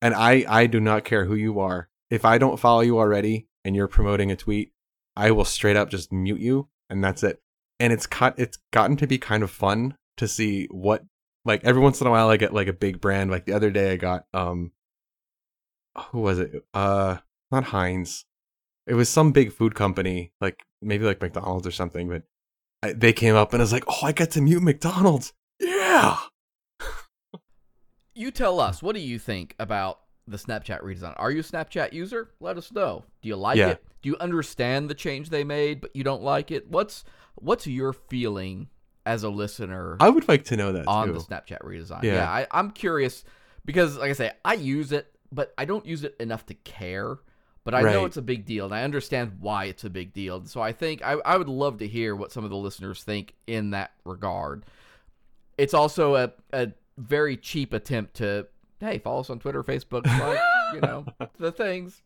And 0.00 0.14
I 0.14 0.44
I 0.48 0.66
do 0.66 0.80
not 0.80 1.04
care 1.04 1.24
who 1.24 1.34
you 1.34 1.58
are. 1.60 1.88
If 2.10 2.24
I 2.24 2.38
don't 2.38 2.60
follow 2.60 2.80
you 2.80 2.98
already 2.98 3.48
and 3.64 3.74
you're 3.76 3.88
promoting 3.88 4.30
a 4.30 4.36
tweet, 4.36 4.72
I 5.16 5.30
will 5.30 5.44
straight 5.44 5.76
up 5.76 5.90
just 5.90 6.12
mute 6.12 6.40
you 6.40 6.68
and 6.88 7.02
that's 7.02 7.22
it. 7.22 7.40
And 7.80 7.92
it's 7.92 8.06
cut 8.06 8.34
it's 8.38 8.58
gotten 8.72 8.96
to 8.98 9.06
be 9.06 9.18
kind 9.18 9.42
of 9.42 9.50
fun 9.50 9.96
to 10.16 10.28
see 10.28 10.66
what 10.70 11.04
like 11.44 11.64
every 11.64 11.80
once 11.82 12.00
in 12.00 12.06
a 12.06 12.10
while 12.10 12.28
I 12.28 12.36
get 12.36 12.54
like 12.54 12.68
a 12.68 12.72
big 12.72 13.00
brand 13.00 13.30
like 13.30 13.46
the 13.46 13.52
other 13.52 13.70
day 13.70 13.92
I 13.92 13.96
got 13.96 14.26
um 14.34 14.72
who 16.10 16.20
was 16.20 16.38
it? 16.38 16.64
Uh 16.74 17.18
not 17.50 17.64
Heinz. 17.64 18.24
It 18.86 18.94
was 18.94 19.08
some 19.08 19.32
big 19.32 19.52
food 19.52 19.74
company 19.74 20.32
like 20.40 20.64
maybe 20.80 21.04
like 21.04 21.20
McDonald's 21.20 21.66
or 21.66 21.72
something 21.72 22.08
but 22.08 22.22
I, 22.82 22.92
they 22.92 23.12
came 23.12 23.34
up 23.34 23.52
and 23.52 23.60
I 23.60 23.64
was 23.64 23.72
like, 23.72 23.84
"Oh, 23.88 23.98
I 24.06 24.12
get 24.12 24.30
to 24.32 24.40
mute 24.40 24.62
McDonald's." 24.62 25.32
Yeah. 25.60 26.16
You 28.14 28.32
tell 28.32 28.58
us, 28.58 28.82
what 28.82 28.96
do 28.96 29.00
you 29.00 29.16
think 29.16 29.54
about 29.60 30.00
the 30.26 30.36
Snapchat 30.36 30.82
redesign? 30.82 31.14
Are 31.18 31.30
you 31.30 31.38
a 31.38 31.44
Snapchat 31.44 31.92
user? 31.92 32.30
Let 32.40 32.58
us 32.58 32.72
know. 32.72 33.04
Do 33.22 33.28
you 33.28 33.36
like 33.36 33.58
Yeah. 33.58 33.68
it? 33.68 33.84
Do 34.02 34.08
you 34.08 34.16
understand 34.18 34.90
the 34.90 34.94
change 34.94 35.30
they 35.30 35.44
made, 35.44 35.80
but 35.80 35.94
you 35.94 36.02
don't 36.02 36.22
like 36.24 36.50
it? 36.50 36.68
What's 36.68 37.04
what's 37.36 37.68
your 37.68 37.92
feeling 37.92 38.70
as 39.06 39.22
a 39.22 39.28
listener 39.28 39.96
I 40.00 40.08
would 40.08 40.26
like 40.26 40.42
to 40.46 40.56
know 40.56 40.72
that 40.72 40.88
on 40.88 41.06
too. 41.06 41.12
the 41.12 41.20
Snapchat 41.20 41.60
redesign? 41.62 42.02
Yeah. 42.02 42.14
Yeah, 42.14 42.28
I, 42.30 42.46
I'm 42.50 42.72
curious 42.72 43.22
because, 43.64 43.96
like 43.96 44.10
I 44.10 44.14
say, 44.14 44.32
I 44.44 44.54
use 44.54 44.90
it, 44.90 45.14
but 45.30 45.54
I 45.56 45.64
don't 45.64 45.86
use 45.86 46.02
it 46.02 46.16
enough 46.18 46.44
to 46.46 46.54
care. 46.54 47.18
But 47.68 47.74
I 47.74 47.82
know 47.92 48.06
it's 48.06 48.16
a 48.16 48.22
big 48.22 48.46
deal, 48.46 48.64
and 48.64 48.74
I 48.74 48.82
understand 48.82 49.36
why 49.40 49.66
it's 49.66 49.84
a 49.84 49.90
big 49.90 50.14
deal. 50.14 50.42
So 50.46 50.62
I 50.62 50.72
think 50.72 51.02
I, 51.04 51.12
I 51.24 51.36
would 51.36 51.48
love 51.48 51.78
to 51.78 51.86
hear 51.86 52.16
what 52.16 52.32
some 52.32 52.42
of 52.42 52.48
the 52.48 52.56
listeners 52.56 53.02
think 53.04 53.34
in 53.46 53.72
that 53.72 53.90
regard. 54.06 54.64
It's 55.58 55.74
also 55.74 56.14
a, 56.14 56.32
a 56.52 56.72
very 56.96 57.36
cheap 57.36 57.74
attempt 57.74 58.14
to, 58.14 58.46
hey, 58.80 58.98
follow 58.98 59.20
us 59.20 59.28
on 59.28 59.38
Twitter, 59.38 59.62
Facebook, 59.62 60.06
like, 60.18 60.40
you 60.72 60.80
know, 60.80 61.04
the 61.38 61.52
things, 61.52 62.00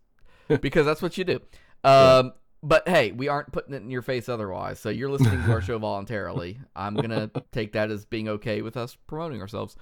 because 0.61 0.85
that's 0.85 1.01
what 1.01 1.17
you 1.17 1.23
do. 1.25 1.41
Um, 1.85 2.33
But 2.65 2.89
hey, 2.89 3.11
we 3.11 3.27
aren't 3.29 3.51
putting 3.51 3.75
it 3.75 3.83
in 3.83 3.91
your 3.91 4.03
face 4.03 4.29
otherwise. 4.29 4.79
So 4.79 4.89
you're 4.89 5.11
listening 5.11 5.43
to 5.45 5.51
our 5.51 5.61
show 5.69 5.79
voluntarily. 5.79 6.61
I'm 6.77 6.95
going 6.95 7.11
to 7.11 7.29
take 7.51 7.73
that 7.73 7.91
as 7.91 8.05
being 8.05 8.29
okay 8.29 8.63
with 8.63 8.77
us 8.77 8.97
promoting 9.09 9.41
ourselves. 9.41 9.77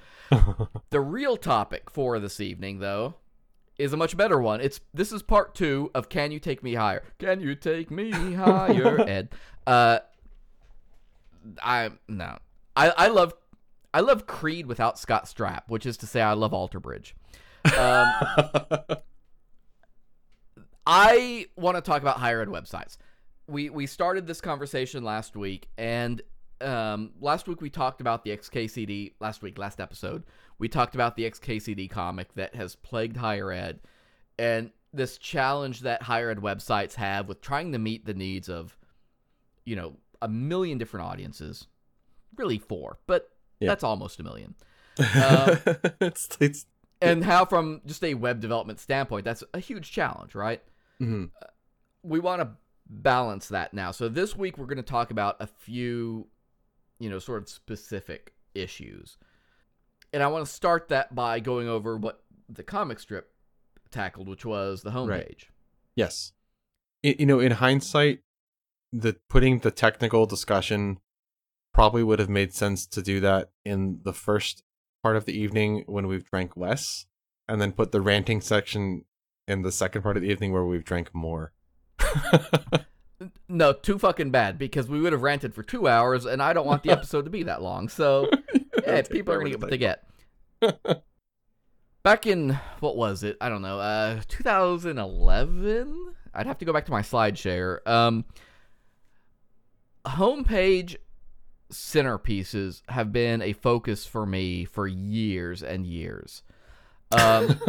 The 0.88 1.00
real 1.00 1.36
topic 1.36 1.90
for 1.90 2.18
this 2.18 2.40
evening, 2.40 2.78
though, 2.78 3.16
is 3.80 3.92
a 3.92 3.96
much 3.96 4.16
better 4.16 4.40
one. 4.40 4.60
It's 4.60 4.80
this 4.92 5.12
is 5.12 5.22
part 5.22 5.54
two 5.54 5.90
of 5.94 6.08
"Can 6.08 6.32
You 6.32 6.38
Take 6.38 6.62
Me 6.62 6.74
Higher?" 6.74 7.02
Can 7.18 7.40
you 7.40 7.54
take 7.54 7.90
me 7.90 8.12
higher, 8.34 9.00
Ed? 9.08 9.30
Uh, 9.66 10.00
I 11.62 11.90
no, 12.08 12.38
I 12.76 12.90
I 12.90 13.08
love 13.08 13.34
I 13.92 14.00
love 14.00 14.26
Creed 14.26 14.66
without 14.66 14.98
Scott 14.98 15.24
Stapp, 15.24 15.62
which 15.68 15.86
is 15.86 15.96
to 15.98 16.06
say, 16.06 16.20
I 16.20 16.34
love 16.34 16.54
Alter 16.54 16.78
Bridge. 16.80 17.16
Um, 17.76 18.12
I 20.86 21.46
want 21.56 21.76
to 21.76 21.80
talk 21.80 22.02
about 22.02 22.18
higher 22.18 22.40
ed 22.40 22.48
websites. 22.48 22.96
We 23.46 23.70
we 23.70 23.86
started 23.86 24.26
this 24.26 24.40
conversation 24.40 25.04
last 25.04 25.36
week, 25.36 25.68
and 25.76 26.22
um, 26.60 27.12
last 27.20 27.48
week 27.48 27.60
we 27.60 27.70
talked 27.70 28.00
about 28.00 28.24
the 28.24 28.36
XKCD. 28.36 29.14
Last 29.20 29.42
week, 29.42 29.58
last 29.58 29.80
episode, 29.80 30.24
we 30.60 30.68
talked 30.68 30.94
about 30.94 31.16
the 31.16 31.28
XKCD 31.28 31.90
comic 31.90 32.32
that 32.34 32.54
has 32.54 32.76
plagued 32.76 33.16
higher 33.16 33.50
ed, 33.50 33.80
and 34.38 34.70
this 34.92 35.18
challenge 35.18 35.80
that 35.80 36.02
higher 36.02 36.30
ed 36.30 36.38
websites 36.38 36.94
have 36.94 37.26
with 37.28 37.40
trying 37.40 37.72
to 37.72 37.78
meet 37.78 38.04
the 38.06 38.14
needs 38.14 38.48
of, 38.48 38.76
you 39.64 39.74
know, 39.74 39.96
a 40.22 40.28
million 40.28 40.78
different 40.78 41.06
audiences. 41.06 41.66
Really 42.36 42.58
four, 42.58 42.98
but 43.06 43.30
Yeah. 43.58 43.68
that's 43.68 43.82
almost 43.84 44.20
a 44.20 44.22
million. 44.22 44.54
Um, 44.98 45.58
it's 46.00 46.28
it's 46.40 46.66
And 47.00 47.24
how, 47.24 47.44
from 47.46 47.80
just 47.86 48.04
a 48.04 48.12
web 48.14 48.40
development 48.40 48.80
standpoint, 48.80 49.24
that's 49.24 49.42
a 49.54 49.58
huge 49.60 49.90
challenge, 49.90 50.34
right? 50.34 50.62
mhm. 51.00 51.30
we 52.02 52.20
want 52.20 52.42
to 52.42 52.50
balance 52.86 53.48
that 53.48 53.72
now. 53.72 53.92
So 53.92 54.08
this 54.08 54.36
week 54.36 54.58
we're 54.58 54.66
going 54.66 54.76
to 54.76 54.82
talk 54.82 55.10
about 55.10 55.36
a 55.40 55.46
few, 55.46 56.26
you 56.98 57.08
know, 57.08 57.18
sort 57.18 57.40
of 57.42 57.48
specific 57.48 58.34
issues. 58.54 59.16
And 60.12 60.22
I 60.22 60.26
want 60.28 60.44
to 60.46 60.50
start 60.52 60.88
that 60.88 61.14
by 61.14 61.40
going 61.40 61.68
over 61.68 61.96
what 61.96 62.22
the 62.48 62.62
comic 62.62 62.98
strip 62.98 63.30
tackled, 63.90 64.28
which 64.28 64.44
was 64.44 64.82
the 64.82 64.90
homepage. 64.90 65.08
Right. 65.08 65.46
yes. 65.94 66.32
I- 67.04 67.16
you 67.18 67.26
know, 67.26 67.40
in 67.40 67.52
hindsight, 67.52 68.20
the 68.92 69.16
putting 69.28 69.60
the 69.60 69.70
technical 69.70 70.26
discussion 70.26 70.98
probably 71.72 72.02
would 72.02 72.18
have 72.18 72.28
made 72.28 72.52
sense 72.52 72.86
to 72.88 73.00
do 73.02 73.20
that 73.20 73.50
in 73.64 74.00
the 74.02 74.12
first 74.12 74.64
part 75.02 75.16
of 75.16 75.24
the 75.24 75.32
evening 75.32 75.84
when 75.86 76.06
we've 76.08 76.24
drank 76.28 76.56
less, 76.56 77.06
and 77.48 77.60
then 77.60 77.72
put 77.72 77.92
the 77.92 78.00
ranting 78.00 78.40
section 78.40 79.04
in 79.46 79.62
the 79.62 79.72
second 79.72 80.02
part 80.02 80.16
of 80.16 80.22
the 80.22 80.28
evening 80.28 80.52
where 80.52 80.64
we've 80.64 80.84
drank 80.84 81.14
more. 81.14 81.52
No, 83.48 83.72
too 83.74 83.98
fucking 83.98 84.30
bad 84.30 84.56
because 84.58 84.88
we 84.88 85.00
would 85.00 85.12
have 85.12 85.22
ranted 85.22 85.54
for 85.54 85.62
two 85.62 85.86
hours, 85.88 86.24
and 86.24 86.40
I 86.40 86.52
don't 86.54 86.66
want 86.66 86.82
the 86.84 86.90
episode 86.96 87.24
to 87.24 87.30
be 87.30 87.42
that 87.42 87.60
long. 87.60 87.88
So 87.88 88.30
hey, 88.84 89.02
people 89.10 89.34
are 89.34 89.38
gonna 89.38 89.50
get 89.50 89.60
what 89.60 89.70
they 89.70 89.76
they 89.76 89.78
get. 89.78 90.04
back 92.02 92.26
in 92.26 92.58
what 92.80 92.96
was 92.96 93.22
it? 93.22 93.36
I 93.40 93.48
don't 93.48 93.62
know. 93.62 93.78
Uh, 93.78 94.20
2011. 94.28 96.14
I'd 96.32 96.46
have 96.46 96.58
to 96.58 96.64
go 96.64 96.72
back 96.72 96.86
to 96.86 96.92
my 96.92 97.02
slide 97.02 97.36
share. 97.36 97.86
Um, 97.88 98.24
homepage 100.06 100.96
centerpieces 101.72 102.82
have 102.88 103.12
been 103.12 103.42
a 103.42 103.52
focus 103.52 104.06
for 104.06 104.26
me 104.26 104.64
for 104.64 104.86
years 104.86 105.62
and 105.62 105.86
years. 105.86 106.42
Um, 107.12 107.60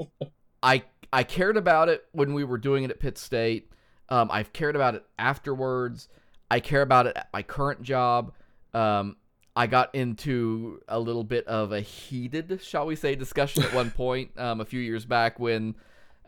I 0.62 0.84
I 1.12 1.22
cared 1.22 1.56
about 1.56 1.88
it 1.88 2.04
when 2.12 2.34
we 2.34 2.44
were 2.44 2.58
doing 2.58 2.84
it 2.84 2.90
at 2.90 3.00
Pitt 3.00 3.18
State. 3.18 3.72
Um, 4.08 4.30
I've 4.30 4.52
cared 4.52 4.76
about 4.76 4.94
it 4.94 5.04
afterwards. 5.18 6.08
I 6.50 6.60
care 6.60 6.82
about 6.82 7.06
it 7.06 7.16
at 7.16 7.28
my 7.32 7.42
current 7.42 7.82
job. 7.82 8.32
Um, 8.72 9.16
I 9.58 9.66
got 9.66 9.92
into 9.92 10.80
a 10.86 11.00
little 11.00 11.24
bit 11.24 11.44
of 11.48 11.72
a 11.72 11.80
heated, 11.80 12.60
shall 12.62 12.86
we 12.86 12.94
say, 12.94 13.16
discussion 13.16 13.64
at 13.64 13.74
one 13.74 13.90
point 13.96 14.30
um, 14.38 14.60
a 14.60 14.64
few 14.64 14.78
years 14.78 15.04
back 15.04 15.40
when 15.40 15.74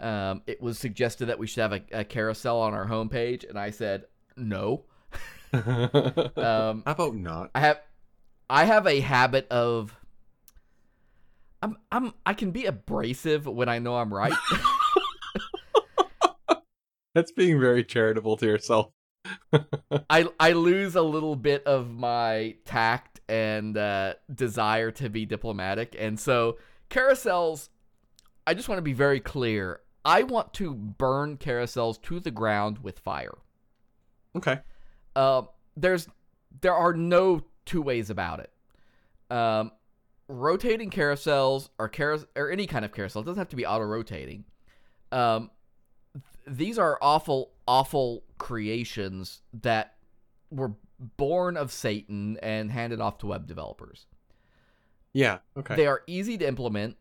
um, 0.00 0.42
it 0.48 0.60
was 0.60 0.80
suggested 0.80 1.26
that 1.26 1.38
we 1.38 1.46
should 1.46 1.60
have 1.60 1.72
a, 1.72 1.80
a 1.92 2.04
carousel 2.04 2.60
on 2.60 2.74
our 2.74 2.88
homepage, 2.88 3.48
and 3.48 3.56
I 3.56 3.70
said 3.70 4.06
no. 4.36 4.82
Um, 5.52 6.84
How 6.86 6.92
about 6.92 7.16
not? 7.16 7.50
I 7.56 7.60
have 7.60 7.80
I 8.48 8.64
have 8.64 8.86
a 8.86 9.00
habit 9.00 9.48
of 9.48 9.96
I'm 11.62 11.76
I'm 11.90 12.14
I 12.24 12.34
can 12.34 12.52
be 12.52 12.66
abrasive 12.66 13.46
when 13.46 13.68
I 13.68 13.80
know 13.80 13.96
I'm 13.96 14.14
right. 14.14 14.32
That's 17.14 17.32
being 17.32 17.58
very 17.58 17.82
charitable 17.82 18.36
to 18.38 18.46
yourself. 18.46 18.92
I 20.08 20.28
I 20.38 20.52
lose 20.52 20.94
a 20.94 21.02
little 21.02 21.34
bit 21.36 21.64
of 21.64 21.90
my 21.90 22.54
tact 22.64 23.19
and 23.30 23.76
uh, 23.76 24.14
desire 24.34 24.90
to 24.90 25.08
be 25.08 25.24
diplomatic, 25.24 25.96
and 25.98 26.18
so 26.18 26.58
carousels. 26.90 27.68
I 28.46 28.54
just 28.54 28.68
want 28.68 28.78
to 28.78 28.82
be 28.82 28.92
very 28.92 29.20
clear. 29.20 29.80
I 30.04 30.24
want 30.24 30.52
to 30.54 30.74
burn 30.74 31.36
carousels 31.36 32.00
to 32.02 32.20
the 32.20 32.30
ground 32.30 32.78
with 32.78 32.98
fire. 32.98 33.36
Okay. 34.36 34.58
Uh, 35.14 35.42
there's 35.76 36.08
there 36.60 36.74
are 36.74 36.92
no 36.92 37.42
two 37.64 37.82
ways 37.82 38.10
about 38.10 38.40
it. 38.40 38.52
Um, 39.34 39.72
rotating 40.28 40.90
carousels 40.90 41.68
or 41.78 41.88
carousel 41.88 42.28
or 42.36 42.50
any 42.50 42.66
kind 42.66 42.84
of 42.84 42.92
carousel 42.92 43.22
it 43.22 43.24
doesn't 43.26 43.38
have 43.38 43.48
to 43.48 43.56
be 43.56 43.66
auto 43.66 43.84
rotating. 43.84 44.44
Um, 45.12 45.50
th- 46.12 46.56
these 46.56 46.78
are 46.78 46.98
awful, 47.00 47.52
awful 47.66 48.24
creations 48.38 49.42
that 49.62 49.94
were 50.50 50.72
born 51.16 51.56
of 51.56 51.72
Satan 51.72 52.38
and 52.42 52.70
handed 52.70 53.00
off 53.00 53.18
to 53.18 53.26
web 53.26 53.46
developers. 53.46 54.06
Yeah. 55.12 55.38
Okay. 55.56 55.76
They 55.76 55.86
are 55.86 56.02
easy 56.06 56.38
to 56.38 56.46
implement. 56.46 56.96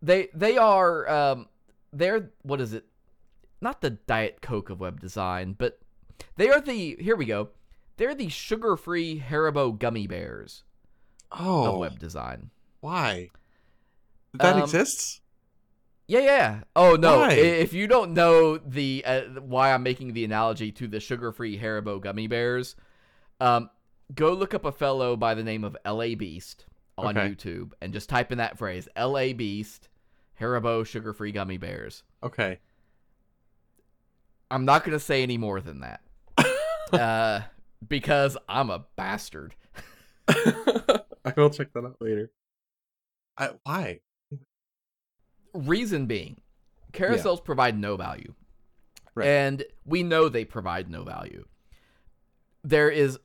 They 0.00 0.28
they 0.34 0.56
are 0.56 1.08
um 1.08 1.48
they're 1.92 2.30
what 2.42 2.60
is 2.60 2.72
it? 2.72 2.86
Not 3.60 3.80
the 3.80 3.90
diet 3.90 4.40
coke 4.40 4.70
of 4.70 4.80
web 4.80 5.00
design, 5.00 5.54
but 5.56 5.78
they 6.36 6.48
are 6.48 6.60
the 6.60 6.96
here 6.98 7.16
we 7.16 7.26
go. 7.26 7.50
They're 7.98 8.14
the 8.14 8.28
sugar-free 8.28 9.22
Haribo 9.28 9.78
gummy 9.78 10.06
bears 10.06 10.64
oh, 11.30 11.74
of 11.74 11.78
web 11.78 11.98
design. 11.98 12.50
why? 12.80 13.30
That 14.34 14.56
Um, 14.56 14.62
exists. 14.62 15.20
Yeah, 16.08 16.20
yeah. 16.20 16.60
Oh 16.74 16.96
no! 16.96 17.18
Why? 17.18 17.32
If 17.34 17.72
you 17.72 17.86
don't 17.86 18.12
know 18.12 18.58
the 18.58 19.04
uh, 19.06 19.20
why 19.40 19.72
I'm 19.72 19.82
making 19.82 20.14
the 20.14 20.24
analogy 20.24 20.72
to 20.72 20.88
the 20.88 21.00
sugar-free 21.00 21.58
Haribo 21.58 22.00
gummy 22.00 22.26
bears, 22.26 22.74
um, 23.42 23.70
go 24.14 24.32
look 24.32 24.54
up 24.54 24.64
a 24.64 24.72
fellow 24.72 25.16
by 25.16 25.34
the 25.34 25.42
name 25.42 25.64
of 25.64 25.76
L.A. 25.84 26.14
Beast 26.14 26.64
on 26.96 27.16
Okay. 27.16 27.28
YouTube 27.28 27.72
and 27.80 27.92
just 27.92 28.08
type 28.08 28.30
in 28.30 28.38
that 28.38 28.56
phrase 28.56 28.88
L.A. 28.94 29.32
Beast 29.32 29.88
Haribo 30.40 30.86
sugar-free 30.86 31.32
gummy 31.32 31.56
bears. 31.56 32.04
Okay. 32.22 32.58
I'm 34.50 34.64
not 34.64 34.84
gonna 34.84 35.00
say 35.00 35.22
any 35.22 35.38
more 35.38 35.60
than 35.60 35.80
that, 35.80 36.00
uh, 36.92 37.40
because 37.86 38.36
I'm 38.48 38.70
a 38.70 38.84
bastard. 38.96 39.54
I 40.28 41.32
will 41.36 41.50
check 41.50 41.72
that 41.72 41.84
out 41.84 41.96
later. 42.00 42.30
I, 43.38 43.50
why? 43.64 44.00
Reason 45.54 46.06
being, 46.06 46.40
carousels 46.92 47.42
provide 47.42 47.78
no 47.78 47.96
value. 47.96 48.34
Right. 49.14 49.26
And 49.26 49.64
we 49.86 50.02
know 50.02 50.28
they 50.28 50.44
provide 50.44 50.90
no 50.90 51.02
value. 51.02 51.46
There 52.62 52.90
is 52.90 53.18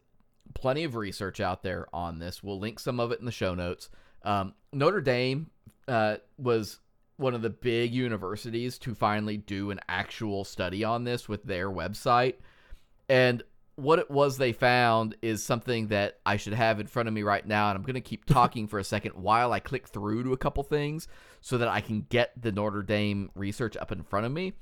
plenty 0.58 0.84
of 0.84 0.96
research 0.96 1.40
out 1.40 1.62
there 1.62 1.88
on 1.94 2.18
this. 2.18 2.42
We'll 2.42 2.60
link 2.60 2.80
some 2.80 3.00
of 3.00 3.12
it 3.12 3.20
in 3.20 3.26
the 3.26 3.32
show 3.32 3.54
notes. 3.54 3.90
Um, 4.24 4.56
Notre 4.74 5.02
Dame 5.02 5.52
uh, 5.88 6.18
was 6.40 6.80
one 7.18 7.36
of 7.36 7.44
the 7.44 7.52
big 7.52 7.94
universities 7.94 8.80
to 8.80 8.96
finally 8.96 9.38
do 9.38 9.70
an 9.70 9.80
actual 9.88 10.44
study 10.44 10.84
on 10.84 11.04
this 11.04 11.30
with 11.30 11.44
their 11.44 11.70
website. 11.70 12.36
And 13.08 13.44
what 13.76 14.00
it 14.00 14.10
was 14.10 14.38
they 14.38 14.52
found 14.52 15.16
is 15.22 15.44
something 15.44 15.90
that 15.90 16.18
I 16.26 16.38
should 16.38 16.54
have 16.54 16.80
in 16.80 16.88
front 16.88 17.08
of 17.08 17.14
me 17.14 17.22
right 17.22 17.46
now. 17.46 17.70
And 17.70 17.78
I'm 17.78 17.84
going 17.84 17.94
to 17.94 18.02
keep 18.02 18.26
talking 18.26 18.68
for 18.68 18.80
a 18.80 18.84
second 18.84 19.12
while 19.12 19.54
I 19.54 19.60
click 19.60 19.88
through 19.88 20.24
to 20.24 20.34
a 20.34 20.38
couple 20.38 20.64
things 20.64 21.08
so 21.40 21.60
that 21.60 21.68
I 21.68 21.82
can 21.82 22.08
get 22.10 22.32
the 22.42 22.52
Notre 22.52 22.82
Dame 22.82 23.30
research 23.36 23.78
up 23.78 23.92
in 23.92 24.02
front 24.02 24.26
of 24.26 24.32
me. 24.32 24.54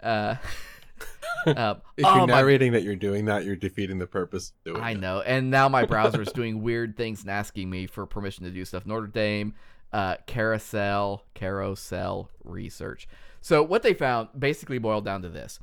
Uh, 0.00 0.36
um, 1.46 1.82
If 1.96 2.04
oh 2.06 2.16
you're 2.16 2.26
my 2.26 2.34
narrating 2.34 2.72
that 2.72 2.82
you're 2.82 2.96
doing 2.96 3.26
that, 3.26 3.44
you're 3.44 3.56
defeating 3.56 3.98
the 3.98 4.06
purpose 4.06 4.50
of 4.50 4.72
doing 4.72 4.82
I 4.82 4.92
it. 4.92 5.00
know. 5.00 5.20
And 5.20 5.50
now 5.50 5.68
my 5.68 5.84
browser 5.84 6.22
is 6.22 6.32
doing 6.34 6.62
weird 6.62 6.96
things 6.96 7.22
and 7.22 7.30
asking 7.30 7.70
me 7.70 7.86
for 7.86 8.06
permission 8.06 8.44
to 8.44 8.50
do 8.50 8.64
stuff. 8.64 8.86
Notre 8.86 9.06
Dame, 9.06 9.54
uh, 9.92 10.16
carousel, 10.26 11.24
carousel 11.34 12.30
research. 12.44 13.08
So 13.40 13.62
what 13.62 13.82
they 13.82 13.94
found 13.94 14.28
basically 14.38 14.78
boiled 14.78 15.04
down 15.04 15.22
to 15.22 15.28
this. 15.28 15.58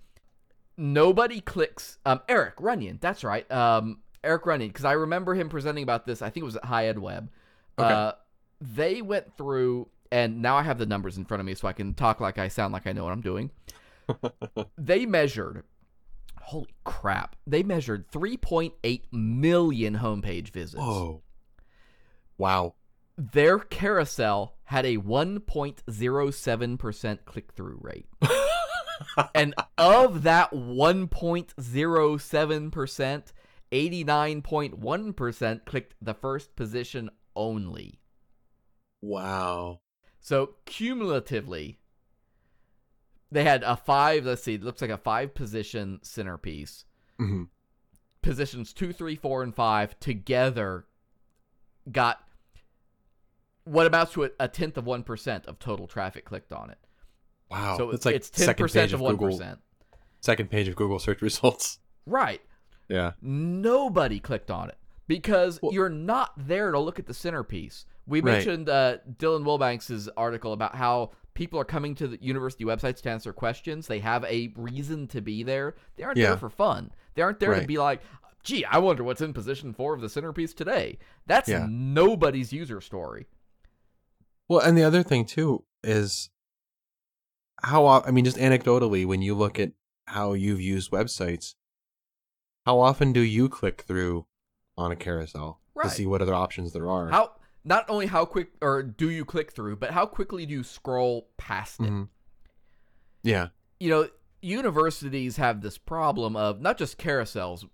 Nobody 0.80 1.42
clicks 1.42 1.98
um 2.06 2.22
Erik 2.30 2.56
Runyon, 2.60 3.00
that's 3.02 3.24
right. 3.24 3.50
Um 3.52 4.00
Erik 4.24 4.46
Runyon, 4.46 4.70
because 4.70 4.86
I 4.86 4.94
remember 4.94 5.34
him 5.34 5.50
presenting 5.50 5.84
about 5.84 6.06
this, 6.06 6.22
I 6.22 6.30
think 6.30 6.44
it 6.44 6.46
was 6.46 6.56
at 6.56 6.64
HighEdWeb. 6.64 7.30
Okay. 7.80 7.94
Uh 7.94 8.12
they 8.60 9.02
went 9.02 9.36
through 9.38 9.90
and 10.12 10.42
now 10.42 10.56
I 10.56 10.64
have 10.64 10.78
the 10.78 10.86
numbers 10.86 11.18
in 11.18 11.26
front 11.26 11.40
of 11.40 11.46
me 11.46 11.54
so 11.56 11.68
I 11.68 11.74
can 11.74 11.94
talk 11.94 12.20
like 12.20 12.38
I 12.38 12.48
sound 12.48 12.74
like 12.74 12.88
I 12.88 12.94
know 12.94 13.04
what 13.04 13.14
I'm 13.14 13.22
doing. 13.22 13.52
They 14.78 15.06
measured 15.06 15.64
holy 16.42 16.74
crap 16.84 17.36
they 17.46 17.62
measured 17.64 18.10
3.8 18.10 19.02
million 19.12 19.98
homepage 19.98 20.50
visits 20.50 20.82
Whoa. 20.82 21.22
Wow. 22.38 22.76
their 23.18 23.60
carousel 23.60 24.56
had 24.66 24.86
a 24.86 24.98
1.07% 24.98 27.26
click-through 27.26 27.80
rate 27.82 28.08
and 29.36 29.54
of 29.78 30.24
that 30.24 30.52
1.07% 30.52 33.24
89.1% 33.70 35.66
clicked 35.66 35.94
the 36.02 36.14
first 36.14 36.56
position 36.56 37.10
only 37.36 38.00
wow. 39.02 39.82
so 40.22 40.52
cumulatively 40.66 41.80
they 43.32 43.44
had 43.44 43.64
a 43.64 43.76
five 43.76 44.26
let's 44.26 44.44
see 44.44 44.54
it 44.56 44.64
looks 44.64 44.82
like 44.82 44.90
a 44.92 44.98
five 44.98 45.34
position 45.34 46.00
centerpiece 46.02 46.86
hmm 47.18 47.44
positions 48.22 48.74
two, 48.74 48.92
three, 48.92 49.16
four, 49.16 49.42
and 49.42 49.56
five 49.56 49.98
together 50.02 50.86
got 51.90 52.22
what 53.64 53.86
amounts 53.86 54.14
to 54.14 54.24
a, 54.26 54.30
a 54.40 54.48
tenth 54.48 54.78
of 54.78 54.86
one 54.86 55.04
percent 55.04 55.46
of 55.46 55.60
total 55.60 55.88
traffic 55.88 56.26
clicked 56.26 56.52
on 56.52 56.70
it. 56.70 56.78
Wow. 57.50 57.78
so 57.78 57.92
it's 57.92 58.06
like 58.06 58.16
it's 58.16 58.30
ten 58.30 58.46
second 58.46 58.64
percent 58.66 58.88
page 58.90 58.94
of 58.94 59.00
one 59.00 59.16
Google. 59.16 59.42
Second 60.20 60.50
page 60.50 60.68
of 60.68 60.76
Google 60.76 61.00
search 61.00 61.22
results. 61.30 61.80
Right. 62.06 62.42
Yeah. 62.90 63.12
Nobody 63.22 64.20
clicked 64.20 64.52
on 64.52 64.70
it 64.70 64.78
because 65.08 65.60
Well- 65.62 65.72
you're 65.74 65.90
not 65.90 66.32
there 66.38 66.72
to 66.72 66.80
look 66.80 67.00
at 67.00 67.06
the 67.06 67.14
centerpiece. 67.14 67.86
We 68.08 68.20
Right. 68.22 68.34
mentioned 68.34 68.68
uh, 68.70 68.98
Dylan 69.18 69.44
Wilbanks' 69.44 70.08
article 70.18 70.54
about 70.54 70.76
how 70.76 71.12
people 71.38 71.60
are 71.60 71.64
coming 71.66 71.94
to 71.94 72.08
the 72.08 72.18
university 72.20 72.66
websites 72.66 73.00
to 73.04 73.12
answer 73.12 73.32
questions. 73.32 73.86
They 73.86 74.00
have 74.00 74.24
a 74.26 74.52
reason 74.58 75.08
to 75.10 75.22
be 75.22 75.44
there. 75.44 75.76
They 75.96 76.04
aren't 76.04 76.18
Yeah. 76.18 76.30
there 76.30 76.38
for 76.38 76.50
fun. 76.50 76.92
They 77.14 77.22
aren't 77.22 77.40
there 77.40 77.54
to 77.60 77.68
be 77.68 77.78
like, 77.78 78.02
gee, 78.44 78.66
I 78.66 78.80
wonder 78.80 79.04
what's 79.04 79.22
in 79.22 79.34
position 79.34 79.72
four 79.72 79.94
of 79.94 80.02
the 80.02 80.10
centerpiece 80.10 80.54
today. 80.56 80.98
That's 81.28 81.48
Yeah. 81.48 81.68
nobody's 81.70 82.52
user 82.52 82.82
story. 82.82 83.28
Well, 84.50 84.62
and 84.62 84.76
the 84.76 84.84
other 84.84 85.04
thing 85.04 85.26
too 85.26 85.64
is 85.84 86.32
how 87.64 87.86
I 87.86 88.10
mean, 88.10 88.26
just 88.26 88.38
anecdotally, 88.38 89.06
when 89.06 89.22
you 89.22 89.36
look 89.36 89.60
at 89.60 89.74
how 90.06 90.34
you've 90.34 90.62
used 90.62 90.90
websites, 90.92 91.54
how 92.66 92.80
often 92.80 93.14
do 93.14 93.22
you 93.22 93.48
click 93.48 93.82
through 93.82 94.26
on 94.76 94.92
a 94.92 94.96
carousel 94.96 95.62
Right. 95.76 95.84
to 95.90 95.90
see 95.96 96.08
what 96.08 96.24
other 96.24 96.34
options 96.34 96.74
there 96.74 96.90
are? 96.90 97.10
How 97.10 97.36
not 97.68 97.86
only 97.90 98.06
how 98.08 98.26
quick 98.26 98.52
or 98.62 98.82
do 98.82 99.10
you 99.10 99.26
click 99.26 99.52
through, 99.52 99.76
but 99.76 99.92
how 99.92 100.06
quickly 100.06 100.46
do 100.46 100.54
you 100.54 100.64
scroll 100.64 101.30
past 101.38 101.80
it? 101.82 101.92
Mhm. 101.92 102.08
Yeah. 103.24 103.48
you 103.80 103.90
know, 103.90 104.10
universities 104.42 105.38
have 105.38 105.62
this 105.62 105.78
problem 105.78 106.36
of 106.36 106.62
not 106.62 106.78
just 106.78 106.98
carousels, 106.98 107.68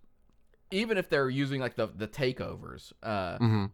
even 0.71 0.97
if 0.97 1.10
they're 1.10 1.29
using 1.29 1.62
like 1.62 1.75
the 1.75 1.88
the 1.88 2.08
takeovers. 2.08 2.91
Uh, 3.03 3.38
hmm 3.38 3.65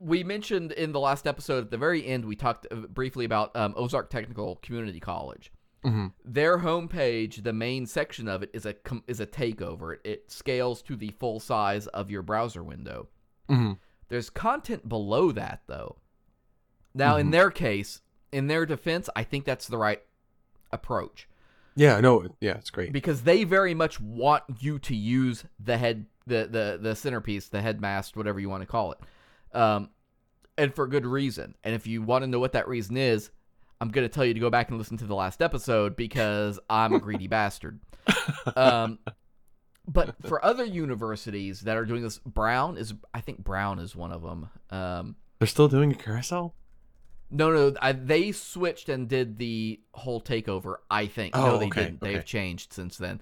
we 0.00 0.22
mentioned 0.22 0.70
in 0.70 0.92
the 0.92 1.00
last 1.00 1.26
episode 1.26 1.64
at 1.64 1.70
the 1.72 1.76
very 1.76 2.06
end, 2.06 2.24
we 2.24 2.36
talked 2.36 2.68
uh, 2.70 2.76
briefly 2.76 3.24
about 3.24 3.54
um, 3.56 3.74
Ozark 3.76 4.10
Technical 4.10 4.54
Community 4.62 5.00
College. 5.00 5.50
hmm 5.82 6.06
Their 6.24 6.58
homepage, 6.58 7.42
the 7.42 7.52
main 7.52 7.84
section 7.86 8.28
of 8.28 8.42
it 8.44 8.50
is 8.52 8.64
a 8.64 8.74
com- 8.74 9.02
is 9.08 9.18
a 9.20 9.26
takeover. 9.26 9.96
It, 10.04 10.30
scales 10.30 10.82
to 10.82 10.94
the 10.94 11.10
full 11.18 11.40
size 11.40 11.86
of 11.88 12.10
your 12.12 12.22
browser 12.22 12.62
window. 12.62 13.08
hmm 13.48 13.72
There's 14.08 14.30
content 14.30 14.88
below 14.88 15.32
that 15.32 15.62
though. 15.66 15.96
Now, 16.94 17.16
in 17.16 17.28
Mhm. 17.28 17.32
their 17.32 17.50
case, 17.50 18.00
in 18.32 18.46
their 18.46 18.64
defense, 18.66 19.08
I 19.14 19.22
think 19.24 19.44
that's 19.44 19.68
the 19.68 19.78
right 19.78 20.02
approach. 20.72 21.28
Yeah. 21.76 22.00
No. 22.00 22.34
Yeah. 22.40 22.56
It's 22.56 22.70
great. 22.70 22.92
because 22.92 23.22
they 23.22 23.44
very 23.44 23.74
much 23.74 24.00
want 24.00 24.42
you 24.60 24.78
to 24.80 24.94
use 24.96 25.44
the 25.60 25.76
head 25.78 26.06
the 26.26 26.46
the 26.50 26.78
the 26.82 26.94
centerpiece 26.94 27.48
the 27.48 27.62
headmast 27.62 28.14
whatever 28.16 28.38
you 28.38 28.50
want 28.50 28.60
to 28.62 28.66
call 28.66 28.92
it 28.92 28.98
um 29.56 29.88
and 30.58 30.74
for 30.74 30.86
good 30.86 31.06
reason 31.06 31.54
and 31.64 31.74
if 31.74 31.86
you 31.86 32.02
want 32.02 32.22
to 32.22 32.26
know 32.26 32.38
what 32.38 32.52
that 32.52 32.68
reason 32.68 32.98
is 32.98 33.30
i'm 33.80 33.88
going 33.88 34.04
to 34.06 34.12
tell 34.12 34.26
you 34.26 34.34
to 34.34 34.40
go 34.40 34.50
back 34.50 34.68
and 34.68 34.76
listen 34.76 34.98
to 34.98 35.06
the 35.06 35.14
last 35.14 35.40
episode 35.40 35.96
because 35.96 36.60
i'm 36.68 36.92
a 36.92 36.98
greedy 37.00 37.26
bastard 37.28 37.80
um 38.56 38.98
but 39.88 40.14
for 40.26 40.44
other 40.44 40.64
universities 40.64 41.62
that 41.62 41.76
are 41.76 41.84
doing 41.84 42.02
this 42.02 42.18
brown 42.18 42.76
is 42.76 42.94
i 43.14 43.20
think 43.20 43.42
brown 43.42 43.78
is 43.78 43.96
one 43.96 44.12
of 44.12 44.22
them 44.22 44.48
um 44.70 45.16
They're 45.38 45.48
still 45.48 45.68
doing 45.68 45.90
a 45.92 45.94
carousel. 45.94 46.54
no, 47.30 47.50
no, 47.50 47.74
I, 47.80 47.92
they 47.92 48.32
switched 48.32 48.88
and 48.88 49.08
did 49.08 49.38
the 49.38 49.80
whole 49.92 50.20
takeover. 50.20 50.76
I 50.90 51.06
think. 51.06 51.36
Oh, 51.36 51.44
no, 51.46 51.58
they 51.58 51.66
okay, 51.66 51.84
didn't. 51.84 52.00
They've 52.00 52.24
changed 52.24 52.72
since 52.72 52.96
then. 52.96 53.20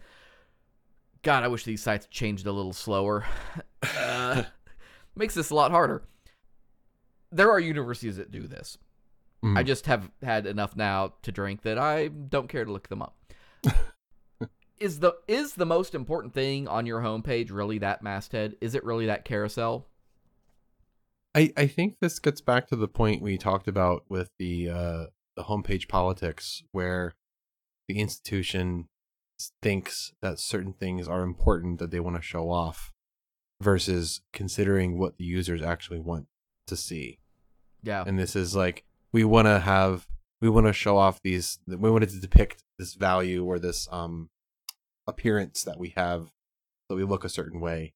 God, 1.22 1.42
I 1.42 1.48
wish 1.48 1.64
these 1.64 1.82
sites 1.82 2.06
changed 2.06 2.46
a 2.46 2.52
little 2.52 2.72
slower. 2.72 3.24
Uh, 3.98 4.42
makes 5.14 5.34
this 5.34 5.50
a 5.50 5.54
lot 5.54 5.70
harder. 5.70 6.02
There 7.30 7.50
are 7.50 7.60
universities 7.60 8.16
that 8.16 8.30
do 8.30 8.46
this. 8.48 8.78
I 9.42 9.46
Mhm. 9.62 9.66
just 9.66 9.86
have 9.86 10.10
had 10.22 10.46
enough 10.46 10.74
now 10.76 11.14
to 11.22 11.30
drink 11.32 11.62
that 11.62 11.78
I 11.78 12.08
don't 12.08 12.48
care 12.48 12.64
to 12.64 12.72
look 12.72 12.88
them 12.88 13.02
up. 13.02 13.16
is 14.78 15.00
the 15.00 15.14
is 15.26 15.54
the 15.54 15.66
most 15.66 15.94
important 15.94 16.34
thing 16.34 16.68
on 16.68 16.86
your 16.86 17.00
homepage 17.00 17.50
really 17.52 17.78
that 17.78 18.02
masthead? 18.02 18.56
Is 18.60 18.74
it 18.74 18.84
really 18.84 19.06
that 19.06 19.24
carousel? 19.24 19.86
I, 21.34 21.52
I 21.56 21.66
think 21.66 21.96
this 22.00 22.18
gets 22.18 22.40
back 22.40 22.66
to 22.68 22.76
the 22.76 22.88
point 22.88 23.20
we 23.20 23.36
talked 23.36 23.68
about 23.68 24.04
with 24.08 24.30
the 24.38 24.70
uh, 24.70 25.04
the 25.36 25.44
homepage 25.44 25.88
politics, 25.88 26.62
where 26.72 27.14
the 27.88 27.98
institution 27.98 28.88
thinks 29.62 30.12
that 30.22 30.38
certain 30.38 30.72
things 30.72 31.06
are 31.06 31.22
important 31.22 31.78
that 31.78 31.90
they 31.90 32.00
want 32.00 32.16
to 32.16 32.22
show 32.22 32.50
off, 32.50 32.92
versus 33.60 34.22
considering 34.32 34.98
what 34.98 35.18
the 35.18 35.24
users 35.24 35.62
actually 35.62 36.00
want 36.00 36.26
to 36.66 36.76
see. 36.76 37.18
Yeah. 37.82 38.04
And 38.06 38.18
this 38.18 38.34
is 38.34 38.56
like 38.56 38.84
we 39.12 39.24
want 39.24 39.46
to 39.46 39.60
have 39.60 40.06
we 40.40 40.48
want 40.48 40.66
to 40.66 40.72
show 40.72 40.96
off 40.96 41.20
these 41.22 41.58
we 41.66 41.90
wanted 41.90 42.08
to 42.10 42.20
depict 42.20 42.62
this 42.78 42.94
value 42.94 43.44
or 43.44 43.58
this 43.58 43.88
um 43.90 44.30
appearance 45.06 45.62
that 45.62 45.78
we 45.78 45.90
have 45.96 46.30
that 46.88 46.94
we 46.96 47.04
look 47.04 47.24
a 47.24 47.28
certain 47.28 47.60
way. 47.60 47.94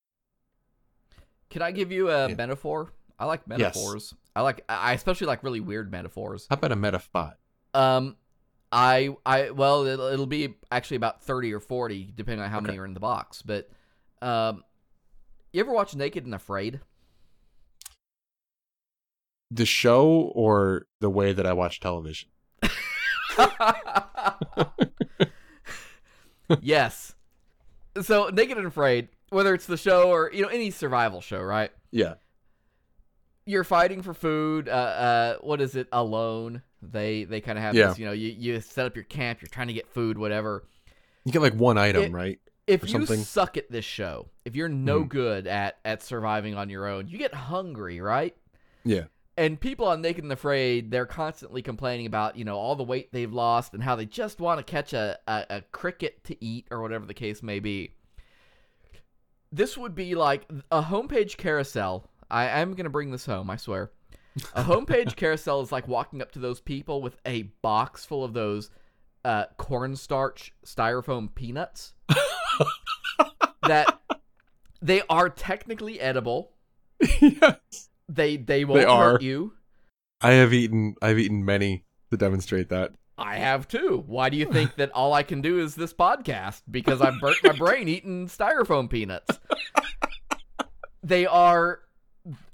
Can 1.48 1.62
I 1.62 1.70
give 1.72 1.90
you 1.92 2.10
a 2.10 2.28
Yeah. 2.28 2.34
metaphor? 2.36 2.92
I 3.18 3.24
like 3.26 3.40
Yes. 3.42 3.58
metaphors. 3.58 4.14
I 4.34 4.42
like 4.42 4.64
I 4.68 4.92
especially 4.92 5.26
like 5.26 5.42
really 5.42 5.60
weird 5.60 5.90
metaphors. 5.90 6.46
How 6.48 6.54
about 6.54 6.72
a 6.72 6.76
metaphot? 6.76 7.34
Um, 7.74 8.16
I 8.72 9.16
I 9.26 9.50
well 9.50 9.84
it'll, 9.84 10.06
it'll 10.06 10.26
be 10.26 10.54
actually 10.70 10.96
about 10.98 11.22
thirty 11.22 11.52
or 11.52 11.60
forty 11.60 12.12
depending 12.14 12.44
on 12.44 12.50
how 12.50 12.60
many 12.60 12.78
are 12.78 12.84
in 12.86 12.94
the 12.94 13.00
box. 13.00 13.42
But 13.42 13.68
um, 14.22 14.62
you 15.52 15.60
ever 15.60 15.72
watch 15.72 15.94
Naked 15.96 16.24
and 16.24 16.34
Afraid? 16.34 16.80
The 19.50 19.66
show 19.66 20.30
or 20.34 20.86
the 21.00 21.10
way 21.10 21.32
that 21.32 21.44
I 21.44 21.52
watch 21.52 21.80
television? 21.80 22.28
yes. 26.60 27.14
So 28.02 28.28
Naked 28.28 28.58
and 28.58 28.66
Afraid, 28.66 29.08
whether 29.30 29.54
it's 29.54 29.66
the 29.66 29.76
show 29.76 30.10
or 30.10 30.30
you 30.32 30.42
know 30.42 30.48
any 30.48 30.70
survival 30.70 31.20
show, 31.20 31.40
right? 31.40 31.70
Yeah. 31.90 32.14
You're 33.46 33.64
fighting 33.64 34.02
for 34.02 34.14
food. 34.14 34.68
Uh, 34.68 34.72
uh, 34.72 35.34
what 35.40 35.60
is 35.60 35.74
it? 35.74 35.88
Alone. 35.92 36.62
They 36.82 37.24
they 37.24 37.40
kind 37.40 37.58
of 37.58 37.64
have 37.64 37.74
Yeah. 37.74 37.88
this. 37.88 37.98
You 37.98 38.06
know, 38.06 38.12
you 38.12 38.28
you 38.28 38.60
set 38.60 38.86
up 38.86 38.94
your 38.94 39.04
camp. 39.04 39.42
You're 39.42 39.48
trying 39.48 39.68
to 39.68 39.72
get 39.72 39.88
food, 39.88 40.18
whatever. 40.18 40.64
You 41.24 41.32
get 41.32 41.42
like 41.42 41.54
one 41.54 41.76
item, 41.78 42.02
It- 42.02 42.12
right? 42.12 42.38
if 42.66 42.88
you 42.88 43.04
suck 43.06 43.56
at 43.56 43.70
this 43.70 43.84
show, 43.84 44.28
if 44.44 44.54
you're 44.54 44.68
no 44.68 45.00
Mhm. 45.02 45.08
good 45.08 45.46
at 45.46 45.78
at 45.84 46.02
surviving 46.02 46.54
on 46.54 46.70
your 46.70 46.86
own, 46.86 47.08
you 47.08 47.18
get 47.18 47.34
hungry, 47.34 48.00
right? 48.00 48.36
Yeah. 48.84 49.04
And 49.40 49.58
people 49.58 49.86
on 49.86 50.02
Naked 50.02 50.22
and 50.22 50.34
Afraid, 50.34 50.90
they're 50.90 51.06
constantly 51.06 51.62
complaining 51.62 52.04
about, 52.04 52.36
you 52.36 52.44
know, 52.44 52.58
all 52.58 52.76
the 52.76 52.84
weight 52.84 53.10
they've 53.10 53.32
lost 53.32 53.72
and 53.72 53.82
how 53.82 53.96
they 53.96 54.04
just 54.04 54.38
want 54.38 54.58
to 54.58 54.70
catch 54.70 54.92
a, 54.92 55.18
a, 55.26 55.46
a 55.48 55.62
cricket 55.72 56.22
to 56.24 56.44
eat 56.44 56.66
or 56.70 56.82
whatever 56.82 57.06
the 57.06 57.14
case 57.14 57.42
may 57.42 57.58
be. 57.58 57.94
This 59.50 59.78
would 59.78 59.94
be 59.94 60.14
like 60.14 60.46
a 60.70 60.82
homepage 60.82 61.38
carousel. 61.38 62.10
I 62.30 62.48
am 62.48 62.72
going 62.72 62.84
to 62.84 62.90
bring 62.90 63.12
this 63.12 63.24
home, 63.24 63.48
I 63.48 63.56
swear. 63.56 63.90
A 64.52 64.62
homepage 64.62 65.16
carousel 65.16 65.62
is 65.62 65.72
like 65.72 65.88
walking 65.88 66.20
up 66.20 66.32
to 66.32 66.38
those 66.38 66.60
people 66.60 67.00
with 67.00 67.16
a 67.24 67.44
box 67.62 68.04
full 68.04 68.22
of 68.22 68.34
those 68.34 68.68
uh, 69.24 69.46
cornstarch 69.56 70.52
styrofoam 70.66 71.34
peanuts 71.34 71.94
that 73.62 74.00
they 74.82 75.00
are 75.08 75.30
technically 75.30 75.98
edible. 75.98 76.52
yes. 77.22 77.88
They 78.10 78.36
they 78.36 78.64
won't 78.64 78.84
are. 78.86 79.12
hurt 79.12 79.22
you. 79.22 79.52
I 80.20 80.32
have 80.32 80.52
eaten 80.52 80.96
I've 81.00 81.18
eaten 81.18 81.44
many 81.44 81.84
to 82.10 82.16
demonstrate 82.16 82.68
that. 82.70 82.92
I 83.16 83.36
have 83.36 83.68
too. 83.68 84.02
Why 84.06 84.30
do 84.30 84.36
you 84.36 84.46
think 84.50 84.76
that 84.76 84.90
all 84.92 85.12
I 85.12 85.22
can 85.22 85.42
do 85.42 85.60
is 85.60 85.74
this 85.74 85.92
podcast? 85.92 86.62
Because 86.70 87.00
I 87.02 87.10
burnt 87.20 87.36
my 87.44 87.52
brain 87.52 87.86
eating 87.86 88.26
styrofoam 88.28 88.88
peanuts. 88.88 89.38
They 91.02 91.26
are, 91.26 91.80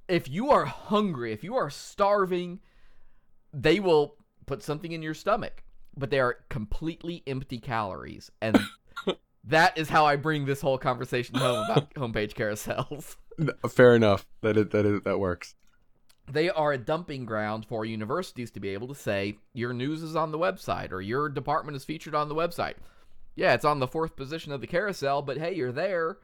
if 0.09 0.29
you 0.29 0.51
are 0.51 0.65
hungry, 0.65 1.33
if 1.33 1.45
you 1.45 1.55
are 1.57 1.71
starving, 1.71 2.61
they 3.53 3.79
will 3.81 4.17
put 4.47 4.63
something 4.63 4.91
in 4.91 5.03
your 5.03 5.15
stomach, 5.15 5.63
but 5.97 6.11
they 6.11 6.19
are 6.21 6.39
completely 6.49 7.23
empty 7.27 7.59
calories. 7.59 8.31
And 8.43 8.59
that 9.45 9.79
is 9.79 9.89
how 9.89 10.05
I 10.05 10.17
bring 10.17 10.47
this 10.47 10.61
whole 10.61 10.79
conversation 10.79 11.37
home 11.37 11.65
about 11.71 11.95
homepage 11.95 12.35
carousels. 12.35 13.17
Fair 13.69 13.95
enough. 13.95 14.27
That 14.43 14.57
is, 14.57 14.69
that 14.71 14.87
is 14.87 15.01
that 15.05 15.19
works. 15.19 15.55
they 16.31 16.49
are 16.51 16.73
a 16.73 16.79
dumping 16.79 17.25
ground 17.25 17.67
for 17.67 17.85
universities 17.85 18.51
to 18.53 18.61
be 18.61 18.71
able 18.71 18.89
to 18.89 18.95
say 18.95 19.39
your 19.55 19.73
news 19.73 20.03
is 20.03 20.17
on 20.17 20.33
the 20.33 20.39
website 20.39 20.91
or 20.93 21.01
your 21.01 21.29
department 21.29 21.77
is 21.77 21.85
featured 21.85 22.15
on 22.15 22.29
the 22.29 22.35
website. 22.35 22.75
Yeah, 23.37 23.53
it's 23.55 23.65
on 23.67 23.81
the 23.81 23.87
fourth 23.89 24.17
position 24.17 24.51
of 24.53 24.61
the 24.61 24.67
carousel, 24.67 25.21
but 25.23 25.37
hey, 25.39 25.55
you're 25.55 25.73
there. 25.73 26.19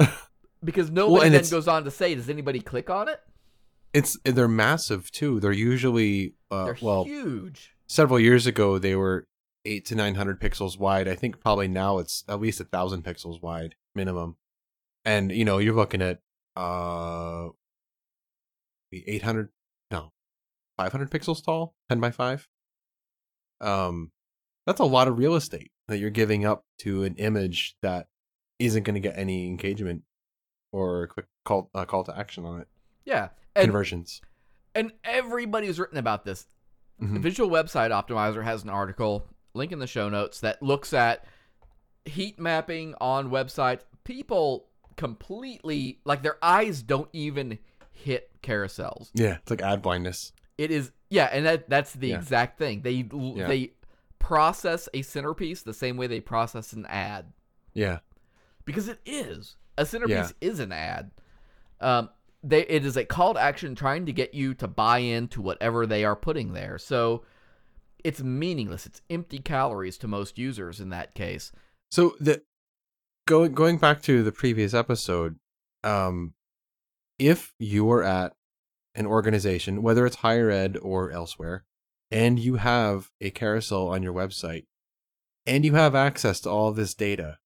Because 0.64 0.90
nobody 0.90 1.26
and 1.26 1.34
then 1.34 1.40
it's- 1.40 1.50
goes 1.50 1.68
on 1.68 1.84
to 1.84 1.90
say, 1.90 2.14
does 2.14 2.30
anybody 2.30 2.58
click 2.58 2.88
on 2.88 3.06
it? 3.08 3.20
It's 3.92 4.18
they're 4.24 4.48
massive 4.48 5.10
too. 5.12 5.38
They're 5.38 5.52
usually 5.52 6.34
uh, 6.50 6.64
They're 6.64 6.76
well 6.80 7.04
huge. 7.04 7.76
several 7.86 8.18
years 8.18 8.46
ago 8.46 8.78
they 8.78 8.96
were 8.96 9.26
eight 9.66 9.84
to 9.86 9.94
nine 9.94 10.14
hundred 10.16 10.40
pixels 10.40 10.78
wide. 10.78 11.06
I 11.06 11.14
think 11.16 11.38
probably 11.38 11.68
now 11.68 11.98
it's 11.98 12.24
at 12.28 12.40
least 12.40 12.60
a 12.60 12.64
thousand 12.64 13.04
pixels 13.04 13.40
wide 13.42 13.74
minimum. 13.94 14.36
And 15.04 15.30
you 15.30 15.44
know 15.44 15.58
you're 15.58 15.74
looking 15.74 16.00
at 16.02 16.20
uh 16.56 17.48
the 18.90 19.04
eight 19.08 19.22
hundred 19.22 19.48
no 19.90 20.12
five 20.76 20.92
hundred 20.92 21.10
pixels 21.10 21.44
tall, 21.44 21.74
ten 21.88 22.00
by 22.00 22.10
five. 22.10 22.48
Um, 23.60 24.10
that's 24.66 24.80
a 24.80 24.84
lot 24.84 25.08
of 25.08 25.18
real 25.18 25.34
estate 25.34 25.70
that 25.88 25.98
you're 25.98 26.10
giving 26.10 26.44
up 26.44 26.64
to 26.80 27.04
an 27.04 27.14
image 27.16 27.76
that 27.82 28.06
isn't 28.58 28.82
going 28.84 28.94
to 28.94 29.00
get 29.00 29.18
any 29.18 29.46
engagement 29.46 30.02
or 30.72 31.04
a 31.04 31.08
quick 31.08 31.26
call 31.44 31.70
uh, 31.74 31.84
call 31.84 32.04
to 32.04 32.16
action 32.18 32.44
on 32.44 32.60
it. 32.60 32.68
Yeah. 33.04 33.28
And, 33.56 33.66
Conversions. 33.66 34.20
and 34.74 34.92
everybody's 35.04 35.78
written 35.78 35.98
about 35.98 36.24
this. 36.24 36.46
Mhm. 37.00 37.20
Visual 37.22 37.48
Website 37.50 37.90
Optimizer 37.90 38.42
has 38.44 38.62
an 38.64 38.70
article, 38.70 39.26
link 39.54 39.70
in 39.72 39.78
the 39.78 39.86
show 39.86 40.08
notes, 40.08 40.40
that 40.40 40.62
looks 40.62 40.92
at 40.92 41.24
heat 42.04 42.38
mapping 42.38 42.94
on 43.00 43.30
websites. 43.30 43.82
People 44.04 44.68
completely, 44.96 46.00
like, 46.04 46.22
their 46.22 46.38
eyes 46.42 46.82
don't 46.82 47.08
even 47.12 47.58
hit 47.92 48.30
carousels. 48.42 49.10
Yeah, 49.14 49.36
it's 49.42 49.50
like 49.50 49.62
ad 49.62 49.82
blindness. 49.82 50.32
It 50.58 50.70
is 50.70 50.92
yeah, 51.10 51.26
and 51.32 51.46
that 51.46 51.68
that's 51.68 51.92
the 51.92 52.08
Yeah. 52.08 52.16
exact 52.18 52.58
thing. 52.58 52.82
They 52.82 53.08
Yeah. 53.12 53.46
they 53.48 53.72
process 54.18 54.88
a 54.94 55.02
centerpiece 55.02 55.62
the 55.62 55.74
same 55.74 55.96
way 55.96 56.06
they 56.06 56.20
process 56.20 56.72
an 56.72 56.86
ad 56.86 57.32
Yeah. 57.72 57.98
because 58.64 58.88
it 58.88 59.00
is 59.04 59.56
a 59.76 59.84
centerpiece 59.86 60.32
is 60.40 60.60
an 60.60 60.72
ad. 60.72 61.10
Um, 61.80 62.10
they 62.42 62.62
it 62.66 62.84
is 62.84 62.96
a 62.96 63.04
call 63.04 63.34
to 63.34 63.40
action 63.40 63.74
trying 63.74 64.06
to 64.06 64.12
get 64.12 64.34
you 64.34 64.54
to 64.54 64.68
buy 64.68 64.98
into 64.98 65.40
whatever 65.42 65.86
they 65.86 66.04
are 66.04 66.16
putting 66.16 66.52
there. 66.52 66.78
So 66.78 67.24
it's 68.02 68.22
meaningless. 68.22 68.86
It's 68.86 69.02
empty 69.10 69.38
calories 69.38 69.98
to 69.98 70.08
most 70.08 70.38
users 70.38 70.80
in 70.80 70.90
that 70.90 71.14
case. 71.14 71.52
So 71.90 72.16
the 72.20 72.42
going 73.26 73.52
going 73.52 73.78
back 73.78 74.02
to 74.02 74.22
the 74.22 74.32
previous 74.32 74.74
episode, 74.74 75.38
um, 75.82 76.34
if 77.18 77.54
you 77.58 77.90
are 77.90 78.02
at 78.02 78.32
an 78.94 79.06
organization, 79.06 79.82
whether 79.82 80.06
it's 80.06 80.16
higher 80.16 80.50
ed 80.50 80.76
or 80.80 81.10
elsewhere, 81.10 81.64
and 82.10 82.38
you 82.38 82.56
have 82.56 83.10
a 83.20 83.30
carousel 83.30 83.88
on 83.88 84.02
your 84.02 84.12
website, 84.12 84.66
and 85.46 85.64
you 85.64 85.74
have 85.74 85.94
access 85.94 86.40
to 86.40 86.50
all 86.50 86.72
this 86.72 86.94
data, 86.94 87.38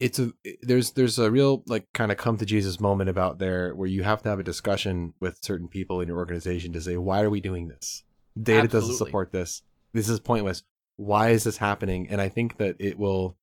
it's 0.00 0.18
a 0.18 0.32
there's 0.62 0.92
there's 0.92 1.18
a 1.18 1.30
real 1.30 1.62
like 1.66 1.86
kind 1.92 2.12
of 2.12 2.18
come 2.18 2.36
to 2.38 2.46
Jesus 2.46 2.80
moment 2.80 3.10
about 3.10 3.38
there 3.38 3.74
where 3.74 3.88
you 3.88 4.02
have 4.02 4.22
to 4.22 4.28
have 4.28 4.40
a 4.40 4.44
discussion 4.44 5.14
with 5.20 5.38
certain 5.42 5.68
people 5.68 6.00
in 6.00 6.08
your 6.08 6.18
organization 6.18 6.72
to 6.72 6.80
say 6.80 6.96
why 6.96 7.22
are 7.22 7.30
we 7.30 7.40
doing 7.40 7.68
this? 7.68 8.02
Data 8.40 8.66
doesn't 8.66 8.96
support 8.96 9.30
this. 9.30 9.62
This 9.92 10.08
is 10.08 10.18
pointless. 10.18 10.64
Why 10.96 11.30
is 11.30 11.44
this 11.44 11.58
happening? 11.58 12.08
And 12.08 12.20
I 12.20 12.28
think 12.28 12.56
that 12.56 12.76
it 12.80 12.98
will 12.98 13.36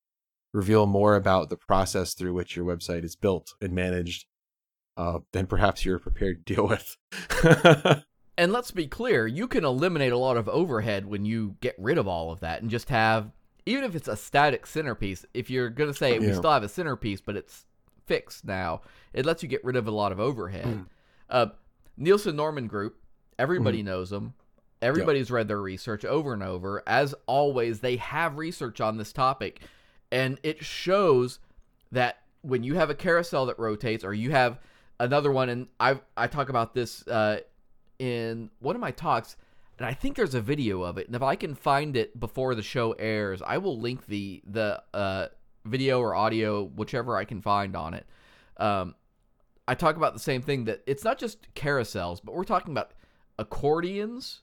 reveal 0.52 0.86
more 0.86 1.16
about 1.16 1.48
the 1.50 1.56
process 1.56 2.14
through 2.14 2.34
which 2.34 2.56
your 2.56 2.64
website 2.64 3.04
is 3.04 3.16
built 3.16 3.54
and 3.60 3.72
managed 3.72 4.26
uh, 4.96 5.20
than 5.32 5.46
perhaps 5.46 5.84
you're 5.84 5.98
prepared 5.98 6.44
to 6.46 6.54
deal 6.54 6.66
with. 6.68 6.96
And 8.38 8.50
let's 8.50 8.70
be 8.70 8.86
clear, 8.86 9.26
you 9.26 9.46
can 9.46 9.62
eliminate 9.62 10.10
a 10.10 10.16
lot 10.16 10.38
of 10.38 10.48
overhead 10.48 11.04
when 11.04 11.26
you 11.26 11.56
get 11.60 11.74
rid 11.78 11.98
of 11.98 12.08
all 12.08 12.32
of 12.32 12.40
that 12.40 12.62
and 12.62 12.70
just 12.70 12.88
have, 12.88 13.30
even 13.66 13.84
if 13.84 13.94
it's 13.94 14.08
a 14.08 14.16
static 14.16 14.66
centerpiece, 14.66 15.26
if 15.34 15.50
you're 15.50 15.68
going 15.68 15.90
to 15.90 15.94
say 15.96 16.18
we 16.18 16.32
still 16.32 16.50
have 16.50 16.62
a 16.62 16.68
centerpiece, 16.68 17.20
but 17.20 17.36
it's 17.36 17.66
fixed 18.06 18.46
now, 18.46 18.80
it 19.12 19.26
lets 19.26 19.42
you 19.42 19.50
get 19.50 19.62
rid 19.62 19.76
of 19.76 19.86
a 19.86 19.90
lot 19.90 20.12
of 20.12 20.18
overhead. 20.18 20.64
Mm. 20.64 20.86
Uh, 21.28 21.46
Nielsen 21.98 22.34
Norman 22.34 22.68
Group, 22.68 22.96
everybody 23.38 23.78
Mm-hmm. 23.80 23.86
knows 23.88 24.08
them. 24.08 24.32
Everybody's 24.80 25.30
read 25.30 25.46
their 25.46 25.60
research 25.60 26.04
over 26.06 26.32
and 26.32 26.42
over. 26.42 26.82
As 26.86 27.14
always, 27.26 27.80
they 27.80 27.96
have 27.96 28.38
research 28.38 28.80
on 28.80 28.96
this 28.96 29.12
topic, 29.12 29.60
and 30.12 30.38
it 30.44 30.64
shows 30.64 31.40
that 31.90 32.18
when 32.42 32.62
you 32.62 32.74
have 32.76 32.90
a 32.90 32.94
carousel 32.94 33.46
that 33.46 33.58
rotates, 33.58 34.04
or 34.04 34.14
you 34.14 34.30
have 34.30 34.60
another 35.00 35.32
one, 35.32 35.48
and 35.48 35.66
I 35.80 35.98
I 36.16 36.28
talk 36.28 36.48
about 36.48 36.74
this 36.74 37.04
uh, 37.08 37.40
in 37.98 38.50
one 38.60 38.76
of 38.76 38.80
my 38.80 38.92
talks. 38.92 39.36
and 39.78 39.86
I 39.86 39.94
think 39.94 40.16
there's 40.16 40.34
a 40.34 40.40
video 40.40 40.82
of 40.82 40.98
it. 40.98 41.06
And 41.08 41.16
if 41.16 41.22
I 41.22 41.34
can 41.34 41.54
find 41.56 41.96
it 41.96 42.18
before 42.20 42.54
the 42.54 42.62
show 42.62 42.92
airs, 42.92 43.42
I 43.42 43.58
will 43.58 43.80
link 43.80 44.06
the 44.06 44.42
the 44.46 44.82
uh, 44.94 45.28
video 45.64 45.98
or 46.00 46.14
audio, 46.14 46.62
whichever 46.64 47.16
I 47.16 47.24
can 47.24 47.40
find 47.40 47.74
on 47.74 47.94
it. 47.94 48.06
Um, 48.58 48.94
I 49.66 49.74
talk 49.74 49.96
about 49.96 50.12
the 50.12 50.20
same 50.20 50.42
thing 50.42 50.64
that 50.66 50.82
it's 50.86 51.04
not 51.04 51.18
just 51.18 51.52
carousels, 51.54 52.20
but 52.22 52.34
we're 52.34 52.44
talking 52.44 52.72
about 52.72 52.92
accordions. 53.38 54.40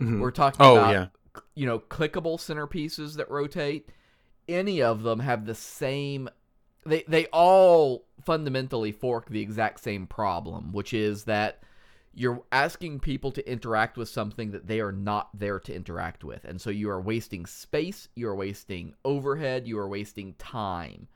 Mhm. 0.00 0.20
We're 0.20 0.30
talking 0.32 0.60
Oh, 0.64 0.76
about 0.76 0.92
yeah. 0.92 1.06
you 1.54 1.66
know 1.66 1.78
clickable 1.78 2.38
centerpieces 2.38 3.16
that 3.16 3.30
rotate. 3.30 3.88
Any 4.48 4.82
of 4.82 5.02
them 5.02 5.20
have 5.20 5.46
the 5.46 5.54
same. 5.54 6.28
They 6.84 7.04
they 7.06 7.26
all 7.26 8.06
fundamentally 8.24 8.92
fork 8.92 9.28
the 9.28 9.40
exact 9.40 9.80
same 9.80 10.06
problem, 10.06 10.72
which 10.72 10.92
is 10.92 11.24
that 11.24 11.62
you're 12.14 12.42
asking 12.52 13.00
people 13.00 13.32
to 13.32 13.50
interact 13.50 13.96
with 13.96 14.08
something 14.08 14.50
that 14.50 14.66
they 14.66 14.80
are 14.80 14.92
not 14.92 15.30
there 15.32 15.58
to 15.60 15.74
interact 15.74 16.24
with, 16.24 16.44
and 16.44 16.60
so 16.60 16.70
you 16.70 16.90
are 16.90 17.00
wasting 17.00 17.46
space, 17.46 18.08
you 18.14 18.28
are 18.28 18.34
wasting 18.34 18.94
overhead, 19.04 19.66
you 19.66 19.78
are 19.78 19.88
wasting 19.88 20.34
time 20.34 21.08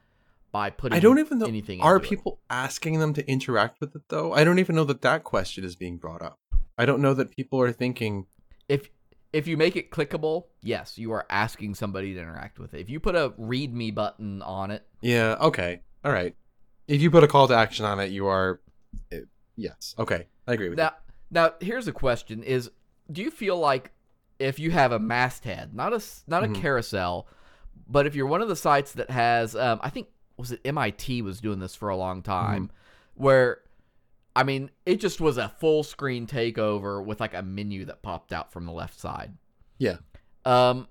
by 0.53 0.71
putting. 0.71 0.97
I 0.97 1.01
don't 1.01 1.19
even 1.19 1.39
know. 1.39 1.47
anything. 1.47 1.81
Are 1.83 1.97
into 1.97 2.07
it. 2.07 2.09
people 2.09 2.41
asking 2.49 2.99
them 2.99 3.13
to 3.15 3.29
interact 3.29 3.81
with 3.81 3.95
it 3.95 4.03
though? 4.09 4.33
I 4.33 4.45
don't 4.45 4.59
even 4.59 4.77
know 4.77 4.85
that 4.85 5.03
that 5.03 5.25
question 5.25 5.65
is 5.65 5.77
being 5.77 5.99
brought 5.99 6.23
up. 6.23 6.39
I 6.79 6.87
don't 6.87 7.01
know 7.01 7.15
that 7.15 7.35
people 7.35 7.61
are 7.61 7.73
thinking. 7.73 8.27
if 8.69 8.89
if 9.37 9.47
you 9.47 9.57
make 9.57 9.77
it 9.77 9.91
clickable, 9.91 10.45
yes, 10.63 10.97
you 10.99 11.13
are 11.13 11.27
asking 11.29 11.75
somebody 11.75 12.15
to 12.15 12.21
interact 12.21 12.59
with 12.59 12.73
it. 12.75 12.81
If 12.81 12.89
you 12.91 12.99
put 13.01 13.15
a 13.15 13.33
read 13.37 13.75
me 13.75 13.91
button 13.91 14.41
on 14.43 14.71
it, 14.71 14.87
Yeah. 15.03 15.37
Okay. 15.41 15.81
All 16.05 16.13
right. 16.13 16.35
If 16.89 17.03
you 17.03 17.11
put 17.11 17.23
a 17.25 17.29
call 17.29 17.47
to 17.49 17.55
action 17.55 17.85
on 17.85 18.01
it, 18.01 18.11
you 18.11 18.27
are. 18.27 18.61
eh, 19.13 19.21
yes. 19.57 19.95
Okay. 19.99 20.27
I 20.47 20.53
agree 20.53 20.69
with 20.69 20.79
that 20.79 21.01
now 21.31 21.47
now 21.49 21.55
here's 21.61 21.89
a 21.89 21.93
question: 21.93 22.43
Is 22.43 22.71
do 23.11 23.21
you 23.23 23.31
feel 23.31 23.59
like 23.59 23.91
if 24.39 24.59
you 24.59 24.71
have 24.71 24.93
a 24.93 24.99
masthead, 24.99 25.75
not 25.75 25.93
a 25.93 26.03
not 26.27 26.45
a 26.45 26.49
Mhm. 26.49 26.55
carousel, 26.55 27.27
but 27.89 28.07
if 28.07 28.15
you're 28.15 28.27
one 28.27 28.43
of 28.43 28.49
the 28.49 28.57
sites 28.57 28.93
that 28.93 29.11
has, 29.11 29.55
um, 29.57 29.81
I 29.83 29.91
think 29.91 30.09
was 30.37 30.53
it 30.53 30.61
MIT 30.65 31.23
was 31.23 31.41
doing 31.41 31.59
this 31.59 31.75
for 31.75 31.89
a 31.89 31.97
long 31.97 32.23
time, 32.23 32.71
where 33.15 33.63
I 34.37 34.43
mean 34.43 34.71
it 34.85 35.01
just 35.01 35.21
was 35.21 35.39
a 35.39 35.49
full 35.49 35.83
screen 35.83 36.27
takeover 36.27 37.05
with 37.05 37.21
like 37.21 37.35
a 37.35 37.43
menu 37.43 37.87
that 37.87 38.03
popped 38.03 38.33
out 38.33 38.53
from 38.53 38.67
the 38.67 38.73
left 38.73 39.01
side. 39.01 39.33
Yeah. 39.79 39.97
Um. 40.45 40.89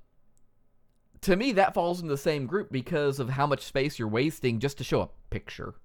To 1.21 1.35
me, 1.35 1.53
that 1.53 1.73
falls 1.73 2.01
in 2.01 2.07
the 2.07 2.17
same 2.17 2.45
group 2.45 2.71
because 2.71 3.19
of 3.19 3.29
how 3.29 3.47
much 3.47 3.63
space 3.63 3.97
you're 3.97 4.07
wasting 4.07 4.59
just 4.59 4.77
to 4.79 4.83
show 4.83 5.01
a 5.01 5.09
picture. 5.29 5.75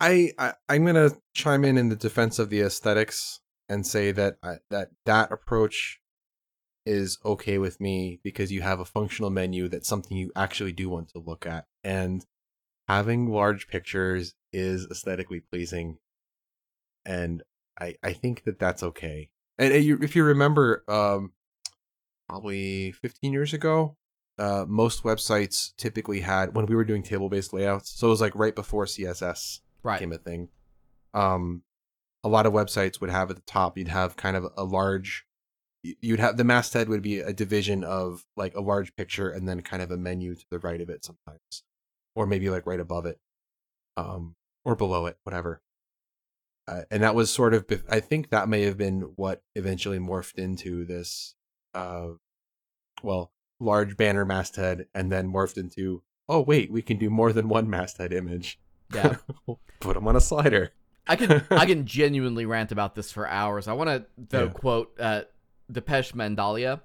I, 0.00 0.32
I 0.38 0.54
I'm 0.68 0.84
gonna 0.84 1.12
chime 1.34 1.64
in 1.64 1.78
in 1.78 1.90
the 1.90 1.96
defense 1.96 2.38
of 2.38 2.50
the 2.50 2.60
aesthetics 2.62 3.40
and 3.68 3.86
say 3.86 4.10
that 4.12 4.36
I, 4.42 4.56
that 4.70 4.88
that 5.04 5.32
approach 5.32 6.00
is 6.84 7.18
okay 7.24 7.58
with 7.58 7.80
me 7.80 8.20
because 8.22 8.52
you 8.52 8.62
have 8.62 8.80
a 8.80 8.84
functional 8.84 9.30
menu 9.30 9.68
that's 9.68 9.88
something 9.88 10.16
you 10.16 10.30
actually 10.36 10.72
do 10.72 10.88
want 10.88 11.08
to 11.08 11.18
look 11.18 11.44
at 11.44 11.66
and 11.82 12.24
having 12.86 13.28
large 13.28 13.66
pictures 13.66 14.34
is 14.52 14.86
aesthetically 14.90 15.40
pleasing 15.40 15.98
and 17.06 17.42
I 17.80 17.94
I 18.02 18.12
think 18.12 18.44
that 18.44 18.58
that's 18.58 18.82
okay. 18.82 19.30
And 19.58 19.72
if 19.72 20.14
you 20.16 20.24
remember 20.24 20.84
um 20.88 21.32
probably 22.28 22.92
15 22.92 23.32
years 23.32 23.54
ago 23.54 23.96
uh 24.38 24.64
most 24.68 25.04
websites 25.04 25.74
typically 25.76 26.20
had 26.20 26.54
when 26.54 26.66
we 26.66 26.74
were 26.74 26.84
doing 26.84 27.02
table-based 27.02 27.52
layouts 27.52 27.88
so 27.90 28.08
it 28.08 28.10
was 28.10 28.20
like 28.20 28.34
right 28.34 28.54
before 28.54 28.84
CSS 28.84 29.60
Right. 29.82 30.00
became 30.00 30.12
a 30.12 30.18
thing. 30.18 30.48
Um, 31.14 31.62
a 32.24 32.28
lot 32.28 32.44
of 32.44 32.52
websites 32.52 33.00
would 33.00 33.10
have 33.10 33.30
at 33.30 33.36
the 33.36 33.42
top, 33.42 33.78
you'd 33.78 33.86
have 33.86 34.16
kind 34.16 34.36
of 34.36 34.46
a 34.56 34.64
large, 34.64 35.24
you'd 35.82 36.18
have 36.18 36.36
the 36.36 36.42
masthead 36.42 36.88
would 36.88 37.02
be 37.02 37.20
a 37.20 37.32
division 37.32 37.84
of 37.84 38.24
like 38.36 38.56
a 38.56 38.60
large 38.60 38.96
picture 38.96 39.30
and 39.30 39.48
then 39.48 39.60
kind 39.60 39.82
of 39.82 39.92
a 39.92 39.96
menu 39.96 40.34
to 40.34 40.44
the 40.50 40.58
right 40.58 40.80
of 40.80 40.90
it 40.90 41.04
sometimes, 41.04 41.62
or 42.16 42.26
maybe 42.26 42.50
like 42.50 42.66
right 42.66 42.80
above 42.80 43.06
it, 43.06 43.20
um, 43.96 44.34
or 44.64 44.74
below 44.74 45.06
it, 45.06 45.18
whatever. 45.22 45.62
Uh, 46.68 46.82
and 46.90 47.02
that 47.02 47.14
was 47.14 47.30
sort 47.30 47.54
of, 47.54 47.64
I 47.88 48.00
think 48.00 48.30
that 48.30 48.48
may 48.48 48.62
have 48.62 48.76
been 48.76 49.12
what 49.16 49.42
eventually 49.54 49.98
morphed 49.98 50.34
into 50.38 50.84
this, 50.84 51.34
uh, 51.74 52.08
well, 53.02 53.30
large 53.60 53.96
banner 53.96 54.24
masthead, 54.24 54.86
and 54.94 55.12
then 55.12 55.32
morphed 55.32 55.56
into, 55.58 56.02
oh 56.28 56.40
wait, 56.40 56.70
we 56.72 56.82
can 56.82 56.98
do 56.98 57.08
more 57.08 57.32
than 57.32 57.48
one 57.48 57.70
masthead 57.70 58.12
image. 58.12 58.58
Yeah. 58.92 59.16
Put 59.80 59.94
them 59.94 60.08
on 60.08 60.16
a 60.16 60.20
slider. 60.20 60.72
I 61.06 61.14
can 61.16 61.44
I 61.50 61.66
can 61.72 61.86
genuinely 61.86 62.46
rant 62.46 62.72
about 62.72 62.94
this 62.96 63.12
for 63.12 63.28
hours. 63.28 63.68
I 63.68 63.72
want 63.74 63.88
to 63.90 64.06
though 64.18 64.44
Yeah. 64.46 64.50
quote 64.50 64.92
uh, 64.98 65.22
Depeche 65.70 66.14
Mandalia. 66.14 66.80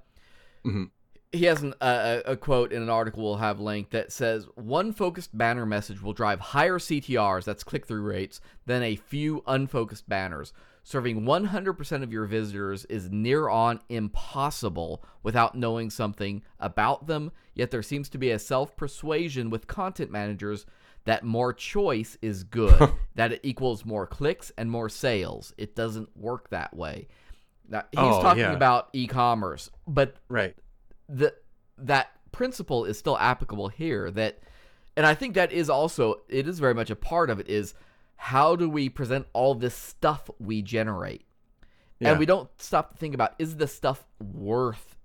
Mhm. 0.64 0.92
He 1.34 1.46
has 1.46 1.62
an, 1.64 1.74
uh, 1.80 2.22
a 2.26 2.32
a 2.34 2.38
quote 2.38 2.74
in 2.74 2.82
an 2.82 2.90
article 2.90 3.24
we'll 3.24 3.38
have 3.38 3.60
linked 3.60 3.92
that 3.92 4.12
says 4.12 4.48
one 4.56 4.92
focused 4.92 5.38
banner 5.38 5.66
message 5.66 6.02
will 6.02 6.12
drive 6.14 6.40
higher 6.40 6.78
CTRs, 6.78 7.46
that's 7.46 7.64
click 7.64 7.86
through 7.86 8.02
rates, 8.02 8.42
than 8.66 8.84
a 8.84 8.98
few 8.98 9.42
unfocused 9.48 10.10
banners. 10.10 10.52
Serving 10.84 11.22
100% 11.22 12.04
of 12.04 12.12
your 12.12 12.26
visitors 12.26 12.86
is 12.86 13.10
near 13.12 13.48
on 13.48 13.80
impossible 13.88 15.04
without 15.24 15.56
knowing 15.56 15.90
something 15.90 16.42
about 16.60 17.08
them. 17.08 17.32
Yet 17.54 17.72
there 17.72 17.84
seems 17.84 18.10
to 18.10 18.18
be 18.18 18.32
a 18.32 18.40
self 18.40 18.76
persuasion 18.76 19.50
with 19.50 19.68
content 19.68 20.12
managers 20.12 20.66
that 21.06 21.24
more 21.24 21.54
choice 21.54 22.18
is 22.22 22.44
good, 22.44 22.92
that 23.16 23.32
it 23.32 23.40
equals 23.44 23.86
more 23.86 24.06
clicks 24.06 24.52
and 24.58 24.70
more 24.70 24.90
sales. 24.90 25.54
It 25.58 25.76
doesn't 25.76 26.16
work 26.18 26.50
that 26.50 26.76
way. 26.76 27.08
Now, 27.70 27.84
he's 27.92 28.00
Oh, 28.00 28.22
talking 28.22 28.42
yeah. 28.42 28.54
about 28.54 28.90
e-commerce, 28.94 29.70
but 29.88 30.16
Right. 30.30 30.56
The 31.14 31.34
that 31.78 32.12
principle 32.32 32.86
is 32.86 32.98
still 32.98 33.18
applicable 33.18 33.68
here 33.68 34.10
that 34.12 34.40
and 34.96 35.06
I 35.06 35.14
think 35.14 35.36
that 35.36 35.52
is 35.52 35.70
also 35.70 36.22
it 36.30 36.48
is 36.48 36.60
very 36.60 36.74
much 36.74 36.90
a 36.90 36.96
part 36.96 37.30
of 37.30 37.40
it 37.40 37.48
is 37.50 37.74
how 38.16 38.56
do 38.56 38.70
we 38.70 38.88
present 38.88 39.26
all 39.34 39.56
this 39.56 39.74
stuff 39.76 40.30
we 40.40 40.62
generate? 40.62 41.26
Yeah. 42.00 42.12
And 42.12 42.20
we 42.20 42.26
don't 42.26 42.50
stop 42.62 42.92
to 42.92 42.98
think 42.98 43.14
about 43.16 43.34
is 43.40 43.58
this 43.58 43.74
stuff 43.74 44.06
worth 44.20 44.96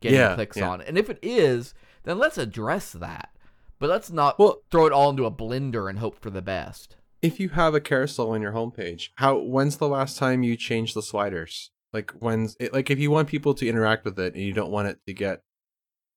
getting 0.00 0.18
Yeah, 0.18 0.34
clicks 0.34 0.56
yeah. 0.56 0.70
on? 0.70 0.80
And 0.80 0.96
if 0.96 1.10
it 1.10 1.18
is, 1.22 1.74
then 2.04 2.18
let's 2.18 2.38
address 2.38 2.92
that. 2.92 3.30
But 3.78 3.90
let's 3.90 4.10
not 4.10 4.38
Well- 4.38 4.62
throw 4.70 4.86
it 4.86 4.92
all 4.92 5.10
into 5.10 5.26
a 5.26 5.30
blender 5.32 5.90
and 5.90 5.98
hope 5.98 6.18
for 6.18 6.30
the 6.30 6.42
best. 6.42 6.96
If 7.22 7.40
you 7.40 7.48
have 7.50 7.74
a 7.74 7.80
carousel 7.80 8.30
on 8.30 8.42
your 8.42 8.52
homepage, 8.52 9.08
how 9.16 9.38
when's 9.38 9.78
the 9.78 9.88
last 9.88 10.16
time 10.18 10.42
you 10.42 10.56
changed 10.56 10.94
the 10.94 11.02
sliders? 11.02 11.70
Like 11.94 12.10
when's 12.18 12.56
it, 12.58 12.72
like 12.72 12.90
if 12.90 12.98
you 12.98 13.10
want 13.12 13.28
people 13.28 13.54
to 13.54 13.68
interact 13.68 14.04
with 14.04 14.18
it 14.18 14.34
and 14.34 14.42
you 14.42 14.52
don't 14.52 14.72
want 14.72 14.88
it 14.88 14.98
to 15.06 15.14
get 15.14 15.42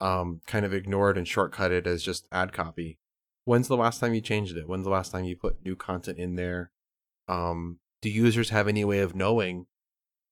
um 0.02 0.42
kind 0.48 0.66
of 0.66 0.74
ignored 0.74 1.18
and 1.18 1.28
shortcutted 1.28 1.86
as 1.86 2.02
just 2.04 2.28
ad 2.32 2.52
copy. 2.52 2.98
When's 3.46 3.68
the 3.68 3.78
last 3.78 4.00
time 4.00 4.14
you 4.16 4.20
changed 4.22 4.58
it? 4.58 4.68
When's 4.68 4.84
the 4.86 4.90
last 4.90 5.12
time 5.12 5.24
you 5.24 5.38
put 5.38 5.64
new 5.64 5.76
content 5.76 6.18
in 6.18 6.36
there? 6.36 6.72
Um 7.28 7.78
do 8.02 8.10
users 8.10 8.50
have 8.50 8.68
any 8.68 8.84
way 8.84 9.00
of 9.00 9.16
knowing 9.16 9.68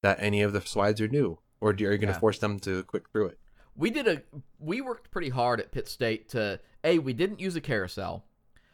that 0.01 0.17
any 0.19 0.41
of 0.41 0.51
the 0.51 0.61
slides 0.61 0.99
are 0.99 1.07
new 1.07 1.39
or 1.61 1.73
do, 1.73 1.87
are 1.87 1.91
you 1.91 1.97
going 1.99 2.07
to 2.09 2.13
Yeah. 2.13 2.19
force 2.19 2.37
them 2.39 2.59
to 2.61 2.83
click 2.83 3.09
through 3.11 3.27
it? 3.27 3.39
We 3.75 3.89
did 3.91 4.07
a 4.07 4.23
we 4.59 4.81
worked 4.81 5.11
pretty 5.11 5.29
hard 5.29 5.59
at 5.59 5.71
Pitt 5.71 5.87
State 5.87 6.27
to 6.29 6.59
a 6.83 6.97
we 6.99 7.13
didn't 7.13 7.39
use 7.39 7.55
a 7.55 7.61
carousel. 7.61 8.25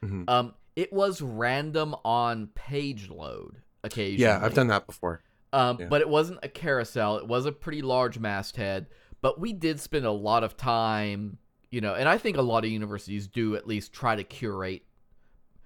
Mhm. 0.03 0.23
Um, 0.29 0.53
it 0.77 0.93
was 0.93 1.21
random 1.21 1.95
on 2.05 2.47
page 2.47 3.09
load 3.09 3.57
occasionally. 3.83 4.23
Yeah, 4.23 4.39
I've 4.41 4.53
done 4.53 4.67
that 4.67 4.85
before. 4.85 5.21
Um, 5.53 5.77
yeah. 5.79 5.85
but 5.87 6.01
it 6.01 6.07
wasn't 6.09 6.39
a 6.43 6.47
carousel. 6.47 7.17
It 7.17 7.27
was 7.27 7.45
a 7.45 7.51
pretty 7.51 7.81
large 7.81 8.17
masthead. 8.19 8.87
But 9.21 9.39
we 9.39 9.53
did 9.53 9.79
spend 9.79 10.05
a 10.05 10.11
lot 10.11 10.43
of 10.43 10.55
time, 10.57 11.37
you 11.69 11.81
know, 11.81 11.93
and 11.93 12.07
I 12.09 12.17
think 12.17 12.37
a 12.37 12.41
lot 12.41 12.63
of 12.63 12.71
universities 12.71 13.27
do 13.27 13.55
at 13.55 13.67
least 13.67 13.93
try 13.93 14.15
to 14.15 14.23
curate. 14.23 14.83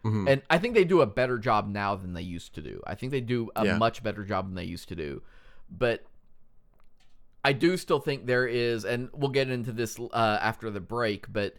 Mhm. 0.03 0.29
And 0.29 0.41
I 0.49 0.57
think 0.57 0.73
they 0.75 0.83
do 0.83 1.01
a 1.01 1.05
better 1.07 1.37
job 1.37 1.67
now 1.67 1.95
than 1.95 2.13
they 2.13 2.21
used 2.21 2.53
to 2.55 2.61
do. 2.61 2.81
I 2.85 2.95
think 2.95 3.11
they 3.11 3.21
do 3.21 3.49
a 3.55 3.65
Yeah. 3.65 3.77
much 3.77 4.03
better 4.03 4.23
job 4.23 4.47
than 4.47 4.55
they 4.55 4.65
used 4.65 4.89
to 4.89 4.95
do. 4.95 5.21
But 5.69 6.03
I 7.43 7.53
do 7.53 7.77
still 7.77 7.99
think 7.99 8.25
there 8.25 8.47
is, 8.47 8.85
and 8.85 9.09
we'll 9.13 9.29
get 9.31 9.49
into 9.49 9.71
this 9.71 9.99
uh, 9.99 10.39
after 10.41 10.69
the 10.71 10.79
break, 10.79 11.31
but 11.31 11.55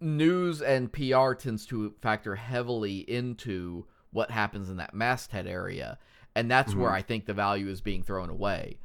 news 0.00 0.62
and 0.62 0.90
PR 0.92 1.34
tends 1.34 1.66
to 1.66 1.94
factor 2.00 2.34
heavily 2.36 2.98
into 3.00 3.86
what 4.12 4.30
happens 4.30 4.70
in 4.70 4.78
that 4.78 4.94
masthead 4.94 5.46
area. 5.46 5.98
And 6.34 6.50
that's 6.50 6.74
where 6.74 6.90
Mhm. 6.90 6.94
I 6.94 7.02
think 7.02 7.26
the 7.26 7.34
value 7.34 7.68
is 7.68 7.80
being 7.80 8.02
thrown 8.02 8.30
away. 8.30 8.78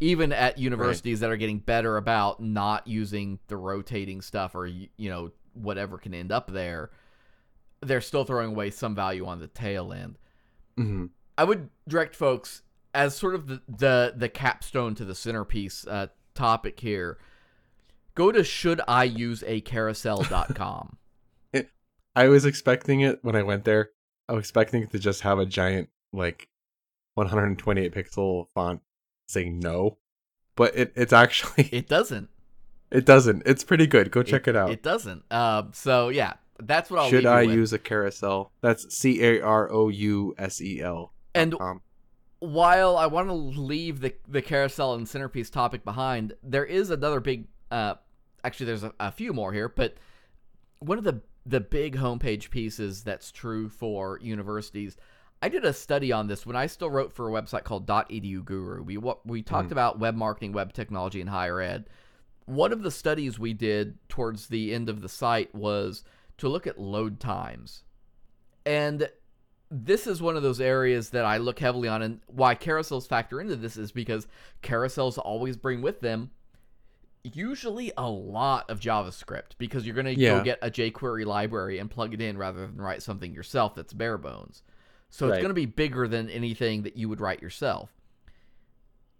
Even 0.00 0.32
at 0.32 0.58
universities 0.58 1.20
that 1.20 1.30
are 1.30 1.36
getting 1.36 1.58
better 1.58 1.96
about 1.96 2.40
not 2.40 2.86
using 2.86 3.38
the 3.48 3.56
rotating 3.56 4.20
stuff 4.20 4.54
or, 4.54 4.66
you 4.66 4.88
know, 4.98 5.32
whatever 5.54 5.98
can 5.98 6.14
end 6.14 6.30
up 6.32 6.50
there, 6.50 6.90
they're 7.80 8.00
still 8.00 8.24
throwing 8.24 8.50
away 8.50 8.70
some 8.70 8.94
value 8.94 9.26
on 9.26 9.40
the 9.40 9.46
tail 9.48 9.92
end. 9.92 10.18
Mhm. 10.76 11.10
I 11.38 11.44
would 11.44 11.70
direct 11.88 12.14
folks 12.16 12.62
as 12.92 13.16
sort 13.16 13.34
of 13.34 13.46
the 13.48 13.62
the, 13.68 14.14
the 14.16 14.28
capstone 14.28 14.94
to 14.96 15.04
the 15.04 15.14
centerpiece 15.14 15.86
uh, 15.86 16.08
topic 16.34 16.80
here. 16.80 17.18
Go 18.14 18.30
to 18.30 18.40
shouldiuseacarousel.com. 18.40 20.98
I 22.16 22.28
was 22.28 22.44
expecting 22.44 23.00
it 23.00 23.18
when 23.22 23.34
I 23.34 23.42
went 23.42 23.64
there. 23.64 23.90
I 24.28 24.34
was 24.34 24.42
expecting 24.42 24.84
it 24.84 24.92
to 24.92 25.00
just 25.00 25.22
have 25.22 25.40
a 25.40 25.46
giant 25.46 25.88
like 26.12 26.46
128 27.14 27.92
pixel 27.92 28.48
font 28.54 28.80
saying 29.26 29.58
no 29.58 29.98
but 30.56 30.76
it, 30.76 30.92
it's 30.94 31.12
actually 31.12 31.64
It 31.72 31.88
doesn't. 31.88 32.28
it 32.90 33.04
doesn't. 33.04 33.42
It's 33.46 33.64
pretty 33.64 33.86
good. 33.86 34.10
Go 34.10 34.22
check 34.22 34.48
it, 34.48 34.56
out. 34.56 34.70
It 34.70 34.82
doesn't. 34.82 35.24
Um, 35.32 35.70
so 35.72 36.08
yeah, 36.08 36.34
that's 36.62 36.90
what 36.90 37.00
I'll 37.00 37.10
Should 37.10 37.26
I 37.26 37.42
use 37.42 37.72
a 37.72 37.78
carousel? 37.78 38.52
That's 38.60 38.94
C 38.96 39.22
A 39.22 39.40
R 39.40 39.70
O 39.72 39.88
U 39.88 40.34
S 40.38 40.60
E 40.60 40.80
L. 40.80 41.12
And 41.34 41.54
Um, 41.60 41.82
while 42.38 42.96
I 42.96 43.06
want 43.06 43.28
to 43.28 43.34
leave 43.34 44.00
the 44.00 44.14
the 44.28 44.42
carousel 44.42 44.94
and 44.94 45.08
centerpiece 45.08 45.50
topic 45.50 45.84
behind, 45.84 46.34
there 46.42 46.64
is 46.64 46.90
another 46.90 47.20
big. 47.20 47.48
Uh, 47.70 47.94
actually, 48.44 48.66
there's 48.66 48.84
a, 48.84 48.92
a 49.00 49.10
few 49.10 49.32
more 49.32 49.52
here, 49.52 49.68
but 49.68 49.96
one 50.78 50.98
of 50.98 51.04
the 51.04 51.20
the 51.46 51.60
big 51.60 51.96
homepage 51.96 52.50
pieces 52.50 53.02
that's 53.02 53.32
true 53.32 53.68
for 53.68 54.18
universities. 54.22 54.96
I 55.44 55.50
did 55.50 55.66
a 55.66 55.74
study 55.74 56.10
on 56.10 56.26
this 56.26 56.46
when 56.46 56.56
I 56.56 56.64
still 56.66 56.88
wrote 56.90 57.12
for 57.12 57.28
a 57.28 57.30
website 57.42 57.64
called 57.64 57.86
.edu 57.86 58.42
Guru. 58.42 58.82
We 58.82 58.96
what 58.96 59.26
we 59.26 59.42
talked 59.42 59.68
Mhm. 59.68 59.72
about 59.72 59.98
web 59.98 60.14
marketing, 60.14 60.52
web 60.52 60.72
technology, 60.72 61.20
and 61.20 61.28
higher 61.28 61.60
ed. 61.60 61.90
One 62.46 62.72
of 62.72 62.82
the 62.82 62.90
studies 62.90 63.38
we 63.38 63.52
did 63.52 63.98
towards 64.08 64.48
the 64.48 64.72
end 64.72 64.88
of 64.88 65.02
the 65.02 65.08
site 65.08 65.54
was 65.54 66.02
to 66.38 66.48
look 66.48 66.66
at 66.66 66.78
load 66.80 67.20
times, 67.20 67.84
and 68.64 69.10
this 69.70 70.06
is 70.06 70.22
one 70.22 70.34
of 70.34 70.42
those 70.42 70.62
areas 70.62 71.10
that 71.10 71.26
I 71.26 71.36
look 71.36 71.58
heavily 71.58 71.88
on, 71.88 72.00
and 72.00 72.22
why 72.26 72.54
carousels 72.54 73.06
factor 73.06 73.38
into 73.38 73.54
this 73.56 73.76
is 73.76 73.92
because 73.92 74.26
carousels 74.62 75.18
always 75.18 75.58
bring 75.58 75.82
with 75.82 76.00
them 76.00 76.30
usually 77.22 77.92
a 77.98 78.08
lot 78.08 78.68
of 78.70 78.80
JavaScript 78.80 79.58
because 79.58 79.84
you're 79.84 79.94
going 79.94 80.06
to 80.06 80.18
Yeah. 80.18 80.38
go 80.38 80.44
get 80.44 80.58
a 80.62 80.70
jQuery 80.70 81.26
library 81.26 81.78
and 81.78 81.90
plug 81.90 82.14
it 82.14 82.20
in 82.22 82.38
rather 82.38 82.66
than 82.66 82.76
write 82.76 83.02
something 83.02 83.34
yourself 83.34 83.74
that's 83.74 83.92
bare 83.92 84.16
bones. 84.18 84.62
So 85.14 85.28
it's 85.28 85.36
going 85.36 85.50
to 85.50 85.54
be 85.54 85.66
bigger 85.66 86.08
than 86.08 86.28
anything 86.28 86.82
that 86.82 86.96
you 86.96 87.08
would 87.08 87.20
write 87.20 87.40
yourself. 87.40 87.88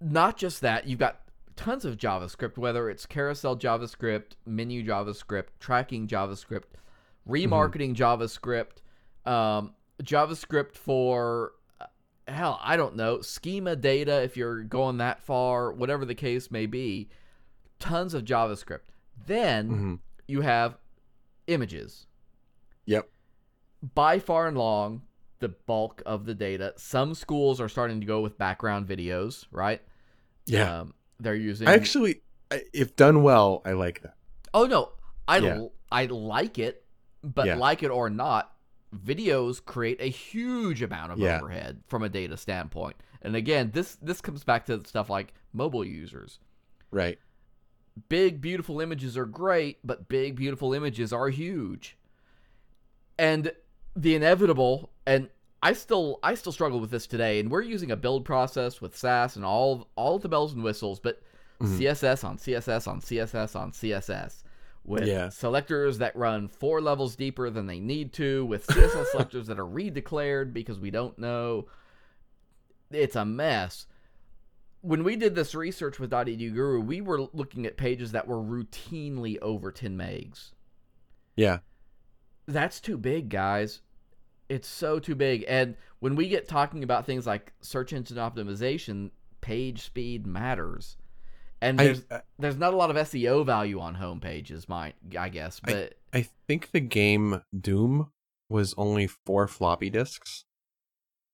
Not 0.00 0.36
just 0.36 0.60
that, 0.62 0.88
you've 0.88 0.98
got 0.98 1.20
tons 1.54 1.84
of 1.84 1.96
JavaScript, 1.96 2.58
whether 2.58 2.90
it's 2.90 3.06
carousel 3.06 3.56
JavaScript, 3.56 4.32
menu 4.44 4.84
JavaScript, 4.84 5.50
tracking 5.60 6.08
JavaScript, 6.08 6.64
remarketing 7.28 7.94
JavaScript, 7.94 8.82
um, 9.24 9.72
JavaScript 10.02 10.74
for 10.74 11.52
uh, 11.80 11.86
hell, 12.26 12.58
I 12.60 12.76
don't 12.76 12.96
know, 12.96 13.20
schema 13.20 13.76
data 13.76 14.20
if 14.24 14.36
you're 14.36 14.64
going 14.64 14.96
that 14.96 15.22
far, 15.22 15.70
whatever 15.70 16.04
the 16.04 16.16
case 16.16 16.50
may 16.50 16.66
be. 16.66 17.08
Tons 17.78 18.14
of 18.14 18.24
JavaScript. 18.24 18.90
Then 19.28 19.70
mhm. 19.70 19.98
you 20.26 20.40
have 20.40 20.76
images. 21.46 22.08
Yep. 22.86 23.08
By 23.94 24.18
far 24.18 24.48
and 24.48 24.58
long, 24.58 25.02
the 25.44 25.48
bulk 25.66 26.02
of 26.06 26.24
the 26.24 26.34
data. 26.34 26.72
Some 26.76 27.14
schools 27.14 27.60
are 27.60 27.68
starting 27.68 28.00
to 28.00 28.06
go 28.06 28.20
with 28.22 28.38
background 28.38 28.88
videos, 28.88 29.44
right? 29.50 29.82
Yeah. 30.46 30.80
Um, 30.80 30.94
they're 31.20 31.34
using. 31.34 31.68
I 31.68 31.74
actually, 31.74 32.22
if 32.72 32.96
done 32.96 33.22
well, 33.22 33.60
I 33.66 33.72
like 33.72 34.00
that. 34.02 34.14
oh 34.54 34.64
no, 34.66 34.92
I 35.28 35.38
Yeah. 35.38 35.56
l- 35.56 35.72
I 35.92 36.06
like 36.06 36.58
it, 36.58 36.84
but 37.22 37.46
Yeah. 37.46 37.56
like 37.56 37.82
it 37.82 37.90
or 37.90 38.08
not, 38.08 38.56
videos 38.96 39.64
create 39.64 40.00
a 40.00 40.06
huge 40.08 40.80
amount 40.82 41.12
of 41.12 41.18
Yeah. 41.18 41.38
overhead 41.40 41.82
from 41.86 42.02
a 42.02 42.08
data 42.08 42.36
standpoint. 42.36 42.96
And 43.22 43.36
again, 43.36 43.70
this 43.72 43.96
this 43.96 44.20
comes 44.22 44.44
back 44.44 44.64
to 44.66 44.82
stuff 44.86 45.10
like 45.10 45.34
mobile 45.52 45.84
users. 45.84 46.38
Right. 46.90 47.18
big 48.08 48.40
beautiful 48.40 48.80
images 48.80 49.16
are 49.16 49.24
great 49.24 49.78
but 49.84 50.08
big 50.08 50.34
beautiful 50.34 50.74
images 50.74 51.12
are 51.12 51.28
huge 51.28 51.96
and 53.16 53.52
the 53.94 54.16
inevitable 54.16 54.90
and 55.06 55.28
i 55.64 55.72
still 55.72 56.20
i 56.22 56.34
still 56.34 56.52
struggle 56.52 56.78
with 56.78 56.90
this 56.90 57.06
today 57.08 57.40
and 57.40 57.50
we're 57.50 57.62
using 57.62 57.90
a 57.90 57.96
build 57.96 58.24
process 58.24 58.80
with 58.80 58.96
sass 58.96 59.34
and 59.34 59.44
all 59.44 59.88
all 59.96 60.18
the 60.20 60.28
bells 60.28 60.52
and 60.52 60.62
whistles 60.62 61.00
but 61.00 61.20
Mhm. 61.60 61.78
css 61.78 62.22
on 62.24 62.36
css 62.38 62.86
on 62.88 63.00
css 63.00 63.56
on 63.56 63.72
css 63.72 64.42
with 64.84 65.06
Yeah. 65.06 65.28
selectors 65.30 65.98
that 65.98 66.14
run 66.14 66.46
four 66.48 66.80
levels 66.80 67.16
deeper 67.16 67.48
than 67.50 67.66
they 67.66 67.80
need 67.80 68.12
to 68.14 68.44
with 68.46 68.66
css 68.66 69.06
selectors 69.10 69.46
that 69.48 69.58
are 69.58 69.64
redeclared 69.66 70.52
because 70.52 70.78
we 70.78 70.90
don't 70.90 71.18
know 71.18 71.66
it's 72.90 73.16
a 73.16 73.24
mess 73.24 73.86
when 74.82 75.02
we 75.02 75.16
did 75.16 75.34
this 75.34 75.54
research 75.54 75.98
with 75.98 76.10
.edu 76.10 76.52
Guru, 76.52 76.78
we 76.78 77.00
were 77.00 77.22
looking 77.32 77.64
at 77.64 77.78
pages 77.78 78.12
that 78.12 78.28
were 78.28 78.36
routinely 78.36 79.38
over 79.40 79.72
10 79.72 79.96
megs. 79.96 80.50
Yeah. 81.36 81.60
That's 82.44 82.80
too 82.80 82.98
big, 82.98 83.30
guys. 83.30 83.80
It's 84.48 84.68
so 84.68 84.98
too 84.98 85.14
big. 85.14 85.44
And 85.48 85.76
when 86.00 86.16
we 86.16 86.28
get 86.28 86.46
talking 86.48 86.82
about 86.84 87.06
things 87.06 87.26
like 87.26 87.52
search 87.60 87.92
engine 87.92 88.16
optimization, 88.18 89.10
page 89.40 89.82
speed 89.82 90.26
matters. 90.26 90.96
And 91.60 91.80
I, 91.80 91.84
there's 91.84 92.02
there's 92.38 92.56
not 92.58 92.74
a 92.74 92.76
lot 92.76 92.90
of 92.90 92.96
SEO 92.96 93.46
value 93.46 93.80
on 93.80 93.94
home 93.94 94.20
pages, 94.20 94.68
my 94.68 94.92
I 95.18 95.28
guess, 95.30 95.60
I- 95.64 95.72
but 95.72 95.94
I 96.12 96.28
think 96.46 96.70
the 96.72 96.80
game 96.80 97.40
Doom 97.58 98.10
was 98.50 98.74
only 98.76 99.06
four 99.06 99.48
floppy 99.48 99.88
disks. 99.90 100.44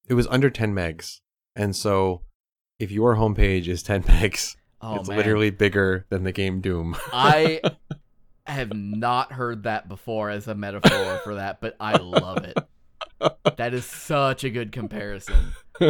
It 0.09 0.15
was 0.15 0.27
under 0.29 0.49
10 0.51 0.73
megs. 0.73 1.19
And 1.57 1.75
so 1.77 2.23
if 2.79 2.91
your 2.91 3.17
homepage 3.17 3.67
is 3.69 3.83
10 3.83 4.03
megs, 4.05 4.57
oh 4.81 4.97
it's 4.97 5.09
man. 5.09 5.19
literally 5.19 5.51
bigger 5.51 6.07
than 6.11 6.23
the 6.25 6.33
game 6.33 6.61
Doom. 6.61 6.97
I 7.13 7.61
have 8.47 8.73
not 8.73 9.33
heard 9.33 9.65
that 9.65 9.89
before 9.89 10.31
as 10.31 10.47
a 10.49 10.55
metaphor 10.55 11.21
for 11.25 11.35
that, 11.35 11.61
but 11.61 11.77
I 11.81 11.97
love 11.97 12.45
it. 12.45 12.57
That 13.57 13.75
is 13.75 13.85
such 13.85 14.45
a 14.45 14.51
good 14.51 14.73
comparison. 14.73 15.53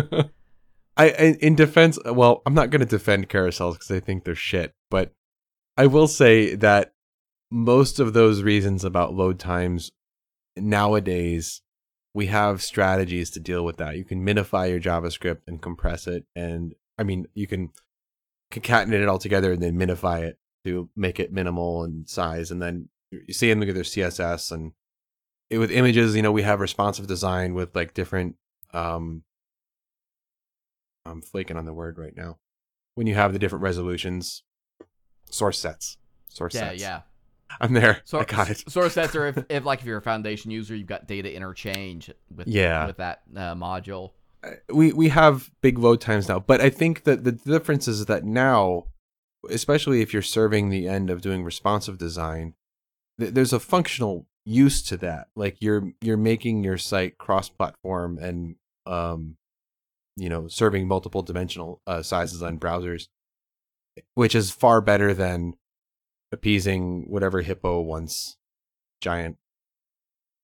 I 0.96 1.36
in 1.40 1.54
defense, 1.54 1.98
well, 2.04 2.42
I'm 2.44 2.54
not 2.54 2.70
going 2.70 2.80
to 2.80 2.86
defend 2.86 3.28
carousels 3.28 3.74
because 3.74 3.90
I 3.90 4.00
think 4.00 4.24
they're 4.24 4.34
shit, 4.34 4.72
but 4.90 5.12
I 5.76 5.86
will 5.86 6.08
say 6.08 6.54
that 6.56 6.92
most 7.50 7.98
of 7.98 8.12
those 8.12 8.42
reasons 8.42 8.84
about 8.84 9.14
load 9.14 9.38
times 9.38 9.90
nowadays 10.56 11.62
we 12.12 12.26
have 12.26 12.62
strategies 12.62 13.30
to 13.30 13.40
deal 13.40 13.64
with 13.64 13.76
that. 13.76 13.96
You 13.96 14.04
can 14.04 14.24
minify 14.24 14.68
your 14.68 14.80
JavaScript 14.80 15.42
and 15.46 15.62
compress 15.62 16.06
it, 16.06 16.24
and 16.34 16.74
I 16.98 17.04
mean 17.04 17.26
you 17.34 17.46
can 17.46 17.70
concatenate 18.52 19.02
it 19.02 19.08
all 19.08 19.18
together 19.18 19.52
and 19.52 19.62
then 19.62 19.78
minify 19.78 20.22
it 20.22 20.38
to 20.64 20.90
make 20.96 21.20
it 21.20 21.32
minimal 21.32 21.84
in 21.84 22.06
size, 22.06 22.50
and 22.50 22.60
then 22.60 22.88
you 23.10 23.32
see 23.32 23.48
them 23.48 23.60
look 23.60 23.68
at 23.68 23.74
their 23.74 23.84
CSS 23.84 24.52
and 24.52 24.72
it, 25.50 25.58
with 25.58 25.70
images, 25.70 26.14
you 26.16 26.22
know, 26.22 26.32
we 26.32 26.42
have 26.42 26.60
responsive 26.60 27.06
design 27.06 27.54
with 27.54 27.74
like 27.74 27.92
different 27.94 28.36
um 28.72 29.24
I'm 31.06 31.22
flaking 31.22 31.56
on 31.56 31.64
the 31.64 31.72
word 31.72 31.98
right 31.98 32.16
now. 32.16 32.38
When 32.94 33.06
you 33.06 33.14
have 33.14 33.32
the 33.32 33.38
different 33.38 33.62
resolutions, 33.62 34.42
source 35.30 35.58
sets, 35.58 35.96
source 36.28 36.54
Yeah, 36.54 36.70
sets. 36.70 36.80
yeah. 36.82 37.00
I'm 37.60 37.72
there. 37.72 38.00
So, 38.04 38.20
I 38.20 38.24
got 38.24 38.48
it. 38.50 38.70
Source 38.70 38.92
sets 38.94 39.16
are 39.16 39.26
if, 39.28 39.38
if, 39.50 39.64
like, 39.64 39.80
if 39.80 39.86
you're 39.86 39.98
a 39.98 40.02
foundation 40.02 40.50
user, 40.52 40.76
you've 40.76 40.86
got 40.86 41.08
data 41.08 41.34
interchange 41.34 42.10
with 42.34 42.46
Yeah. 42.46 42.86
with 42.86 42.98
that 42.98 43.22
uh, 43.34 43.54
module. 43.54 44.12
Uh, 44.44 44.50
we 44.72 44.92
we 44.92 45.08
have 45.08 45.50
big 45.60 45.78
load 45.78 46.00
times 46.00 46.28
now, 46.28 46.38
but 46.38 46.60
I 46.60 46.70
think 46.70 47.04
that 47.04 47.24
the 47.24 47.32
difference 47.32 47.88
is 47.88 48.06
that 48.06 48.24
now, 48.24 48.84
especially 49.48 50.00
if 50.00 50.12
you're 50.12 50.22
serving 50.22 50.68
the 50.68 50.86
end 50.86 51.10
of 51.10 51.22
doing 51.22 51.42
responsive 51.42 51.98
design, 51.98 52.54
th- 53.18 53.32
there's 53.34 53.52
a 53.52 53.60
functional 53.60 54.26
use 54.44 54.82
to 54.82 54.96
that. 54.98 55.28
Like 55.36 55.56
you're 55.60 55.92
you're 56.00 56.16
making 56.16 56.64
your 56.64 56.78
site 56.78 57.18
cross-platform 57.18 58.18
and 58.18 58.56
um, 58.86 59.36
you 60.16 60.28
know, 60.28 60.48
serving 60.48 60.88
multiple 60.88 61.22
dimensional 61.22 61.80
uh, 61.86 62.02
sizes 62.02 62.42
on 62.42 62.58
browsers, 62.58 63.08
which 64.14 64.34
is 64.34 64.50
far 64.50 64.80
better 64.80 65.14
than 65.14 65.54
appeasing 66.32 67.06
whatever 67.08 67.42
hippo 67.42 67.80
wants 67.80 68.36
giant 69.00 69.36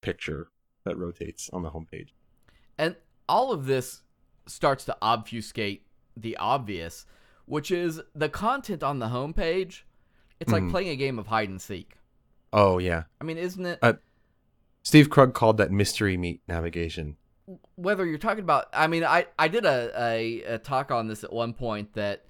picture 0.02 0.48
that 0.84 0.96
rotates 0.96 1.50
on 1.52 1.62
the 1.62 1.70
homepage. 1.70 2.08
And 2.78 2.96
all 3.28 3.52
of 3.52 3.66
this 3.66 4.02
starts 4.46 4.84
to 4.84 4.96
obfuscate 5.02 5.86
the 6.16 6.36
obvious, 6.36 7.06
which 7.44 7.70
is 7.70 8.00
the 8.14 8.28
content 8.28 8.82
on 8.82 8.98
the 8.98 9.08
homepage. 9.08 9.82
It's 10.40 10.52
like 10.52 10.62
Mhm. 10.64 10.70
playing 10.70 10.88
a 10.88 10.96
game 10.96 11.18
of 11.18 11.26
hide 11.26 11.48
and 11.48 11.60
seek. 11.60 11.96
Oh 12.52 12.78
yeah. 12.78 13.04
I 13.20 13.24
mean, 13.24 13.38
isn't 13.38 13.64
it? 13.64 13.78
Uh, 13.82 13.94
Steve 14.82 15.10
Krug 15.10 15.34
called 15.34 15.56
that 15.58 15.70
mystery 15.72 16.16
meat 16.16 16.40
navigation. 16.48 17.16
whether 17.76 18.04
you're 18.06 18.18
talking 18.18 18.42
about 18.42 18.66
i 18.72 18.86
mean 18.88 19.04
i 19.04 19.24
i 19.38 19.46
did 19.48 19.64
a, 19.64 19.92
a, 19.96 20.42
a 20.54 20.58
talk 20.58 20.90
on 20.90 21.06
this 21.06 21.22
at 21.22 21.32
one 21.32 21.52
point 21.52 21.92
that 21.94 22.24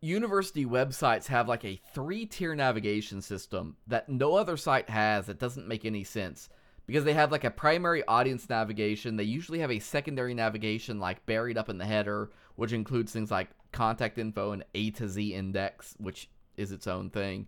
university 0.00 0.64
websites 0.64 1.26
have 1.26 1.46
like 1.46 1.64
a 1.64 1.78
three 1.92 2.24
tier 2.24 2.54
navigation 2.54 3.20
system 3.20 3.76
that 3.86 4.08
no 4.08 4.34
other 4.34 4.56
site 4.56 4.88
has 4.88 5.26
that 5.26 5.38
doesn't 5.38 5.68
make 5.68 5.84
any 5.84 6.02
sense 6.04 6.48
because 6.86 7.04
they 7.04 7.12
have 7.12 7.30
like 7.30 7.44
a 7.44 7.50
primary 7.50 8.02
audience 8.06 8.48
navigation 8.48 9.16
they 9.16 9.24
usually 9.24 9.58
have 9.58 9.70
a 9.70 9.78
secondary 9.78 10.32
navigation 10.32 10.98
like 10.98 11.24
buried 11.26 11.58
up 11.58 11.68
in 11.68 11.76
the 11.76 11.84
header 11.84 12.30
which 12.56 12.72
includes 12.72 13.12
things 13.12 13.30
like 13.30 13.50
contact 13.72 14.16
info 14.16 14.52
and 14.52 14.64
a 14.74 14.90
to 14.90 15.06
z 15.06 15.34
index 15.34 15.94
which 15.98 16.30
is 16.56 16.72
its 16.72 16.86
own 16.86 17.10
thing 17.10 17.46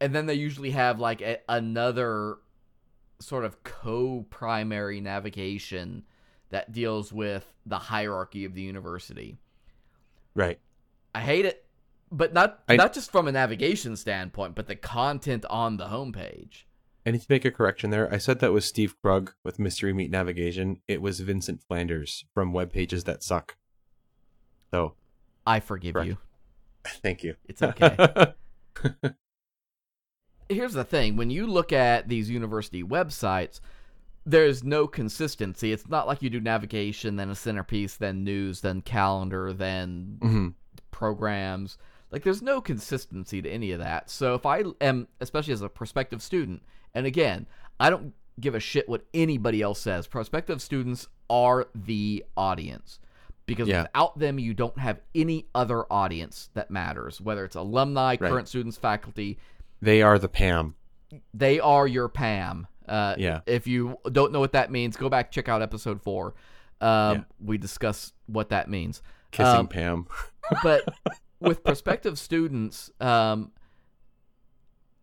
and 0.00 0.14
then 0.14 0.26
they 0.26 0.34
usually 0.34 0.70
have 0.70 1.00
like 1.00 1.20
a, 1.20 1.38
another 1.48 2.36
sort 3.18 3.44
of 3.44 3.62
co-primary 3.64 5.00
navigation 5.00 6.04
that 6.50 6.70
deals 6.72 7.12
with 7.12 7.52
the 7.64 7.78
hierarchy 7.78 8.44
of 8.44 8.54
the 8.54 8.62
university. 8.62 9.38
Right. 10.34 10.58
I 11.14 11.20
hate 11.20 11.46
it. 11.46 11.64
But 12.12 12.32
not 12.32 12.62
I- 12.68 12.76
not 12.76 12.92
just 12.92 13.10
from 13.10 13.26
a 13.26 13.32
navigation 13.32 13.96
standpoint, 13.96 14.54
but 14.54 14.66
the 14.68 14.76
content 14.76 15.44
on 15.50 15.76
the 15.76 15.86
homepage. 15.86 16.62
I 17.04 17.10
need 17.12 17.20
to 17.20 17.26
make 17.28 17.44
a 17.44 17.50
correction 17.50 17.90
there. 17.90 18.12
I 18.12 18.18
said 18.18 18.40
that 18.40 18.52
was 18.52 18.64
Steve 18.64 18.94
Krug 19.00 19.32
with 19.44 19.58
Mystery 19.60 19.92
Meat 19.92 20.10
Navigation. 20.10 20.80
It 20.88 21.00
was 21.00 21.20
Vincent 21.20 21.62
Flanders 21.62 22.24
from 22.34 22.52
Web 22.52 22.72
Pages 22.72 23.04
That 23.04 23.22
Suck. 23.22 23.56
So, 24.72 24.94
I 25.46 25.60
forgive 25.60 25.94
Correct. 25.94 26.08
you. 26.08 26.18
thank 27.02 27.22
you. 27.22 27.36
It's 27.44 27.62
okay. 27.62 28.34
Here's 30.48 30.74
the 30.74 30.84
thing: 30.84 31.16
when 31.16 31.30
you 31.30 31.46
look 31.46 31.72
at 31.72 32.08
these 32.08 32.30
university 32.30 32.82
websites, 32.82 33.60
there's 34.24 34.62
no 34.64 34.86
consistency. 34.86 35.72
It's 35.72 35.88
not 35.88 36.06
like 36.06 36.22
you 36.22 36.30
do 36.30 36.40
navigation, 36.40 37.16
then 37.16 37.30
a 37.30 37.34
centerpiece, 37.34 37.96
then 37.96 38.24
news, 38.24 38.60
then 38.60 38.80
calendar, 38.82 39.52
then 39.52 40.18
hmm 40.20 40.48
programs. 40.90 41.76
Like 42.10 42.22
there's 42.22 42.40
no 42.42 42.60
consistency 42.60 43.42
to 43.42 43.50
any 43.50 43.72
of 43.72 43.80
that. 43.80 44.08
So 44.08 44.34
if 44.34 44.46
I 44.46 44.62
am, 44.80 45.08
especially 45.20 45.52
as 45.52 45.60
a 45.60 45.68
prospective 45.68 46.22
student, 46.22 46.62
and 46.94 47.04
again, 47.04 47.46
I 47.78 47.90
don't 47.90 48.14
give 48.40 48.54
a 48.54 48.60
shit 48.60 48.88
what 48.88 49.04
anybody 49.12 49.60
else 49.60 49.80
says. 49.80 50.06
Prospective 50.06 50.62
students 50.62 51.08
are 51.28 51.68
the 51.74 52.24
audience 52.36 52.98
because 53.44 53.68
Yeah. 53.68 53.82
without 53.82 54.18
them, 54.18 54.38
you 54.38 54.54
don't 54.54 54.78
have 54.78 55.00
any 55.14 55.46
other 55.54 55.84
audience 55.92 56.48
that 56.54 56.70
matters. 56.70 57.20
Whether 57.20 57.44
it's 57.44 57.56
alumni, 57.56 58.10
Right. 58.12 58.20
current 58.20 58.48
students, 58.48 58.78
faculty, 58.78 59.38
They 59.80 60.02
are 60.02 60.18
the 60.18 60.28
Pam. 60.28 60.74
they 61.32 61.60
are 61.60 61.86
your 61.86 62.08
PAM. 62.08 62.66
Uh, 62.88 63.14
Yeah. 63.18 63.40
If 63.46 63.66
you 63.66 63.98
don't 64.10 64.32
know 64.32 64.40
what 64.40 64.52
that 64.52 64.70
means, 64.70 64.96
go 64.96 65.08
back 65.08 65.30
check 65.30 65.48
out 65.48 65.62
episode 65.62 66.02
four. 66.02 66.34
Um, 66.80 67.26
We 67.42 67.58
discuss 67.58 68.12
what 68.26 68.50
that 68.50 68.68
means 68.68 69.02
Kissing 69.30 69.60
Um, 69.60 69.68
Pam. 69.68 70.06
but 70.62 70.84
with 71.40 71.64
prospective 71.64 72.18
students, 72.18 72.90
um, 73.00 73.52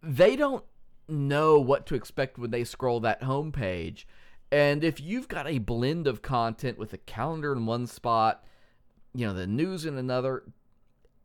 they 0.02 0.36
don't 0.36 0.64
know 1.08 1.60
what 1.60 1.86
to 1.88 1.96
expect 1.96 2.38
when 2.38 2.52
they 2.52 2.64
scroll 2.64 3.00
that 3.02 3.22
homepage. 3.22 4.06
And 4.52 4.84
if 4.84 5.02
you've 5.02 5.28
got 5.28 5.48
a 5.48 5.58
blend 5.60 6.06
of 6.08 6.22
content 6.22 6.78
with 6.78 6.94
a 6.94 6.98
calendar 6.98 7.54
in 7.54 7.66
one 7.66 7.88
spot, 7.88 8.44
you 9.14 9.26
know, 9.26 9.34
the 9.34 9.48
news 9.48 9.86
in 9.86 9.98
another, 9.98 10.44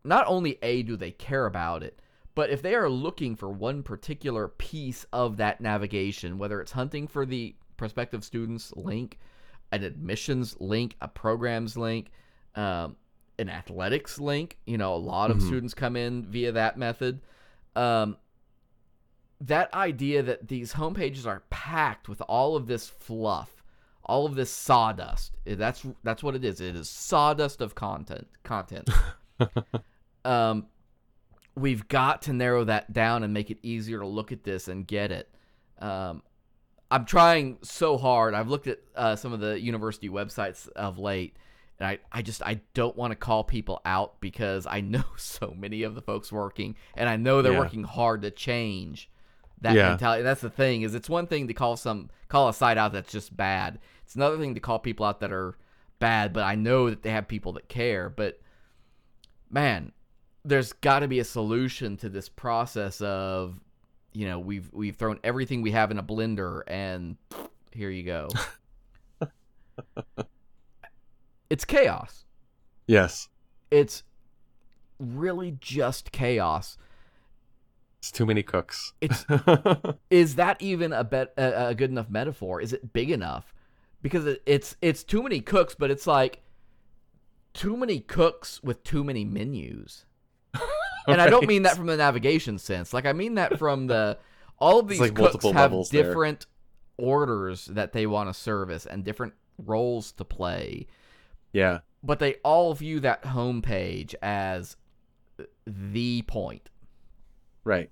not 0.05 0.25
only 0.27 0.59
A, 0.63 0.83
do 0.83 0.97
they 0.97 1.11
care 1.11 1.47
about 1.47 1.83
it, 1.83 2.01
but 2.39 2.51
if 2.51 2.62
they 2.62 2.76
are 2.76 2.89
looking 2.89 3.34
for 3.34 3.49
one 3.49 3.82
particular 3.82 4.47
piece 4.47 5.05
of 5.12 5.39
that 5.39 5.61
navigation, 5.61 6.39
whether 6.39 6.61
it's 6.61 6.70
hunting 6.70 7.09
for 7.09 7.26
the 7.26 7.57
prospective 7.76 8.22
students 8.22 8.72
link, 8.76 9.18
an 9.72 9.82
admissions 9.82 10.57
link, 10.61 10.95
a 11.01 11.09
programs 11.09 11.76
link, 11.76 12.12
um, 12.55 12.95
an 13.41 13.49
athletics 13.49 14.20
link, 14.20 14.57
you 14.66 14.78
know, 14.78 14.95
a 14.95 15.03
lot 15.14 15.32
of 15.32 15.39
Mhm. 15.39 15.47
students 15.49 15.74
come 15.74 15.97
in 15.97 16.26
via 16.26 16.53
that 16.53 16.78
method. 16.78 17.20
Um, 17.74 18.16
that 19.41 19.74
idea 19.74 20.22
that 20.22 20.47
these 20.47 20.74
homepages 20.74 21.26
are 21.26 21.43
packed 21.51 22.09
with 22.09 22.20
all 22.28 22.55
of 22.55 22.68
this 22.68 22.89
fluff, 22.89 23.64
all 24.05 24.26
of 24.26 24.36
this 24.36 24.53
sawdust. 24.53 25.36
eh, 25.45 25.57
That's 25.57 25.84
that's 26.05 26.22
what 26.22 26.36
it 26.36 26.45
is. 26.45 26.61
It 26.61 26.76
is 26.76 26.89
sawdust 26.89 27.61
of 27.61 27.74
content. 27.74 28.28
Content. 28.45 28.89
um, 30.24 30.68
we've 31.59 31.89
got 31.89 32.23
to 32.23 32.33
narrow 32.33 32.65
that 32.65 32.93
down 32.93 33.23
and 33.23 33.33
make 33.35 33.51
it 33.51 33.59
easier 33.63 33.99
to 34.01 34.07
look 34.07 34.33
at 34.33 34.45
this 34.45 34.69
and 34.69 34.87
get 34.87 35.11
it. 35.13 35.29
Um, 35.79 36.23
I'm 36.91 37.05
trying 37.05 37.59
so 37.63 37.99
hard. 37.99 38.35
I've 38.35 38.49
looked 38.49 38.67
at 38.67 38.79
uh, 38.97 39.17
some 39.17 39.33
of 39.33 39.41
the 39.41 39.61
university 39.61 40.09
websites 40.09 40.69
of 40.71 40.99
late, 40.99 41.37
and 41.79 41.87
I, 41.89 41.99
I 42.11 42.23
just 42.23 42.43
I 42.43 42.61
don't 42.75 42.97
want 42.97 43.11
to 43.13 43.17
call 43.17 43.45
people 43.45 43.81
out 43.85 44.21
because 44.21 44.67
I 44.67 44.81
know 44.81 45.05
so 45.17 45.55
many 45.57 45.83
of 45.83 45.95
the 45.95 46.03
folks 46.03 46.33
working, 46.33 46.77
and 46.97 47.09
I 47.09 47.17
know 47.17 47.43
they're 47.43 47.53
Yeah. 47.53 47.59
working 47.59 47.85
hard 47.85 48.23
to 48.23 48.31
change 48.31 49.11
that 49.61 49.75
Yeah. 49.75 49.89
mentality. 49.91 50.23
That's 50.23 50.41
the 50.41 50.51
thing 50.51 50.83
is 50.83 50.95
it's 50.95 51.11
one 51.11 51.27
thing 51.27 51.49
to 51.49 51.55
call 51.55 51.77
some 51.77 52.11
call 52.29 52.49
a 52.49 52.55
site 52.55 52.79
out 52.79 52.93
that's 52.93 53.13
just 53.13 53.37
bad. 53.37 53.79
It's 54.05 54.15
another 54.15 54.39
thing 54.39 54.55
to 54.55 54.61
call 54.61 54.79
people 54.79 55.05
out 55.05 55.21
that 55.21 55.33
are 55.33 55.59
bad, 55.99 56.33
but 56.33 56.45
I 56.45 56.55
know 56.55 56.89
that 56.89 57.03
they 57.03 57.11
have 57.11 57.29
people 57.29 57.53
that 57.55 57.69
care. 57.69 58.09
But 58.09 58.41
man, 59.51 59.93
there's 60.49 60.73
got 60.73 61.01
to 61.01 61.09
be 61.09 61.19
a 61.19 61.25
solution 61.25 61.97
to 61.99 62.09
this 62.09 62.29
process 62.29 63.01
of 63.01 63.61
you 64.13 64.27
know 64.27 64.39
we've 64.39 64.73
we've 64.73 64.97
thrown 64.97 65.21
everything 65.23 65.63
we 65.63 65.71
have 65.73 65.91
in 65.91 65.99
a 65.99 66.03
blender 66.03 66.63
and 66.67 67.17
here 67.71 67.91
you 67.91 68.03
go. 68.03 68.29
it's 71.51 71.65
chaos. 71.65 72.25
yes. 72.87 73.29
It's 73.71 74.03
really 74.99 75.57
just 75.61 76.11
chaos. 76.11 76.79
It's 77.99 78.11
too 78.11 78.25
many 78.25 78.43
cooks. 78.43 78.95
It's 79.01 79.27
is 80.11 80.37
that 80.37 80.61
even 80.61 80.93
a 80.93 81.05
bet 81.05 81.35
a, 81.37 81.69
a 81.69 81.75
good 81.75 81.91
enough 81.91 82.09
metaphor? 82.09 82.61
Is 82.63 82.73
it 82.73 82.93
big 82.93 83.11
enough? 83.11 83.55
Because 84.01 84.25
it, 84.25 84.43
it's 84.47 84.77
it's 84.81 85.05
too 85.05 85.23
many 85.23 85.41
cooks, 85.41 85.75
but 85.75 85.91
it's 85.91 86.07
like 86.07 86.41
too 87.53 87.77
many 87.77 88.01
cooks 88.01 88.63
with 88.63 88.83
too 88.83 89.05
many 89.05 89.25
menus. 89.25 90.07
And 91.13 91.21
I 91.21 91.29
don't 91.31 91.47
mean 91.47 91.63
that 91.63 91.77
from 91.77 91.87
the 91.87 91.97
navigation 91.97 92.59
sense. 92.59 92.93
Like 92.93 93.07
I 93.07 93.13
mean 93.13 93.35
that 93.35 93.59
from 93.59 93.87
the 93.87 94.19
all 94.59 94.79
of 94.81 94.89
these 94.89 95.01
like 95.01 95.15
cooks 95.15 95.45
have 95.45 95.55
levels 95.55 95.91
there. 95.91 96.03
different 96.05 96.47
orders 96.97 97.67
that 97.67 97.93
they 97.93 98.07
want 98.07 98.29
to 98.29 98.35
service 98.35 98.85
and 98.87 99.05
different 99.05 99.33
roles 99.65 100.11
to 100.13 100.25
play 100.25 100.87
Yeah. 101.53 101.79
but 102.03 102.19
they 102.19 102.35
all 102.45 102.75
view 102.75 103.01
that 103.01 103.23
homepage 103.23 104.15
as 104.23 104.77
the 105.67 106.23
point. 106.23 106.71
Right. 107.65 107.91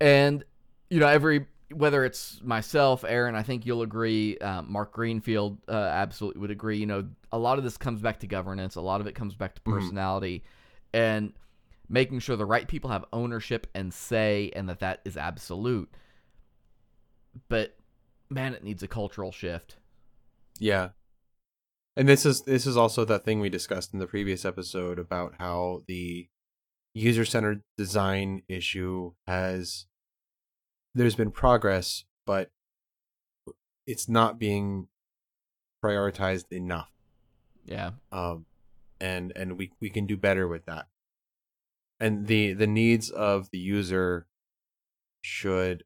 And 0.00 0.44
you 0.90 1.00
know, 1.00 1.06
every 1.08 1.46
whether 1.74 2.04
it's 2.06 2.40
myself, 2.42 3.04
Aaron, 3.06 3.34
I 3.34 3.42
think 3.42 3.66
you'll 3.66 3.82
agree. 3.82 4.38
Um, 4.38 4.72
Mark 4.72 4.92
Greenfield 4.92 5.58
uh, 5.68 5.72
absolutely 5.72 6.40
would 6.40 6.50
agree. 6.50 6.78
You 6.78 6.86
know, 6.86 7.08
a 7.30 7.38
lot 7.38 7.58
of 7.58 7.64
this 7.64 7.76
comes 7.76 8.00
back 8.00 8.20
to 8.20 8.26
governance. 8.26 8.76
A 8.76 8.80
lot 8.80 9.02
of 9.02 9.06
it 9.06 9.14
comes 9.14 9.34
back 9.34 9.54
to 9.56 9.60
Mhm. 9.62 9.74
personality, 9.74 10.44
and 10.94 11.34
making 11.88 12.20
sure 12.20 12.36
the 12.36 12.46
right 12.46 12.68
people 12.68 12.90
have 12.90 13.04
ownership 13.12 13.66
and 13.74 13.92
say, 13.92 14.50
and 14.54 14.68
that 14.68 14.80
that 14.80 15.00
is 15.04 15.16
absolute. 15.16 15.90
But 17.48 17.76
man, 18.28 18.54
it 18.54 18.64
needs 18.64 18.82
a 18.82 18.88
cultural 18.88 19.32
shift. 19.32 19.76
Yeah. 20.58 20.90
And 21.96 22.08
this 22.08 22.24
is 22.24 22.42
this 22.42 22.66
is 22.66 22.76
also 22.76 23.04
that 23.04 23.24
thing 23.24 23.40
we 23.40 23.48
discussed 23.48 23.92
in 23.92 23.98
the 23.98 24.06
previous 24.06 24.44
episode 24.44 24.98
about 24.98 25.34
how 25.38 25.82
the 25.88 26.28
user 26.94 27.24
centered 27.24 27.62
design 27.76 28.42
issue 28.48 29.12
has 29.26 29.86
there's 30.94 31.16
been 31.16 31.30
progress, 31.30 32.04
but 32.26 32.50
it's 33.86 34.08
not 34.08 34.38
being 34.38 34.88
prioritized 35.84 36.52
enough. 36.52 36.90
Yeah, 37.64 37.90
Um 38.12 38.46
and 39.00 39.32
and 39.36 39.58
we 39.58 39.72
we 39.80 39.90
can 39.90 40.06
do 40.06 40.16
better 40.16 40.46
with 40.46 40.66
that. 40.66 40.86
And 42.00 42.26
the 42.26 42.52
the 42.52 42.66
needs 42.66 43.10
of 43.10 43.50
the 43.50 43.58
user 43.58 44.26
should 45.22 45.84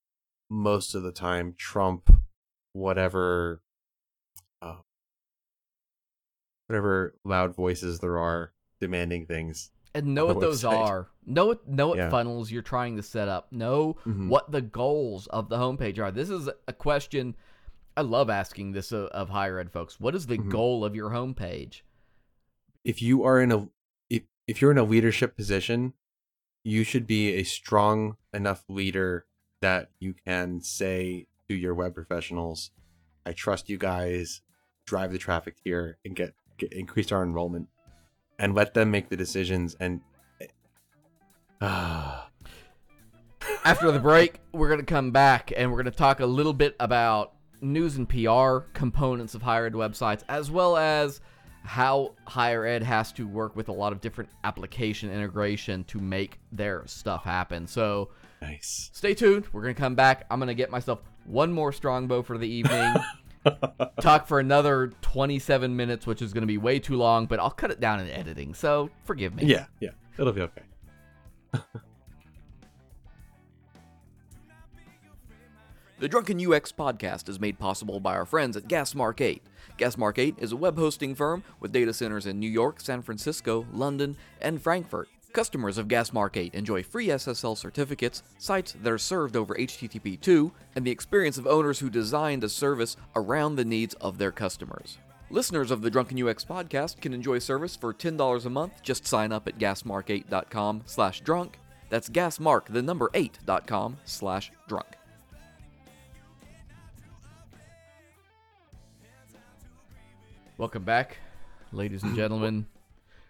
most 0.51 0.95
of 0.95 1.03
the 1.03 1.13
time 1.13 1.55
trump 1.57 2.11
whatever 2.75 3.63
uh, 4.61 4.77
whatever 6.67 7.15
loud 7.25 7.55
voices 7.55 8.01
there 8.01 8.19
are 8.19 8.53
demanding 8.81 9.27
things. 9.27 9.71
and 9.95 10.15
know 10.15 10.25
what 10.27 10.41
those 10.41 10.63
website. 10.63 10.73
are. 10.89 11.09
Know 11.27 11.47
what 11.47 11.69
know 11.69 11.89
what 11.89 11.99
Yeah. 11.99 12.09
funnels 12.11 12.51
you're 12.51 12.63
trying 12.63 12.97
to 12.97 13.03
set 13.03 13.29
up. 13.29 13.53
Know 13.53 13.95
Mhm. 14.07 14.29
what 14.29 14.51
the 14.51 14.63
goals 14.63 15.27
of 15.29 15.49
the 15.51 15.57
homepage 15.59 15.99
are. 15.99 16.11
This 16.11 16.31
is 16.31 16.49
a 16.67 16.73
question 16.73 17.37
I 17.95 18.01
love 18.01 18.31
asking 18.31 18.73
this 18.73 18.91
of, 18.91 19.09
of 19.09 19.29
higher 19.29 19.59
ed 19.59 19.71
folks. 19.71 20.01
What 20.01 20.15
is 20.15 20.27
the 20.27 20.39
Mhm. 20.39 20.49
goal 20.51 20.83
of 20.85 20.95
your 20.95 21.11
homepage? 21.11 21.83
If 22.85 23.03
you 23.03 23.23
are 23.23 23.39
in 23.41 23.53
a 23.53 23.69
if, 24.09 24.23
if 24.47 24.61
you're 24.63 24.71
in 24.71 24.79
a 24.79 24.83
leadership 24.85 25.37
position, 25.37 25.93
you 26.65 26.85
should 26.85 27.07
be 27.07 27.35
a 27.35 27.43
strong 27.43 28.17
enough 28.33 28.65
leader 28.69 29.27
that 29.61 29.91
you 29.99 30.15
can 30.27 30.61
say 30.61 31.27
to 31.49 31.55
your 31.55 31.75
web 31.75 31.95
professionals, 31.95 32.71
I 33.25 33.33
trust 33.33 33.69
you 33.69 33.79
guys, 33.79 34.43
drive 34.87 35.13
the 35.13 35.19
traffic 35.19 35.57
here 35.65 35.99
and 36.05 36.15
get, 36.15 36.35
get 36.59 36.73
increase 36.73 37.13
our 37.13 37.23
enrollment 37.23 37.69
and 38.39 38.55
let 38.55 38.75
them 38.75 38.91
make 38.91 39.09
the 39.09 39.17
decisions 39.17 39.77
and 39.79 40.01
ah 41.61 42.29
After 43.65 43.91
the 43.93 43.99
break, 43.99 44.41
we're 44.53 44.69
going 44.69 44.81
to 44.81 44.87
come 44.87 45.11
back 45.11 45.53
and 45.57 45.71
we're 45.71 45.83
going 45.83 45.93
to 45.93 45.99
talk 45.99 46.21
a 46.21 46.27
little 46.27 46.53
bit 46.53 46.75
about 46.81 47.35
news 47.61 47.97
and 47.97 48.09
PR 48.09 48.59
components 48.73 49.35
of 49.35 49.43
higher 49.43 49.67
ed 49.67 49.73
websites, 49.73 50.23
as 50.29 50.51
well 50.51 50.77
as 50.77 51.21
how 51.65 52.15
higher 52.27 52.65
ed 52.67 52.83
has 52.83 53.13
to 53.13 53.27
work 53.27 53.57
with 53.57 53.69
a 53.69 53.73
lot 53.73 53.93
of 53.93 54.01
different 54.01 54.31
application 54.45 55.11
integration 55.11 55.85
to 55.85 55.99
make 55.99 56.39
their 56.51 56.83
stuff 56.87 57.25
happen. 57.25 57.67
So, 57.67 58.11
nice. 58.41 58.91
stay 58.93 59.15
tuned. 59.15 59.47
We're 59.53 59.63
going 59.63 59.75
to 59.75 59.81
come 59.81 59.95
back. 59.95 60.27
I'm 60.31 60.39
going 60.39 60.49
to 60.49 60.55
get 60.55 60.71
myself 60.71 61.01
one 61.25 61.53
more 61.53 61.73
strongbow 61.73 62.23
for 62.23 62.39
the 62.39 62.49
evening. 62.49 62.95
talk 64.01 64.27
for 64.27 64.41
another 64.41 64.93
27 65.03 65.75
minutes, 65.75 66.07
which 66.07 66.23
is 66.23 66.33
going 66.33 66.43
to 66.43 66.47
be 66.47 66.59
way 66.59 66.79
too 66.79 66.97
long, 66.97 67.27
but 67.27 67.41
I'll 67.41 67.51
cut 67.51 67.71
it 67.71 67.81
down 67.81 68.01
in 68.01 68.09
editing, 68.09 68.55
so 68.55 68.91
forgive 69.05 69.35
me. 69.35 69.45
yeah, 69.45 69.67
yeah, 69.81 69.91
it'll 70.19 70.33
be 70.33 70.43
okay. 70.43 70.63
The 76.03 76.09
Drunken 76.09 76.45
UX 76.45 76.73
podcast 76.73 77.29
is 77.29 77.39
made 77.39 77.61
possible 77.61 78.01
by 78.01 78.17
our 78.17 78.27
friends 78.27 78.57
at 78.57 78.67
Gasmark 78.67 79.21
8. 79.21 79.41
Gasmark 79.79 80.19
8 80.19 80.35
is 80.39 80.51
a 80.51 80.57
web 80.57 80.77
hosting 80.77 81.15
firm 81.15 81.45
with 81.61 81.71
data 81.71 81.95
centers 81.95 82.27
in 82.27 82.41
New 82.41 82.51
York, 82.51 82.81
San 82.81 83.03
Francisco, 83.03 83.69
London, 83.73 84.17
and 84.41 84.61
Frankfurt. 84.61 85.09
Customers 85.33 85.79
of 85.79 85.87
Gasmark 85.87 86.37
8 86.37 86.55
enjoy 86.55 86.83
free 86.83 87.07
SSL 87.07 87.57
certificates, 87.57 88.25
sites 88.37 88.75
that 88.83 88.93
are 88.93 88.99
served 88.99 89.37
over 89.37 89.55
HTTP 89.55 90.21
2, 90.21 90.51
and 90.75 90.85
the 90.85 90.91
experience 90.91 91.39
of 91.39 91.47
owners 91.47 91.79
who 91.79 91.89
designed 91.89 92.43
a 92.43 92.49
service 92.49 92.97
around 93.15 93.55
the 93.55 93.65
needs 93.65 93.95
of 94.01 94.19
their 94.19 94.33
customers. 94.33 94.99
Listeners 95.31 95.71
of 95.71 95.83
the 95.83 95.91
Drunken 95.91 96.21
UX 96.21 96.45
podcast 96.45 97.01
can 97.01 97.15
enjoy 97.15 97.39
service 97.39 97.77
for 97.77 97.95
$10 97.95 98.45
a 98.45 98.51
month. 98.51 98.83
Just 98.83 99.07
sign 99.07 99.31
up 99.31 99.47
at 99.47 99.57
gasmark8.com 99.57 100.83
slash 100.85 101.21
drunk. 101.21 101.61
That's 101.91 102.09
gasmark, 102.09 102.65
the 102.73 102.83
number 102.83 103.09
8.com 103.15 103.99
slash 104.05 104.51
drunk. 104.67 104.97
Welcome 110.59 110.85
back, 110.85 111.17
ladies 111.73 112.03
and 112.03 112.15
gentlemen, 112.15 112.67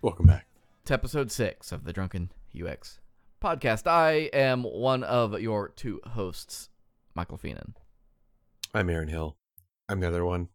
Welcome 0.02 0.26
back. 0.26 0.46
to 0.84 0.94
episode 0.94 1.30
six 1.30 1.72
of 1.72 1.84
the 1.84 1.92
Drunken 1.92 2.30
UX 2.60 3.00
podcast. 3.40 3.86
I 3.86 4.30
am 4.32 4.62
one 4.64 5.02
of 5.04 5.40
your 5.40 5.68
two 5.68 6.00
hosts, 6.04 6.68
Michael 7.14 7.38
Fienen. 7.38 7.74
I'm 8.74 8.90
Aaron 8.90 9.08
Hill. 9.08 9.36
I'm 9.88 10.00
the 10.00 10.08
other 10.08 10.24
one. 10.24 10.48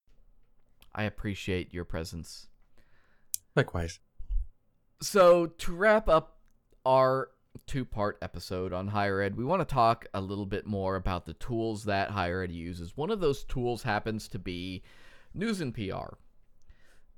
I 0.94 1.04
appreciate 1.04 1.74
your 1.74 1.86
presence. 1.86 2.48
Likewise. 3.56 4.00
So, 5.02 5.46
to 5.48 5.76
wrap 5.76 6.10
up 6.10 6.38
our 6.86 7.30
two 7.66 7.86
part 7.86 8.18
episode 8.22 8.74
on 8.74 8.88
higher 8.90 9.22
ed, 9.22 9.36
we 9.36 9.44
want 9.46 9.62
to 9.62 9.74
talk 9.74 10.06
a 10.14 10.22
little 10.22 10.46
bit 10.46 10.66
more 10.66 10.96
about 10.96 11.26
the 11.26 11.34
tools 11.34 11.86
that 11.86 12.12
higher 12.12 12.42
ed 12.42 12.52
uses. 12.52 12.96
One 12.98 13.12
of 13.12 13.20
those 13.20 13.44
tools 13.44 13.84
happens 13.84 14.28
to 14.30 14.40
be 14.40 14.84
news 15.34 15.62
and 15.62 15.74
PR. 15.74 16.16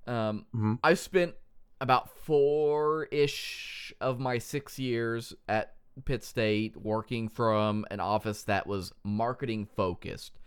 Um, 0.09 0.45
Mhm. 0.55 0.79
I 0.83 0.95
spent 0.95 1.35
about 1.79 2.09
four 2.09 3.05
ish 3.11 3.93
of 4.01 4.19
my 4.19 4.39
six 4.39 4.79
years 4.79 5.33
at 5.47 5.75
Pitt 6.05 6.23
State 6.23 6.75
working 6.75 7.29
from 7.29 7.85
an 7.91 7.99
office 7.99 8.43
that 8.43 8.65
was 8.65 8.91
marketing 9.03 9.65
focused, 9.65 10.39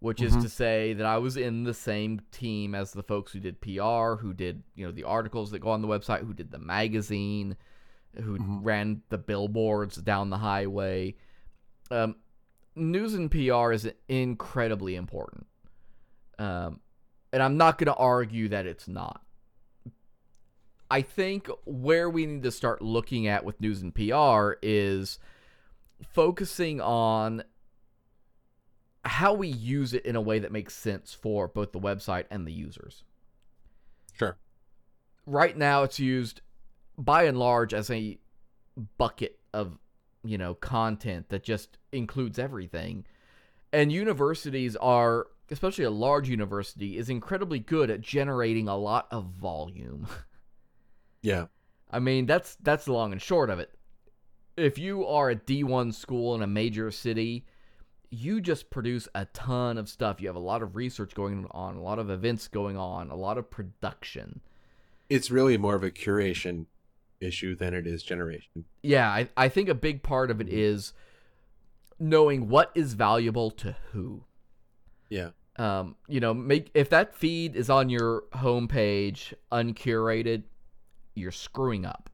which 0.00 0.20
is 0.20 0.34
Mhm. 0.34 0.42
to 0.42 0.48
say 0.48 0.92
that 0.94 1.06
I 1.06 1.18
was 1.18 1.36
in 1.36 1.62
the 1.62 1.74
same 1.74 2.20
team 2.32 2.74
as 2.74 2.92
the 2.92 3.02
folks 3.02 3.32
who 3.32 3.40
did 3.40 3.60
PR, 3.60 4.16
who 4.16 4.34
did 4.34 4.64
you 4.74 4.84
know 4.84 4.92
the 4.92 5.04
articles 5.04 5.50
that 5.52 5.60
go 5.60 5.70
on 5.70 5.80
the 5.80 5.88
website, 5.88 6.26
who 6.26 6.34
did 6.34 6.50
the 6.50 6.58
magazine, 6.58 7.56
who 8.16 8.38
Mhm. 8.38 8.64
ran 8.64 9.02
the 9.10 9.18
billboards 9.18 9.96
down 9.96 10.30
the 10.30 10.38
highway. 10.38 11.14
Um, 11.90 12.16
news 12.74 13.14
and 13.14 13.30
PR 13.30 13.72
is 13.72 13.88
incredibly 14.08 14.96
important. 14.96 15.46
Um, 16.38 16.80
and 17.34 17.42
I'm 17.42 17.56
not 17.56 17.78
going 17.78 17.86
to 17.86 17.96
argue 17.96 18.48
that 18.50 18.64
it's 18.64 18.86
not. 18.86 19.20
I 20.88 21.02
think 21.02 21.50
where 21.64 22.08
we 22.08 22.26
need 22.26 22.44
to 22.44 22.52
start 22.52 22.80
looking 22.80 23.26
at 23.26 23.44
with 23.44 23.60
news 23.60 23.82
and 23.82 23.92
PR 23.92 24.52
is 24.62 25.18
focusing 26.12 26.80
on 26.80 27.42
how 29.04 29.34
we 29.34 29.48
use 29.48 29.94
it 29.94 30.06
in 30.06 30.14
a 30.14 30.20
way 30.20 30.38
that 30.38 30.52
makes 30.52 30.74
sense 30.74 31.12
for 31.12 31.48
both 31.48 31.72
the 31.72 31.80
website 31.80 32.26
and 32.30 32.46
the 32.46 32.52
users. 32.52 33.02
Sure. 34.16 34.36
Right 35.26 35.56
now 35.56 35.82
it's 35.82 35.98
used 35.98 36.40
by 36.96 37.24
and 37.24 37.36
large 37.36 37.74
as 37.74 37.90
a 37.90 38.16
bucket 38.96 39.40
of, 39.52 39.76
you 40.22 40.38
know, 40.38 40.54
content 40.54 41.30
that 41.30 41.42
just 41.42 41.78
includes 41.90 42.38
everything. 42.38 43.04
And 43.72 43.90
universities 43.90 44.76
are, 44.76 45.26
especially 45.50 45.84
a 45.84 45.90
large 45.90 46.28
university, 46.28 46.96
is 46.98 47.08
incredibly 47.08 47.58
good 47.58 47.90
at 47.90 48.00
generating 48.00 48.68
a 48.68 48.76
lot 48.76 49.06
of 49.10 49.26
volume. 49.26 50.06
Yeah. 51.24 51.46
I 51.90 52.00
mean, 52.00 52.26
that's 52.26 52.56
that's 52.56 52.84
the 52.84 52.92
long 52.92 53.12
and 53.12 53.22
short 53.22 53.48
of 53.48 53.58
it. 53.58 53.70
If 54.58 54.78
you 54.78 55.06
are 55.06 55.30
a 55.30 55.36
D1 55.36 55.94
school 55.94 56.34
in 56.34 56.42
a 56.42 56.46
major 56.46 56.90
city, 56.90 57.46
you 58.10 58.40
just 58.40 58.70
produce 58.70 59.08
a 59.14 59.24
ton 59.26 59.78
of 59.78 59.88
stuff. 59.88 60.20
You 60.20 60.28
have 60.28 60.36
a 60.36 60.40
lot 60.40 60.62
of 60.62 60.76
research 60.76 61.14
going 61.14 61.46
on, 61.50 61.76
a 61.76 61.82
lot 61.82 61.98
of 61.98 62.10
events 62.10 62.46
going 62.46 62.76
on, 62.76 63.10
a 63.10 63.16
lot 63.16 63.38
of 63.38 63.50
production. 63.50 64.40
It's 65.08 65.30
really 65.30 65.56
more 65.56 65.74
of 65.74 65.82
a 65.82 65.90
curation 65.90 66.66
issue 67.20 67.56
than 67.56 67.72
it 67.74 67.86
is 67.86 68.02
generation. 68.02 68.66
Yeah, 68.82 69.08
I, 69.08 69.28
I 69.36 69.48
think 69.48 69.68
a 69.68 69.74
big 69.74 70.02
part 70.02 70.30
of 70.30 70.40
it 70.40 70.46
mm-hmm. 70.46 70.58
is 70.58 70.92
knowing 71.98 72.48
what 72.48 72.70
is 72.74 72.94
valuable 72.94 73.50
to 73.52 73.76
who. 73.92 74.24
Yeah. 75.14 75.30
Um, 75.56 75.94
you 76.08 76.18
know, 76.18 76.34
make 76.34 76.70
if 76.74 76.90
that 76.90 77.14
feed 77.14 77.54
is 77.54 77.70
on 77.70 77.88
your 77.88 78.24
homepage 78.34 79.32
uncurated, 79.52 80.42
you're 81.14 81.30
screwing 81.30 81.86
up. 81.86 82.10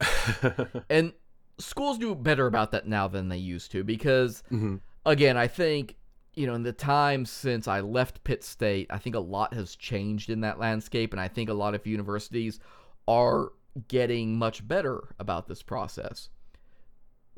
And 0.90 1.14
schools 1.58 1.98
do 1.98 2.14
better 2.14 2.46
about 2.46 2.70
that 2.72 2.86
now 2.86 3.08
than 3.08 3.28
they 3.30 3.38
used 3.38 3.72
to 3.72 3.82
because 3.82 4.42
hmm 4.50 4.76
again, 5.06 5.38
I 5.38 5.46
think 5.46 5.96
you 6.34 6.46
know, 6.46 6.54
in 6.54 6.62
the 6.62 6.72
time 6.72 7.24
since 7.24 7.66
I 7.66 7.80
left 7.80 8.22
Pitt 8.22 8.44
State, 8.44 8.86
I 8.90 8.98
think 8.98 9.16
a 9.16 9.20
lot 9.20 9.54
has 9.54 9.74
changed 9.74 10.28
in 10.30 10.42
that 10.42 10.58
landscape 10.60 11.12
and 11.12 11.20
I 11.20 11.28
think 11.28 11.48
a 11.48 11.54
lot 11.54 11.74
of 11.74 11.86
universities 11.86 12.60
are 13.08 13.52
getting 13.88 14.38
much 14.38 14.66
better 14.68 15.08
about 15.18 15.48
this 15.48 15.62
process. 15.62 16.28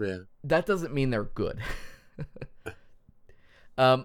Yeah. 0.00 0.18
That 0.42 0.66
doesn't 0.66 0.92
mean 0.92 1.10
they're 1.10 1.24
good. 1.24 1.60
um 3.78 4.04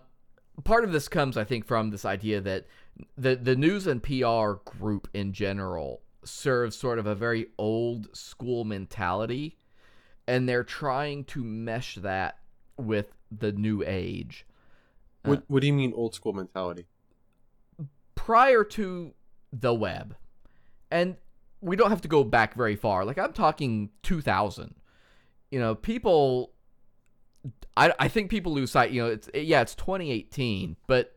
part 0.64 0.84
of 0.84 0.92
this 0.92 1.08
comes 1.08 1.38
I 1.38 1.44
think 1.44 1.66
from 1.66 1.90
this 1.90 2.06
idea 2.06 2.42
that 2.42 2.66
the 3.18 3.36
the 3.36 3.56
news 3.56 3.88
and 3.88 4.02
PR 4.02 4.54
group 4.64 5.08
in 5.14 5.34
general 5.34 6.02
serves 6.24 6.76
sort 6.76 6.98
of 7.00 7.06
a 7.06 7.16
very 7.16 7.48
old 7.58 8.16
school 8.16 8.64
mentality 8.64 9.58
and 10.28 10.50
they're 10.50 10.64
trying 10.64 11.24
to 11.26 11.44
mesh 11.44 11.96
that 11.96 12.40
with 12.78 13.14
the 13.32 13.52
new 13.52 13.84
age. 13.86 14.46
Uh, 15.24 15.30
what 15.30 15.44
What 15.48 15.62
do 15.62 15.68
you 15.68 15.74
mean 15.74 15.94
old 15.96 16.14
school 16.16 16.34
mentality? 16.34 16.86
Prior 18.16 18.64
to 18.64 19.14
the 19.52 19.74
web, 19.74 20.16
and 20.90 21.16
we 21.62 21.76
don't 21.76 21.90
have 21.90 22.02
to 22.02 22.08
go 22.08 22.24
back 22.24 22.54
very 22.54 22.76
far. 22.76 23.06
Like 23.06 23.18
I'm 23.18 23.34
talking 23.34 23.90
2000. 24.04 24.76
You 25.52 25.60
know, 25.60 25.76
people. 25.76 26.52
I 27.78 27.94
I 28.00 28.08
think 28.08 28.30
people 28.30 28.54
lose 28.54 28.72
sight. 28.72 28.92
You 28.92 29.04
know, 29.04 29.10
it's 29.10 29.30
yeah, 29.34 29.62
it's 29.62 29.76
2018, 29.76 30.78
but 30.88 31.16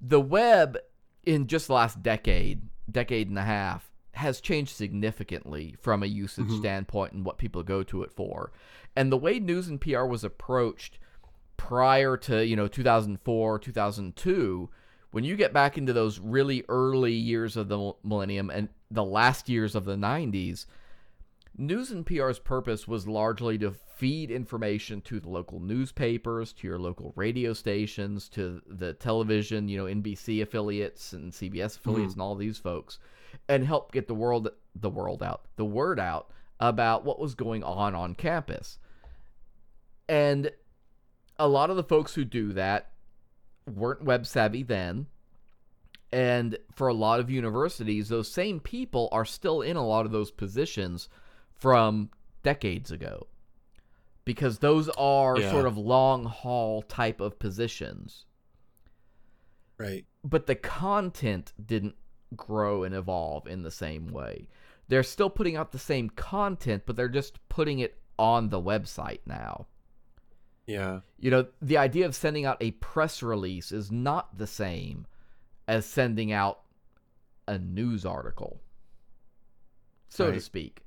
the 0.00 0.20
web 0.20 0.78
in 1.24 1.46
just 1.46 1.66
the 1.66 1.74
last 1.74 2.02
decade, 2.02 2.62
decade 2.90 3.28
and 3.28 3.38
a 3.38 3.42
half, 3.42 3.92
has 4.12 4.40
changed 4.40 4.74
significantly 4.74 5.74
from 5.80 6.02
a 6.02 6.06
usage 6.06 6.46
Mhm. 6.46 6.58
standpoint 6.58 7.12
and 7.12 7.24
what 7.24 7.38
people 7.38 7.62
go 7.62 7.82
to 7.82 8.02
it 8.02 8.10
for. 8.12 8.52
And 8.96 9.12
the 9.12 9.18
way 9.18 9.38
news 9.38 9.68
and 9.68 9.80
PR 9.80 10.04
was 10.04 10.24
approached 10.24 10.98
prior 11.56 12.16
to, 12.16 12.44
you 12.44 12.56
know, 12.56 12.66
2004, 12.68 13.58
2002, 13.58 14.70
when 15.10 15.24
you 15.24 15.36
get 15.36 15.52
back 15.52 15.76
into 15.76 15.92
those 15.92 16.18
really 16.18 16.64
early 16.68 17.12
years 17.12 17.56
of 17.56 17.68
the 17.68 17.92
millennium 18.02 18.48
and 18.50 18.68
the 18.90 19.04
last 19.04 19.48
years 19.48 19.74
of 19.74 19.84
the 19.84 19.96
90s, 19.96 20.66
news 21.56 21.90
and 21.90 22.06
PR's 22.06 22.38
purpose 22.38 22.88
was 22.88 23.06
largely 23.06 23.58
to 23.58 23.72
feed 24.00 24.30
information 24.30 25.02
to 25.02 25.20
the 25.20 25.28
local 25.28 25.60
newspapers, 25.60 26.54
to 26.54 26.66
your 26.66 26.78
local 26.78 27.12
radio 27.16 27.52
stations, 27.52 28.30
to 28.30 28.62
the 28.66 28.94
television, 28.94 29.68
you 29.68 29.76
know, 29.76 29.84
NBC 29.84 30.40
affiliates 30.40 31.12
and 31.12 31.30
CBS 31.30 31.50
mm-hmm. 31.50 31.64
affiliates 31.64 32.14
and 32.14 32.22
all 32.22 32.34
these 32.34 32.56
folks 32.56 32.98
and 33.46 33.66
help 33.66 33.92
get 33.92 34.08
the 34.08 34.14
world 34.14 34.48
the 34.74 34.88
world 34.88 35.22
out, 35.22 35.44
the 35.56 35.66
word 35.66 36.00
out 36.00 36.30
about 36.60 37.04
what 37.04 37.18
was 37.18 37.34
going 37.34 37.62
on 37.62 37.94
on 37.94 38.14
campus. 38.14 38.78
And 40.08 40.50
a 41.38 41.46
lot 41.46 41.68
of 41.68 41.76
the 41.76 41.84
folks 41.84 42.14
who 42.14 42.24
do 42.24 42.54
that 42.54 42.92
weren't 43.70 44.02
web 44.02 44.26
savvy 44.26 44.62
then. 44.62 45.08
And 46.10 46.56
for 46.74 46.88
a 46.88 46.94
lot 46.94 47.20
of 47.20 47.30
universities, 47.30 48.08
those 48.08 48.32
same 48.32 48.60
people 48.60 49.10
are 49.12 49.26
still 49.26 49.60
in 49.60 49.76
a 49.76 49.86
lot 49.86 50.06
of 50.06 50.10
those 50.10 50.30
positions 50.30 51.10
from 51.52 52.08
decades 52.42 52.90
ago. 52.90 53.26
Because 54.24 54.58
those 54.58 54.88
are 54.90 55.38
Yeah. 55.38 55.50
sort 55.50 55.66
of 55.66 55.76
long 55.76 56.24
haul 56.24 56.82
type 56.82 57.20
of 57.20 57.38
positions. 57.38 58.26
Right. 59.78 60.04
But 60.22 60.46
the 60.46 60.54
content 60.54 61.52
didn't 61.64 61.96
grow 62.36 62.84
and 62.84 62.94
evolve 62.94 63.46
in 63.46 63.62
the 63.62 63.70
same 63.70 64.08
way. 64.08 64.48
They're 64.88 65.02
still 65.02 65.30
putting 65.30 65.56
out 65.56 65.72
the 65.72 65.78
same 65.78 66.10
content, 66.10 66.82
but 66.84 66.96
they're 66.96 67.08
just 67.08 67.38
putting 67.48 67.78
it 67.78 68.00
on 68.18 68.50
the 68.50 68.60
website 68.60 69.20
now. 69.24 69.66
Yeah. 70.66 71.00
You 71.18 71.30
know, 71.30 71.46
the 71.62 71.78
idea 71.78 72.06
of 72.06 72.14
sending 72.14 72.44
out 72.44 72.58
a 72.60 72.72
press 72.72 73.22
release 73.22 73.72
is 73.72 73.90
not 73.90 74.36
the 74.36 74.46
same 74.46 75.06
as 75.66 75.86
sending 75.86 76.30
out 76.30 76.60
a 77.48 77.58
news 77.58 78.04
article, 78.04 78.60
so 80.08 80.30
to 80.30 80.40
speak. 80.40 80.84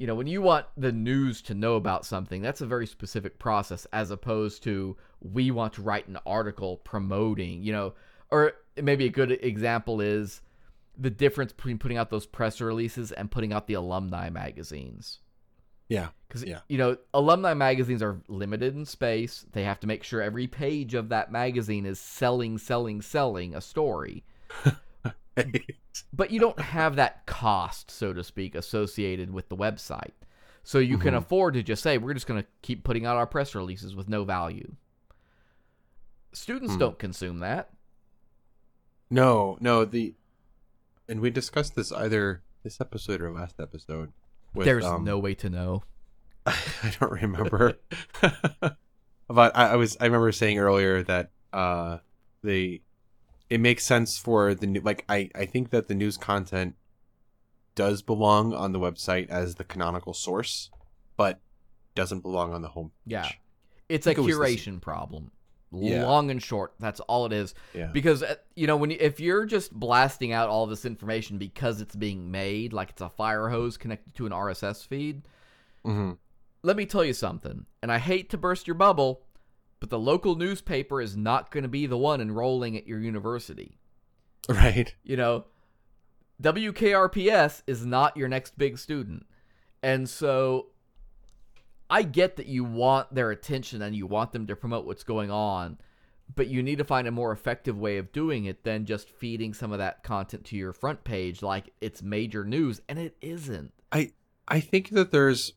You 0.00 0.06
know, 0.06 0.14
when 0.14 0.26
you 0.26 0.40
want 0.40 0.64
the 0.78 0.92
news 0.92 1.42
to 1.42 1.52
know 1.52 1.74
about 1.74 2.06
something, 2.06 2.40
that's 2.40 2.62
a 2.62 2.66
very 2.66 2.86
specific 2.86 3.38
process 3.38 3.86
as 3.92 4.10
opposed 4.10 4.62
to 4.62 4.96
we 5.20 5.50
want 5.50 5.74
to 5.74 5.82
write 5.82 6.08
an 6.08 6.16
article 6.24 6.78
promoting, 6.78 7.62
you 7.62 7.70
know, 7.70 7.92
or 8.30 8.54
maybe 8.82 9.04
a 9.04 9.10
good 9.10 9.30
example 9.30 10.00
is 10.00 10.40
the 10.96 11.10
difference 11.10 11.52
between 11.52 11.76
putting 11.76 11.98
out 11.98 12.08
those 12.08 12.24
press 12.24 12.62
releases 12.62 13.12
and 13.12 13.30
putting 13.30 13.52
out 13.52 13.66
the 13.66 13.74
alumni 13.74 14.30
magazines. 14.30 15.18
Yeah. 15.90 16.08
Because 16.26 16.44
Yeah. 16.44 16.60
you 16.70 16.78
know, 16.78 16.96
alumni 17.12 17.52
magazines 17.52 18.02
are 18.02 18.22
limited 18.26 18.74
in 18.74 18.86
space. 18.86 19.44
They 19.52 19.64
have 19.64 19.80
to 19.80 19.86
make 19.86 20.02
sure 20.02 20.22
every 20.22 20.46
page 20.46 20.94
of 20.94 21.10
that 21.10 21.30
magazine 21.30 21.84
is 21.84 22.00
selling, 22.00 22.56
selling, 22.56 23.02
selling 23.02 23.54
a 23.54 23.60
story. 23.60 24.24
But 26.12 26.30
you 26.30 26.38
don't 26.40 26.58
have 26.60 26.96
that 26.96 27.26
cost, 27.26 27.90
so 27.90 28.12
to 28.12 28.22
speak, 28.24 28.54
associated 28.54 29.30
with 29.32 29.48
the 29.48 29.56
website. 29.56 30.12
So 30.62 30.78
you 30.78 30.98
can 30.98 31.14
Mhm. 31.14 31.18
afford 31.18 31.54
to 31.54 31.62
just 31.62 31.82
say, 31.82 31.98
we're 31.98 32.14
just 32.14 32.26
going 32.26 32.40
to 32.42 32.48
keep 32.62 32.84
putting 32.84 33.06
out 33.06 33.16
our 33.16 33.26
press 33.26 33.54
releases 33.54 33.94
with 33.94 34.08
no 34.08 34.24
value. 34.24 34.74
Students 36.32 36.74
Hmm. 36.74 36.78
don't 36.78 36.98
consume 36.98 37.38
that. 37.40 37.70
No, 39.10 39.56
no, 39.60 39.84
the 39.84 40.14
and 41.08 41.20
we 41.20 41.30
discussed 41.30 41.74
this 41.74 41.90
either 41.90 42.42
this 42.62 42.80
episode 42.80 43.20
or 43.20 43.32
last 43.32 43.58
episode. 43.58 44.12
With, 44.54 44.64
There's 44.64 44.84
um, 44.84 45.02
no 45.04 45.18
way 45.18 45.34
to 45.36 45.50
know. 45.50 45.82
I 46.46 46.92
don't 47.00 47.10
remember. 47.12 47.78
but 49.28 49.56
I, 49.56 49.70
I 49.72 49.76
was 49.76 49.96
I 50.00 50.04
remember 50.06 50.30
saying 50.32 50.58
earlier 50.58 51.02
that 51.04 51.32
uh 51.52 51.98
the 52.44 52.80
it 53.50 53.60
makes 53.60 53.84
sense 53.84 54.16
for 54.16 54.54
the 54.54 54.66
new 54.66 54.80
like 54.80 55.04
I 55.08 55.28
I 55.34 55.44
think 55.44 55.70
that 55.70 55.88
the 55.88 55.94
news 55.94 56.16
content 56.16 56.76
does 57.74 58.00
belong 58.02 58.54
on 58.54 58.72
the 58.72 58.78
website 58.78 59.28
as 59.28 59.56
the 59.56 59.64
canonical 59.64 60.14
source, 60.14 60.70
but 61.16 61.40
doesn't 61.94 62.20
belong 62.20 62.52
on 62.52 62.62
the 62.62 62.68
home. 62.68 62.92
Yeah. 63.06 63.28
It's 63.88 64.06
a 64.06 64.14
think 64.14 64.28
it 64.28 64.32
curation 64.32 64.80
problem. 64.80 65.32
Yeah. 65.72 66.04
Long 66.04 66.30
and 66.30 66.42
short, 66.42 66.74
that's 66.80 66.98
all 67.00 67.26
it 67.26 67.32
is. 67.32 67.54
Yeah. 67.74 67.86
Because 67.86 68.22
uh, 68.22 68.36
you 68.54 68.66
know 68.66 68.76
when 68.76 68.90
you, 68.90 68.96
if 69.00 69.20
you're 69.20 69.44
just 69.44 69.72
blasting 69.72 70.32
out 70.32 70.48
all 70.48 70.66
this 70.66 70.84
information 70.84 71.38
because 71.38 71.80
it's 71.80 71.94
being 71.94 72.30
made 72.30 72.72
like 72.72 72.90
it's 72.90 73.02
a 73.02 73.08
fire 73.10 73.48
hose 73.48 73.76
connected 73.76 74.14
to 74.14 74.26
an 74.26 74.32
RSS 74.32 74.86
feed, 74.86 75.22
hmm 75.84 76.12
let 76.62 76.76
me 76.76 76.86
tell 76.86 77.04
you 77.04 77.12
something. 77.12 77.66
And 77.82 77.90
I 77.90 77.98
hate 77.98 78.30
to 78.30 78.38
burst 78.38 78.66
your 78.66 78.74
bubble, 78.74 79.22
but 79.80 79.90
the 79.90 79.98
local 79.98 80.36
newspaper 80.36 81.00
is 81.00 81.16
not 81.16 81.50
going 81.50 81.62
to 81.62 81.68
be 81.68 81.86
the 81.86 81.96
one 81.96 82.20
enrolling 82.20 82.76
at 82.76 82.86
your 82.86 83.00
university. 83.00 83.78
Right. 84.48 84.94
You 85.02 85.16
know, 85.16 85.44
WKRPS 86.42 87.62
is 87.66 87.84
not 87.84 88.16
your 88.16 88.28
next 88.28 88.56
big 88.56 88.78
student. 88.78 89.26
And 89.82 90.08
so 90.08 90.66
I 91.88 92.02
get 92.02 92.36
that 92.36 92.46
you 92.46 92.64
want 92.64 93.14
their 93.14 93.30
attention 93.30 93.82
and 93.82 93.96
you 93.96 94.06
want 94.06 94.32
them 94.32 94.46
to 94.46 94.56
promote 94.56 94.86
what's 94.86 95.02
going 95.02 95.30
on, 95.30 95.78
but 96.34 96.46
you 96.46 96.62
need 96.62 96.78
to 96.78 96.84
find 96.84 97.08
a 97.08 97.12
more 97.12 97.32
effective 97.32 97.78
way 97.78 97.98
of 97.98 98.12
doing 98.12 98.44
it 98.44 98.64
than 98.64 98.86
just 98.86 99.10
feeding 99.10 99.52
some 99.52 99.72
of 99.72 99.78
that 99.78 100.02
content 100.02 100.44
to 100.46 100.56
your 100.56 100.72
front 100.72 101.04
page 101.04 101.42
like 101.42 101.72
it's 101.80 102.02
major 102.02 102.44
news, 102.44 102.80
and 102.88 102.98
it 102.98 103.16
isn't. 103.20 103.72
I 103.90 104.12
I 104.46 104.60
think 104.60 104.90
that 104.90 105.10
there's, 105.12 105.52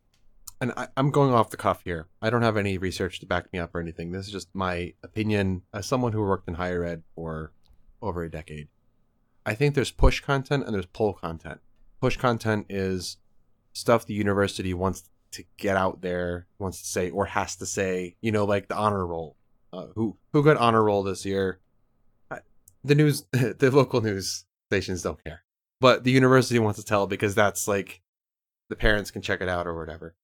and 0.64 0.72
I, 0.78 0.88
I'm 0.95 1.11
going 1.11 1.34
off 1.34 1.49
the 1.49 1.57
cuff 1.57 1.82
here. 1.84 2.07
I 2.22 2.30
don't 2.30 2.41
have 2.41 2.55
any 2.55 2.78
research 2.78 3.20
to 3.20 3.26
back 3.26 3.51
me 3.51 3.59
up 3.59 3.76
or 3.76 3.82
anything. 3.82 4.11
This 4.14 4.28
is 4.28 4.32
just 4.32 4.47
my 4.53 4.93
opinion 5.03 5.64
as 5.74 5.86
someone 5.86 6.14
who 6.14 6.22
worked 6.22 6.47
in 6.47 6.53
higher 6.53 6.86
ed 6.86 7.03
for 7.16 7.51
over 8.01 8.24
a 8.24 8.32
decade. 8.32 8.70
I 9.45 9.55
think 9.55 9.76
there's 9.76 9.91
push 9.91 10.22
content 10.22 10.64
and 10.64 10.74
there's 10.74 10.86
pull 10.86 11.16
content. 11.16 11.59
Push 11.99 12.16
content 12.16 12.68
is 12.70 13.18
stuff 13.74 14.05
the 14.05 14.14
university 14.14 14.74
wants 14.74 15.09
to 15.32 15.43
get 15.57 15.76
out 15.76 16.01
there, 16.01 16.47
wants 16.59 16.82
to 16.82 16.88
say 16.88 17.09
or 17.09 17.26
has 17.26 17.57
to 17.57 17.66
say. 17.66 18.16
You 18.22 18.32
know, 18.32 18.45
like 18.45 18.70
the 18.70 18.78
honor 18.78 19.05
roll. 19.05 19.36
Uh, 19.74 19.88
who 19.95 20.16
who 20.32 20.45
got 20.45 20.55
honor 20.55 20.84
roll 20.84 21.03
this 21.03 21.26
year? 21.26 21.59
The 22.86 22.95
news, 22.95 23.26
the 23.34 23.70
local 23.70 23.99
news 23.99 24.45
stations 24.70 25.01
don't 25.01 25.22
care, 25.26 25.43
but 25.82 26.05
the 26.05 26.11
university 26.11 26.57
wants 26.57 26.80
to 26.80 26.86
tell 26.86 27.05
because 27.05 27.36
that's 27.36 27.68
like 27.68 28.01
the 28.70 28.78
parents 28.78 29.11
can 29.11 29.22
check 29.22 29.41
it 29.41 29.49
out 29.49 29.68
or 29.68 29.78
whatever. 29.78 30.16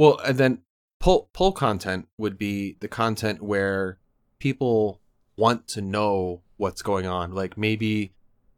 Well, 0.00 0.18
and 0.24 0.38
then 0.38 0.62
pull 0.98 1.28
pull 1.34 1.52
content 1.52 2.08
would 2.16 2.38
be 2.38 2.78
the 2.80 2.88
content 2.88 3.42
where 3.42 3.98
people 4.38 5.02
want 5.36 5.68
to 5.68 5.82
know 5.82 6.40
what's 6.56 6.80
going 6.80 7.06
on. 7.06 7.32
Like 7.32 7.58
maybe 7.58 8.14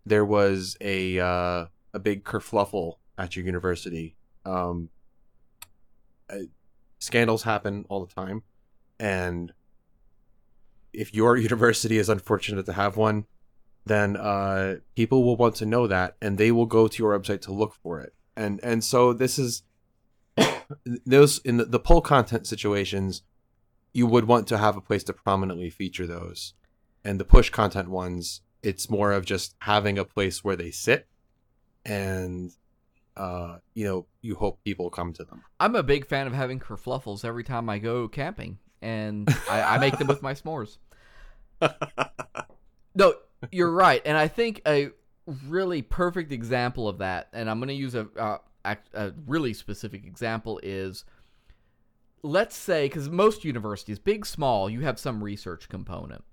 there 0.07 0.25
was 0.25 0.77
a 0.81 1.19
uh, 1.19 1.67
a 1.93 1.99
big 2.01 2.23
kerfluffle 2.23 2.99
at 3.19 3.35
your 3.35 3.45
university. 3.45 4.15
Um, 4.45 4.91
uh, 6.31 6.47
scandals 7.01 7.43
happen 7.43 7.87
all 7.89 8.07
the 8.07 8.15
time, 8.15 8.45
and 9.01 9.53
if 10.93 11.13
your 11.13 11.37
university 11.49 11.99
is 11.99 12.09
unfortunate 12.09 12.67
to 12.67 12.73
have 12.73 12.97
one, 12.97 13.27
then 13.85 14.17
uh, 14.17 14.77
people 14.95 15.25
will 15.25 15.37
want 15.37 15.57
to 15.57 15.67
know 15.67 15.89
that, 15.89 16.15
and 16.23 16.39
they 16.39 16.53
will 16.53 16.67
go 16.67 16.87
to 16.87 17.03
your 17.03 17.19
website 17.19 17.41
to 17.41 17.53
look 17.53 17.75
for 17.75 17.99
it. 17.99 18.15
And 18.37 18.61
and 18.63 18.85
so 18.85 19.13
this 19.13 19.41
is 19.41 19.65
those 21.07 21.39
in 21.39 21.59
the, 21.59 21.65
the 21.65 21.81
poll 21.81 22.01
content 22.01 22.47
situations, 22.47 23.23
you 23.93 24.07
would 24.07 24.25
want 24.25 24.47
to 24.49 24.59
have 24.59 24.77
a 24.77 24.81
place 24.81 25.05
to 25.05 25.13
prominently 25.13 25.71
feature 25.71 26.07
those, 26.07 26.55
and 27.05 27.21
the 27.21 27.25
push 27.25 27.51
content 27.51 27.89
ones, 27.89 28.41
it's 28.63 28.89
more 28.89 29.13
of 29.13 29.25
just 29.25 29.55
having 29.61 29.99
a 29.99 30.05
place 30.05 30.43
where 30.43 30.57
they 30.57 30.71
sit, 30.71 31.07
and 31.85 32.53
uh, 33.17 33.59
you 33.75 33.85
know, 33.85 34.07
you 34.23 34.35
hope 34.35 34.63
people 34.65 34.89
come 34.89 35.13
to 35.13 35.25
them. 35.25 35.43
I'm 35.61 35.77
a 35.77 35.83
big 35.83 36.07
fan 36.07 36.27
of 36.27 36.33
having 36.33 36.59
kerfluffles 36.59 37.25
every 37.25 37.45
time 37.45 37.69
I 37.69 37.79
go 37.79 38.09
camping, 38.09 38.59
and 38.81 39.29
I, 39.51 39.63
I 39.63 39.79
make 39.79 39.99
them 39.99 40.09
with 40.09 40.23
my 40.23 40.35
s'mores. 40.35 40.79
No, 42.95 43.15
you're 43.51 43.71
right, 43.71 44.03
and 44.05 44.17
I 44.19 44.29
think 44.29 44.61
a 44.67 44.91
really 45.49 45.83
perfect 45.83 46.33
example 46.33 46.89
of 46.89 46.99
that, 46.99 47.29
and 47.33 47.49
I'm 47.49 47.59
going 47.59 47.69
to 47.69 47.75
use 47.75 47.95
a, 47.95 48.07
uh, 48.19 48.39
a 48.65 49.13
really 49.27 49.53
specific 49.55 50.05
example 50.05 50.61
is, 50.63 51.05
let's 52.23 52.57
say, 52.57 52.87
because 52.87 53.09
most 53.09 53.45
universities, 53.45 53.99
big, 53.99 54.25
small, 54.25 54.71
you 54.71 54.81
have 54.81 54.99
some 54.99 55.23
research 55.23 55.69
component, 55.69 56.25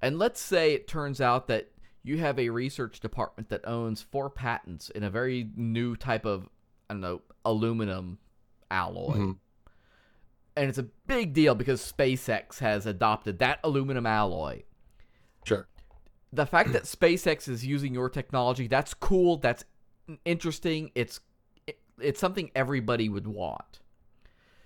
and 0.00 0.18
let's 0.18 0.40
say 0.40 0.72
it 0.74 0.86
turns 0.88 1.20
out 1.20 1.48
that 1.48 1.70
you 2.04 2.18
have 2.18 2.38
a 2.38 2.48
research 2.50 3.00
department 3.00 3.48
that 3.48 3.66
owns 3.66 4.02
four 4.02 4.28
patents 4.28 4.90
in 4.90 5.04
a 5.04 5.10
very 5.10 5.50
new 5.54 5.94
type 5.94 6.24
of, 6.24 6.48
I 6.90 6.94
don't 6.94 7.00
know, 7.00 7.22
aluminum 7.44 8.18
alloy. 8.70 9.16
Mhm. 9.16 9.38
And 10.56 10.68
it's 10.68 10.78
a 10.78 10.82
big 11.06 11.32
deal 11.32 11.54
because 11.54 11.80
SpaceX 11.80 12.58
has 12.58 12.86
adopted 12.86 13.38
that 13.38 13.60
aluminum 13.64 14.04
alloy 14.04 14.64
Sure. 15.44 15.66
the 16.32 16.44
fact 16.44 16.72
that 16.72 16.84
SpaceX 16.84 17.48
is 17.48 17.64
using 17.64 17.94
your 17.94 18.10
technology, 18.10 18.66
that's 18.66 18.94
cool, 18.94 19.36
that's 19.36 19.64
interesting, 20.24 20.90
it's 20.94 21.18
it, 21.18 21.22
it's 22.02 22.20
something 22.20 22.50
everybody 22.54 23.08
would 23.08 23.26
want. 23.26 23.80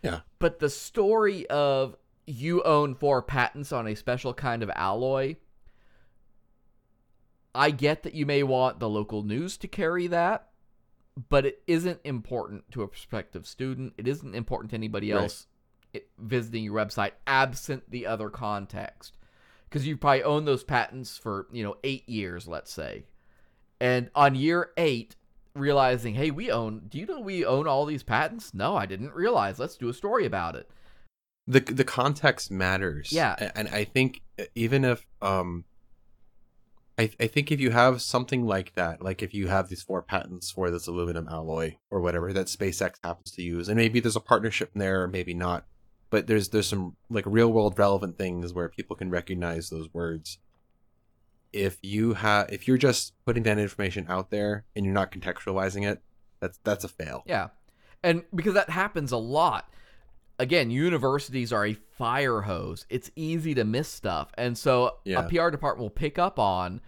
Yeah. 0.02 0.20
But 0.38 0.58
the 0.58 0.70
story 0.70 1.46
of 1.48 1.96
you 2.26 2.62
own 2.62 2.94
four 2.94 3.22
patents 3.22 3.72
on 3.72 3.86
a 3.86 3.94
special 3.94 4.34
kind 4.34 4.62
of 4.62 4.70
alloy, 4.74 5.36
I 7.54 7.70
get 7.70 8.02
that 8.02 8.14
you 8.14 8.26
may 8.26 8.42
want 8.42 8.80
the 8.80 8.88
local 8.88 9.22
news 9.22 9.56
to 9.58 9.68
carry 9.68 10.06
that, 10.08 10.48
but 11.28 11.46
it 11.46 11.62
isn't 11.66 12.00
important 12.04 12.70
to 12.72 12.82
a 12.82 12.88
prospective 12.88 13.46
student. 13.46 13.94
It 13.96 14.06
isn't 14.06 14.34
important 14.34 14.70
to 14.70 14.76
anybody 14.76 15.10
else 15.10 15.46
i- 15.94 16.02
visiting 16.18 16.64
your 16.64 16.74
website 16.74 17.12
absent 17.26 17.90
the 17.90 18.06
other 18.06 18.28
context 18.28 19.16
because 19.68 19.86
you 19.86 19.96
probably 19.96 20.22
own 20.22 20.44
those 20.44 20.62
patents 20.64 21.16
for 21.16 21.46
you 21.50 21.62
know 21.64 21.76
eight 21.84 22.08
years 22.08 22.46
let's 22.46 22.72
say 22.72 23.04
and 23.80 24.10
on 24.14 24.34
year 24.34 24.70
eight 24.76 25.16
realizing 25.58 26.14
hey 26.14 26.30
we 26.30 26.50
own 26.50 26.82
do 26.88 26.98
you 26.98 27.06
know 27.06 27.20
we 27.20 27.44
own 27.44 27.66
all 27.66 27.84
these 27.84 28.02
patents 28.02 28.52
no 28.54 28.76
i 28.76 28.86
didn't 28.86 29.12
realize 29.12 29.58
let's 29.58 29.76
do 29.76 29.88
a 29.88 29.94
story 29.94 30.26
about 30.26 30.54
it 30.54 30.70
the 31.46 31.60
the 31.60 31.84
context 31.84 32.50
matters. 32.50 33.12
Yeah. 33.12 33.50
And 33.54 33.68
I 33.68 33.84
think 33.84 34.22
even 34.54 34.84
if 34.84 35.06
um, 35.22 35.64
I 36.98 37.10
I 37.20 37.26
think 37.28 37.52
if 37.52 37.60
you 37.60 37.70
have 37.70 38.02
something 38.02 38.44
like 38.44 38.74
that, 38.74 39.02
like 39.02 39.22
if 39.22 39.32
you 39.32 39.48
have 39.48 39.68
these 39.68 39.82
four 39.82 40.02
patents 40.02 40.50
for 40.50 40.70
this 40.70 40.86
aluminum 40.86 41.28
alloy 41.28 41.76
or 41.90 42.00
whatever 42.00 42.32
that 42.32 42.46
SpaceX 42.46 42.94
happens 43.02 43.30
to 43.32 43.42
use, 43.42 43.68
and 43.68 43.76
maybe 43.76 44.00
there's 44.00 44.16
a 44.16 44.20
partnership 44.20 44.70
in 44.74 44.80
there, 44.80 45.02
or 45.02 45.08
maybe 45.08 45.34
not, 45.34 45.66
but 46.10 46.26
there's 46.26 46.48
there's 46.48 46.68
some 46.68 46.96
like 47.08 47.24
real 47.26 47.52
world 47.52 47.78
relevant 47.78 48.18
things 48.18 48.52
where 48.52 48.68
people 48.68 48.96
can 48.96 49.10
recognize 49.10 49.70
those 49.70 49.88
words. 49.92 50.38
If 51.52 51.78
you 51.82 52.14
have 52.14 52.50
if 52.52 52.66
you're 52.68 52.76
just 52.78 53.14
putting 53.24 53.42
that 53.44 53.58
information 53.58 54.06
out 54.08 54.30
there 54.30 54.64
and 54.74 54.84
you're 54.84 54.94
not 54.94 55.10
contextualizing 55.12 55.86
it, 55.90 56.02
that's 56.40 56.58
that's 56.64 56.84
a 56.84 56.88
fail. 56.88 57.22
yeah 57.26 57.48
and 58.02 58.24
because 58.34 58.52
that 58.54 58.68
happens 58.68 59.10
a 59.10 59.16
lot 59.16 59.70
again 60.38 60.70
universities 60.70 61.50
are 61.52 61.64
a 61.66 61.72
fire 61.72 62.42
hose 62.42 62.84
it's 62.90 63.10
easy 63.16 63.54
to 63.54 63.64
miss 63.64 63.88
stuff 63.88 64.30
and 64.36 64.56
so 64.58 64.96
Yeah. 65.06 65.20
a 65.24 65.28
pr 65.28 65.48
department 65.50 65.78
will 65.78 65.90
pick 65.90 66.18
up 66.18 66.38
on 66.38 66.80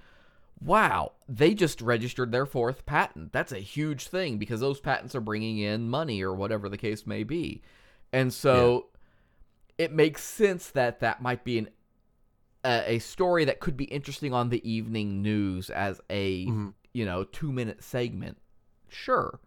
wow, 0.61 1.13
they 1.29 1.55
just 1.55 1.81
registered 1.81 2.33
their 2.33 2.45
fourth 2.45 2.85
patent. 2.85 3.33
That's 3.33 3.53
a 3.53 3.61
huge 3.61 4.09
thing 4.09 4.39
because 4.39 4.59
those 4.59 4.81
patents 4.81 5.15
are 5.15 5.21
bringing 5.21 5.59
in 5.59 5.89
money 5.89 6.21
or 6.21 6.35
whatever 6.35 6.69
the 6.69 6.77
case 6.77 7.07
may 7.07 7.23
be. 7.23 7.63
And 8.13 8.33
so 8.35 8.87
it 9.79 9.93
makes 9.93 10.25
sense 10.25 10.69
that 10.71 10.99
that 10.99 11.23
might 11.23 11.45
be 11.45 11.59
an 11.59 11.69
a, 12.65 12.95
a 12.95 12.99
story 12.99 13.45
that 13.45 13.61
could 13.61 13.77
be 13.77 13.85
interesting 13.85 14.33
on 14.33 14.49
the 14.51 14.69
evening 14.69 15.23
news 15.23 15.71
as 15.71 16.01
a, 16.11 16.47
Mhm. 16.47 16.75
you 16.93 17.05
know, 17.05 17.25
2-minute 17.25 17.83
segment. 17.83 18.39
Sure. 18.89 19.39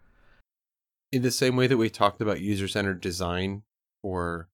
in 1.11 1.23
the 1.23 1.31
same 1.31 1.55
way 1.57 1.67
that 1.67 1.75
we 1.77 1.89
talked 1.89 2.21
about 2.21 2.39
user-centered 2.39 3.01
design 3.01 3.63
for 4.01 4.47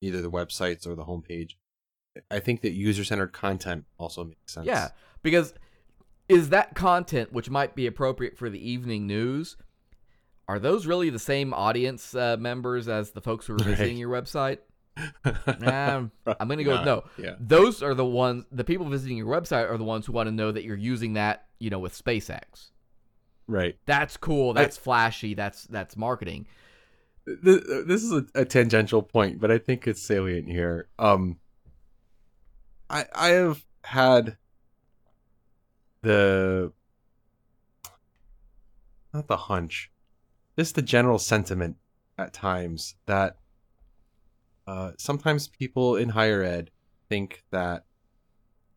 either 0.00 0.20
the 0.22 0.30
websites 0.30 0.84
or 0.86 0.94
the 0.96 1.04
homepage 1.04 1.52
i 2.30 2.40
think 2.40 2.62
that 2.62 2.72
user-centered 2.72 3.32
content 3.32 3.84
also 3.98 4.24
makes 4.24 4.52
sense 4.54 4.66
Yeah, 4.66 4.88
because 5.22 5.54
is 6.28 6.48
that 6.48 6.74
content 6.74 7.32
which 7.32 7.48
might 7.50 7.74
be 7.76 7.86
appropriate 7.86 8.36
for 8.38 8.48
the 8.50 8.58
evening 8.70 9.06
news? 9.06 9.56
Are 10.48 10.58
those 10.58 10.86
really 10.86 11.10
the 11.10 11.18
same 11.20 11.52
audience 11.54 12.14
uh, 12.14 12.36
members 12.40 12.88
as 12.88 13.10
the 13.12 13.20
folks 13.20 13.46
who 13.46 13.54
are 13.54 13.58
visiting 13.64 13.96
Right. 13.96 14.00
your 14.00 14.10
website? 14.10 14.58
Nah, 15.60 16.04
I'm 16.40 16.48
gonna 16.48 16.64
go 16.64 16.72
with 16.72 16.84
no. 16.84 17.04
yeah 17.16 17.34
Those 17.38 17.82
are 17.82 17.94
the 17.94 18.04
ones. 18.04 18.44
The 18.52 18.64
people 18.64 18.86
visiting 18.88 19.16
your 19.16 19.26
website 19.26 19.70
are 19.70 19.78
the 19.78 19.84
ones 19.84 20.06
who 20.06 20.12
want 20.12 20.26
to 20.28 20.32
know 20.32 20.52
that 20.52 20.64
you're 20.64 20.76
using 20.76 21.14
that, 21.14 21.46
you 21.58 21.70
know, 21.70 21.78
with 21.78 21.94
SpaceX. 21.94 22.70
right 23.46 23.76
That's 23.86 24.16
cool. 24.16 24.52
That's 24.52 24.76
flashy. 24.76 25.34
That's 25.34 25.64
that's 25.64 25.96
marketing. 25.96 26.46
Th- 27.26 27.62
this 27.86 28.02
is 28.02 28.12
a, 28.12 28.24
a 28.34 28.44
tangential 28.44 29.02
point 29.02 29.40
but 29.40 29.50
i 29.52 29.58
think 29.58 29.86
it's 29.86 30.02
salient 30.02 30.48
here 30.48 30.88
um 30.98 31.36
i 32.88 33.04
i 33.14 33.28
have 33.28 33.64
had 33.84 34.36
the 36.02 36.72
not 39.12 39.28
the 39.28 39.36
hunch 39.36 39.92
just 40.58 40.74
the 40.74 40.82
general 40.82 41.18
sentiment 41.18 41.76
at 42.18 42.32
times 42.32 42.96
that 43.06 43.36
uh, 44.70 44.92
sometimes 44.98 45.48
people 45.48 45.96
in 45.96 46.10
higher 46.10 46.44
ed 46.44 46.70
think 47.08 47.42
that 47.50 47.86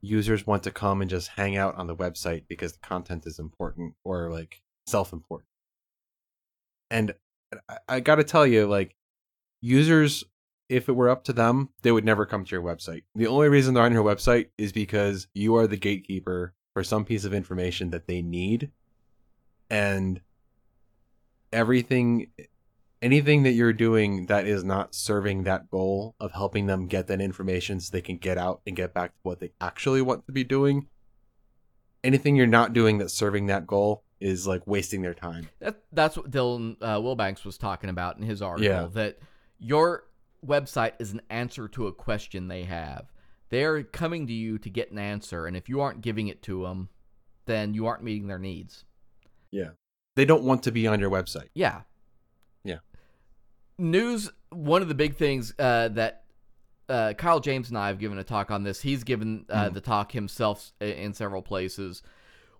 users 0.01 0.47
want 0.47 0.63
to 0.63 0.71
come 0.71 1.01
and 1.01 1.09
just 1.09 1.27
hang 1.27 1.55
out 1.55 1.75
on 1.75 1.85
the 1.85 1.95
website 1.95 2.45
because 2.47 2.73
the 2.73 2.79
content 2.79 3.27
is 3.27 3.37
important 3.37 3.93
or 4.03 4.31
like 4.31 4.63
self-important. 4.87 5.47
And 6.89 7.13
I, 7.69 7.77
I 7.87 7.99
gotta 7.99 8.23
tell 8.23 8.47
you 8.47 8.65
like 8.65 8.95
users 9.61 10.23
if 10.67 10.89
it 10.89 10.93
were 10.93 11.09
up 11.09 11.25
to 11.25 11.33
them 11.33 11.69
they 11.83 11.91
would 11.91 12.05
never 12.05 12.25
come 12.25 12.43
to 12.43 12.55
your 12.55 12.63
website. 12.63 13.03
The 13.13 13.27
only 13.27 13.49
reason 13.49 13.75
they're 13.75 13.83
on 13.83 13.93
your 13.93 14.03
website 14.03 14.47
is 14.57 14.71
because 14.71 15.27
you 15.35 15.55
are 15.57 15.67
the 15.67 15.77
gatekeeper 15.77 16.55
for 16.73 16.83
some 16.83 17.05
piece 17.05 17.23
of 17.23 17.35
information 17.35 17.91
that 17.91 18.07
they 18.07 18.23
need 18.23 18.71
and 19.69 20.21
everything 21.51 22.31
anything 23.04 23.43
that 23.43 23.51
you're 23.51 23.74
doing 23.74 24.26
that 24.28 24.47
is 24.47 24.64
not 24.64 24.95
serving 24.95 25.43
that 25.43 25.70
goal 25.70 26.16
of 26.20 26.32
helping 26.32 26.66
them 26.68 26.88
get 26.88 27.08
that 27.08 27.22
information 27.22 27.80
so 27.80 27.91
they 27.91 28.01
can 28.01 28.18
get 28.18 28.38
out 28.38 28.62
and 28.66 28.76
get 28.76 28.93
back 28.93 29.12
to 29.12 29.20
what 29.24 29.39
they 29.39 29.51
actually 29.62 30.01
want 30.01 30.26
to 30.26 30.32
be 30.32 30.43
doing 30.43 30.88
anything 32.04 32.36
you're 32.36 32.47
not 32.47 32.74
doing 32.74 32.97
that's 32.97 33.14
serving 33.14 33.47
that 33.47 33.66
goal 33.66 34.04
is 34.20 34.47
like 34.47 34.66
wasting 34.66 35.01
their 35.01 35.14
time 35.14 35.47
That 35.60 35.82
that's 35.91 36.18
what 36.18 36.32
Dylan 36.32 36.78
uh, 36.82 36.97
Wilbanks 36.97 37.45
was 37.45 37.58
talking 37.58 37.89
about 37.89 38.18
in 38.18 38.24
his 38.24 38.41
article. 38.41 38.70
Yeah. 38.70 38.88
That 38.93 39.20
your 39.60 40.06
website 40.45 40.93
is 40.99 41.12
an 41.12 41.22
answer 41.30 41.68
to 41.70 41.88
a 41.88 41.93
question 41.93 42.47
they 42.47 42.64
have. 42.64 43.12
They're 43.49 43.84
coming 43.84 44.28
to 44.28 44.34
you 44.34 44.58
to 44.60 44.70
get 44.70 44.91
an 44.91 44.97
answer, 44.97 45.45
and 45.45 45.56
if 45.56 45.70
you 45.70 45.82
aren't 45.82 46.01
giving 46.01 46.28
it 46.28 46.41
to 46.43 46.64
them, 46.64 46.89
then 47.45 47.74
you 47.74 47.86
aren't 47.86 48.04
meeting 48.04 48.28
their 48.28 48.39
needs. 48.39 48.86
Yeah. 49.51 49.72
They 50.16 50.26
don't 50.26 50.43
want 50.43 50.64
to 50.64 50.72
be 50.72 50.88
on 50.88 50.99
your 50.99 51.10
website 51.10 51.49
Yeah. 51.54 51.82
Yeah. 51.82 51.82
News, 53.78 54.32
one 54.49 54.82
of 54.82 54.88
the 54.88 54.95
big 54.95 55.15
things 55.15 55.53
uh, 55.57 55.88
that 55.89 56.24
uh, 56.89 57.13
Kyle 57.17 57.39
James 57.39 57.69
and 57.69 57.78
I 57.78 57.88
have 57.88 57.97
given 57.99 58.17
a 58.17 58.24
talk 58.24 58.51
on 58.51 58.63
this. 58.63 58.82
He's 58.82 59.03
given 59.03 59.45
uh, 59.49 59.69
Mhm. 59.69 59.74
the 59.74 59.82
talk 59.82 60.11
himself 60.11 60.74
in 60.82 61.13
several 61.13 61.41
places. 61.41 62.03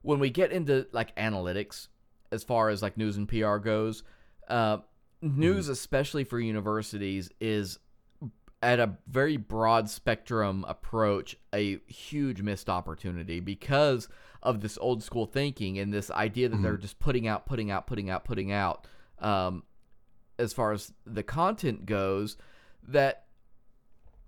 When 0.02 0.20
we 0.20 0.30
get 0.30 0.52
into 0.52 0.88
like 0.92 1.16
analytics, 1.18 1.88
as 2.32 2.44
far 2.44 2.70
as 2.70 2.82
like 2.82 2.98
news 2.98 3.18
and 3.18 3.28
PR 3.28 3.58
goes, 3.58 4.04
uh, 4.48 4.78
news, 5.22 5.70
especially 5.70 6.24
for 6.24 6.40
universities, 6.40 7.30
is 7.40 7.80
at 8.62 8.80
a 8.80 8.96
very 9.08 9.36
broad 9.38 9.90
spectrum 9.90 10.66
approach 10.68 11.36
a 11.54 11.80
huge 11.88 12.42
missed 12.42 12.70
opportunity 12.70 13.40
because 13.42 14.08
of 14.42 14.62
this 14.62 14.78
old 14.80 15.04
school 15.04 15.26
thinking 15.26 15.78
and 15.80 15.94
this 15.94 16.10
idea 16.12 16.48
that 16.50 16.62
they're 16.62 16.78
just 16.78 16.98
putting 17.00 17.28
out 17.28 17.46
putting 17.46 17.70
out 17.72 17.86
putting 17.88 18.10
out 18.10 18.24
putting 18.24 18.52
out 18.54 18.88
um, 19.20 19.64
as 20.40 20.54
far 20.54 20.72
as 20.72 20.92
the 21.06 21.24
content 21.24 21.86
goes 21.86 22.38
that 22.88 23.26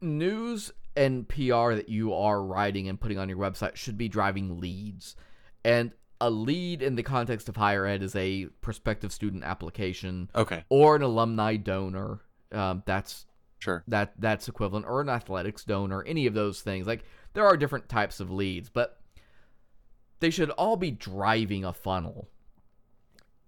news 0.01 0.71
and 0.95 1.27
PR 1.27 1.73
that 1.73 1.89
you 1.89 2.13
are 2.13 2.41
writing 2.41 2.87
and 2.87 2.99
putting 2.99 3.17
on 3.17 3.27
your 3.27 3.37
website 3.37 3.75
should 3.75 3.97
be 3.97 4.07
driving 4.07 4.59
leads. 4.59 5.15
And 5.63 5.91
a 6.21 6.29
lead 6.29 6.81
in 6.81 6.95
the 6.95 7.03
context 7.03 7.49
of 7.49 7.57
higher 7.57 7.85
ed 7.85 8.01
is 8.01 8.15
a 8.15 8.45
prospective 8.61 9.11
student 9.11 9.43
application 9.43 10.29
okay. 10.33 10.63
or 10.69 10.95
an 10.95 11.01
alumni 11.01 11.57
donor. 11.57 12.21
Um, 12.51 12.83
that's 12.85 13.25
sure. 13.59 13.83
that 13.87 14.13
that's 14.19 14.47
equivalent 14.47 14.85
or 14.85 15.01
an 15.01 15.09
athletics 15.09 15.65
donor 15.65 16.03
any 16.03 16.27
of 16.27 16.33
those 16.33 16.61
things. 16.61 16.87
Like 16.87 17.03
there 17.33 17.45
are 17.45 17.57
different 17.57 17.89
types 17.89 18.19
of 18.19 18.31
leads 18.31 18.69
but 18.69 19.01
they 20.21 20.29
should 20.29 20.51
all 20.51 20.77
be 20.77 20.91
driving 20.91 21.65
a 21.65 21.73
funnel 21.73 22.29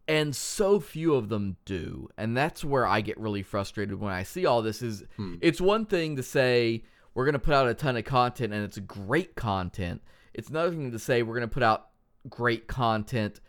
and 0.08 0.36
so 0.36 0.80
few 0.80 1.14
of 1.16 1.30
them 1.30 1.58
do 1.66 2.08
and 2.18 2.36
that's 2.38 2.64
where 2.64 2.86
i 2.88 3.02
get 3.02 3.20
really 3.20 3.44
frustrated 3.44 4.00
when 4.00 4.14
i 4.14 4.24
see 4.24 4.46
all 4.46 4.62
this 4.62 4.82
is 4.82 5.04
Hmm. 5.18 5.36
it's 5.42 5.60
one 5.62 5.86
thing 5.86 6.16
to 6.16 6.24
say 6.24 6.84
we're 7.14 7.26
going 7.26 7.34
to 7.34 7.40
put 7.40 7.54
out 7.54 7.68
a 7.68 7.74
ton 7.74 7.98
of 7.98 8.06
content 8.06 8.54
and 8.54 8.64
it's 8.64 8.78
great 8.80 9.36
content 9.36 10.02
it's 10.34 10.50
another 10.50 10.72
thing 10.72 10.92
to 10.92 11.00
say 11.00 11.24
we're 11.24 11.36
going 11.38 11.50
to 11.50 11.54
put 11.54 11.64
out 11.64 11.90
great 12.30 12.68
content 12.68 13.40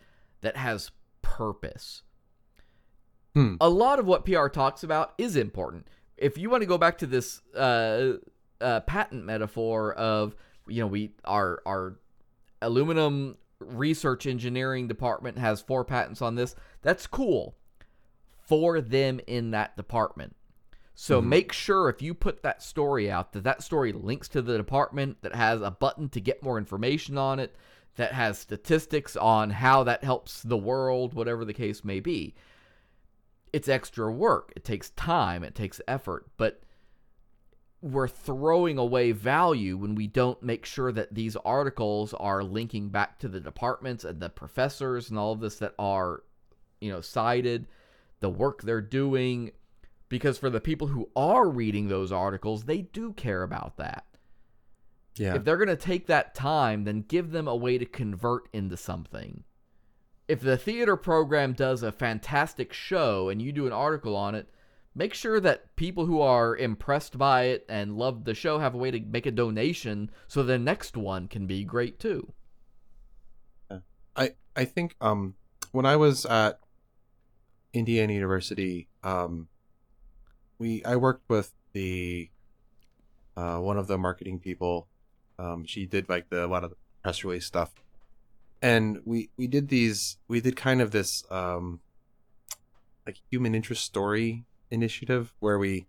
that 0.41 0.57
has 0.57 0.91
purpose 1.23 2.03
Hmm. 3.35 3.55
a 3.61 3.69
lot 3.69 3.99
of 3.99 4.07
what 4.07 4.25
PR 4.25 4.49
talks 4.49 4.83
about 4.83 5.13
is 5.19 5.37
important. 5.37 5.87
If 6.17 6.39
you 6.39 6.51
want 6.51 6.63
to 6.63 6.67
go 6.67 6.79
back 6.79 6.99
to 6.99 7.07
this 7.07 7.41
uh, 7.55 8.15
uh, 8.61 8.81
patent 8.81 9.25
metaphor 9.25 9.93
of, 9.93 10.35
you 10.67 10.81
know, 10.81 10.87
we 10.89 11.13
our 11.25 11.63
our 11.67 11.99
aluminum 12.63 13.37
research 13.61 14.27
engineering 14.27 14.89
department 14.89 15.39
has 15.39 15.61
four 15.61 15.85
patents 15.85 16.23
on 16.23 16.35
this. 16.35 16.55
That's 16.83 17.07
cool 17.07 17.57
for 18.39 18.81
them 18.81 19.21
in 19.27 19.51
that 19.51 19.77
department. 19.77 20.37
So 20.95 21.21
Mhm. 21.21 21.27
make 21.27 21.53
sure 21.53 21.89
if 21.89 22.03
you 22.03 22.15
put 22.15 22.43
that 22.43 22.63
story 22.63 23.11
out 23.11 23.33
that 23.33 23.45
that 23.45 23.63
story 23.63 23.93
links 23.93 24.29
to 24.31 24.43
the 24.43 24.57
department 24.57 25.23
that 25.23 25.35
has 25.35 25.61
a 25.61 25.71
button 25.71 26.09
to 26.11 26.21
get 26.21 26.43
more 26.43 26.59
information 26.59 27.17
on 27.19 27.39
it, 27.39 27.55
that 27.97 28.13
has 28.13 28.39
statistics 28.39 29.17
on 29.17 29.51
how 29.51 29.85
that 29.85 30.05
helps 30.05 30.43
the 30.43 30.57
world, 30.57 31.15
whatever 31.15 31.45
the 31.45 31.55
case 31.55 31.85
may 31.85 32.01
be 32.01 32.35
it's 33.53 33.69
extra 33.69 34.13
work. 34.13 34.53
It 34.57 34.65
takes 34.65 34.91
time, 34.91 35.43
it 35.43 35.55
takes 35.55 35.81
effort, 35.89 36.27
but 36.37 36.63
we're 37.81 38.09
throwing 38.09 38.77
away 38.77 39.13
value 39.13 39.77
when 39.77 39.95
we 39.95 40.07
don't 40.07 40.43
make 40.43 40.65
sure 40.65 40.91
that 40.91 41.15
these 41.15 41.37
articles 41.37 42.13
are 42.15 42.43
linking 42.43 42.89
back 42.89 43.19
to 43.21 43.29
the 43.29 43.41
departments 43.41 44.05
and 44.05 44.21
the 44.21 44.29
professors 44.29 45.11
and 45.11 45.19
all 45.19 45.33
of 45.33 45.41
this 45.41 45.57
that 45.57 45.75
are, 45.79 46.25
you 46.81 46.91
know, 46.91 47.01
cited, 47.01 47.67
the 48.21 48.31
work 48.31 48.63
they're 48.63 48.81
doing. 48.81 49.53
Because 50.09 50.39
for 50.39 50.51
the 50.51 50.61
people 50.61 50.89
who 50.89 51.09
are 51.15 51.49
reading 51.49 51.89
those 51.89 52.11
articles, 52.11 52.65
they 52.65 52.83
do 52.83 53.13
care 53.13 53.43
about 53.43 53.77
that. 53.77 54.07
yeah 55.15 55.37
If 55.37 55.45
they're 55.45 55.57
going 55.59 55.69
to 55.69 55.77
take 55.77 56.07
that 56.07 56.35
time, 56.35 56.85
then 56.85 57.05
give 57.07 57.31
them 57.31 57.47
a 57.47 57.55
way 57.55 57.79
to 57.79 57.85
convert 57.85 58.49
into 58.53 58.77
something. 58.77 59.45
If 60.27 60.41
the 60.41 60.57
theater 60.57 60.97
program 60.97 61.53
does 61.53 61.83
a 61.83 61.93
fantastic 61.93 62.73
show 62.73 63.29
and 63.29 63.41
you 63.41 63.53
do 63.53 63.67
an 63.67 63.73
article 63.73 64.17
on 64.17 64.35
it, 64.35 64.49
make 64.99 65.15
sure 65.15 65.39
that 65.39 65.77
people 65.77 66.07
who 66.07 66.21
are 66.21 66.57
impressed 66.57 67.17
by 67.17 67.45
it 67.45 67.65
and 67.69 67.97
love 67.97 68.25
the 68.25 68.35
show 68.35 68.59
have 68.59 68.75
a 68.75 68.77
way 68.77 68.91
to 68.91 68.99
make 68.99 69.27
a 69.27 69.31
donation 69.31 70.11
so 70.27 70.43
the 70.43 70.59
next 70.59 70.97
one 70.97 71.29
can 71.29 71.47
be 71.47 71.63
great 71.63 72.01
too. 72.01 72.33
I 74.17 74.33
I 74.57 74.65
think 74.65 74.97
um 75.01 75.35
when 75.71 75.87
I 75.87 75.95
was 75.95 76.27
at 76.27 76.59
Indiana 77.73 78.13
University, 78.13 78.89
um 79.05 79.47
we 80.59 80.85
I 80.85 80.97
worked 80.97 81.31
with 81.31 81.53
the 81.73 82.29
uh 83.37 83.59
one 83.59 83.79
of 83.79 83.87
the 83.87 83.99
marketing 83.99 84.41
people. 84.41 84.89
Um 85.39 85.65
she 85.65 85.87
did 85.87 86.09
like 86.09 86.29
the 86.29 86.45
a 86.45 86.49
lot 86.49 86.65
of 86.65 86.71
the 86.71 86.77
press 87.05 87.23
release 87.23 87.47
stuff. 87.47 87.73
And 88.61 89.01
we 89.05 89.31
we 89.37 89.47
did 89.47 89.69
these 89.69 90.19
we 90.27 90.41
did 90.41 90.57
kind 90.57 90.83
of 90.83 90.91
this 90.91 91.23
um 91.31 91.79
like 93.07 93.19
human 93.31 93.55
interest 93.55 93.85
story 93.85 94.45
initiative 94.71 95.35
where 95.41 95.59
we 95.59 95.87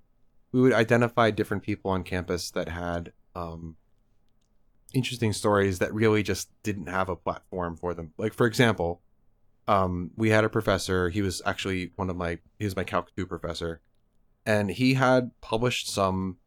we 0.51 0.61
would 0.61 0.73
identify 0.73 1.29
different 1.31 1.63
people 1.63 1.91
on 1.91 2.03
campus 2.03 2.51
that 2.51 2.69
had 2.69 3.11
um 3.35 3.75
interesting 4.93 5.33
stories 5.33 5.79
that 5.79 5.93
really 5.93 6.23
just 6.23 6.49
didn't 6.63 6.87
have 6.87 7.09
a 7.09 7.15
platform 7.15 7.75
for 7.77 7.93
them. 7.93 8.13
Like 8.17 8.33
for 8.33 8.47
example, 8.47 9.01
um, 9.67 10.11
we 10.15 10.29
had 10.29 10.43
a 10.43 10.49
professor. 10.49 11.09
He 11.09 11.21
was 11.21 11.41
actually 11.45 11.91
one 11.95 12.09
of 12.09 12.15
my 12.15 12.39
he 12.57 12.65
was 12.65 12.75
my 12.75 12.83
Calc 12.83 13.15
two 13.15 13.25
professor, 13.25 13.81
and 14.45 14.69
he 14.71 14.95
had 14.95 15.31
published 15.41 15.89
some 15.89 16.37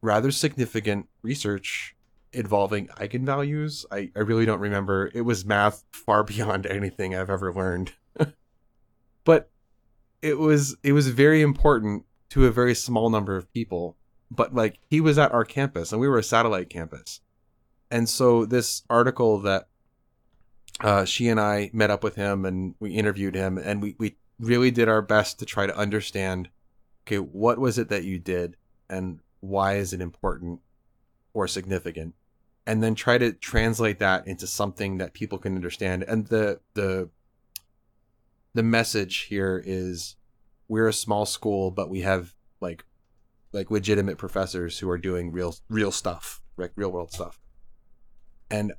rather 0.00 0.30
significant 0.30 1.08
research 1.22 1.94
involving 2.32 2.88
eigenvalues. 2.88 3.84
I, 3.90 4.10
I 4.16 4.20
really 4.20 4.44
don't 4.44 4.60
remember. 4.60 5.10
It 5.14 5.22
was 5.22 5.44
math 5.44 5.84
far 5.92 6.24
beyond 6.24 6.66
anything 6.66 7.14
I've 7.14 7.30
ever 7.30 7.52
learned. 7.52 7.92
but 9.24 9.50
it 10.24 10.38
was 10.38 10.74
it 10.82 10.92
was 10.92 11.08
very 11.08 11.42
important 11.42 12.06
to 12.30 12.46
a 12.46 12.50
very 12.50 12.74
small 12.74 13.10
number 13.10 13.36
of 13.36 13.52
people. 13.52 13.98
But 14.30 14.54
like 14.54 14.78
he 14.88 15.00
was 15.00 15.18
at 15.18 15.32
our 15.32 15.44
campus 15.44 15.92
and 15.92 16.00
we 16.00 16.08
were 16.08 16.18
a 16.18 16.22
satellite 16.22 16.70
campus. 16.70 17.20
And 17.90 18.08
so 18.08 18.46
this 18.46 18.82
article 18.88 19.38
that 19.42 19.68
uh, 20.80 21.04
she 21.04 21.28
and 21.28 21.38
I 21.38 21.70
met 21.74 21.90
up 21.90 22.02
with 22.02 22.16
him 22.16 22.46
and 22.46 22.74
we 22.80 22.92
interviewed 22.92 23.34
him 23.34 23.58
and 23.58 23.82
we, 23.82 23.96
we 23.98 24.16
really 24.40 24.70
did 24.70 24.88
our 24.88 25.02
best 25.02 25.38
to 25.38 25.44
try 25.44 25.66
to 25.66 25.76
understand 25.76 26.48
okay, 27.06 27.18
what 27.18 27.58
was 27.58 27.76
it 27.76 27.90
that 27.90 28.04
you 28.04 28.18
did 28.18 28.56
and 28.88 29.20
why 29.40 29.74
is 29.74 29.92
it 29.92 30.00
important 30.00 30.60
or 31.34 31.46
significant? 31.46 32.14
And 32.66 32.82
then 32.82 32.94
try 32.94 33.18
to 33.18 33.32
translate 33.34 33.98
that 33.98 34.26
into 34.26 34.46
something 34.46 34.96
that 34.96 35.12
people 35.12 35.36
can 35.36 35.54
understand. 35.54 36.02
And 36.04 36.26
the 36.28 36.60
the 36.72 37.10
the 38.54 38.62
message 38.62 39.22
here 39.22 39.62
is 39.64 40.16
we're 40.68 40.88
a 40.88 40.92
small 40.92 41.26
school, 41.26 41.70
but 41.70 41.90
we 41.90 42.00
have 42.00 42.34
like 42.60 42.84
like 43.52 43.70
legitimate 43.70 44.18
professors 44.18 44.78
who 44.78 44.88
are 44.88 44.98
doing 44.98 45.32
real 45.32 45.54
real 45.68 45.92
stuff, 45.92 46.40
like 46.56 46.72
real 46.76 46.90
world 46.90 47.12
stuff. 47.12 47.40
And 48.50 48.72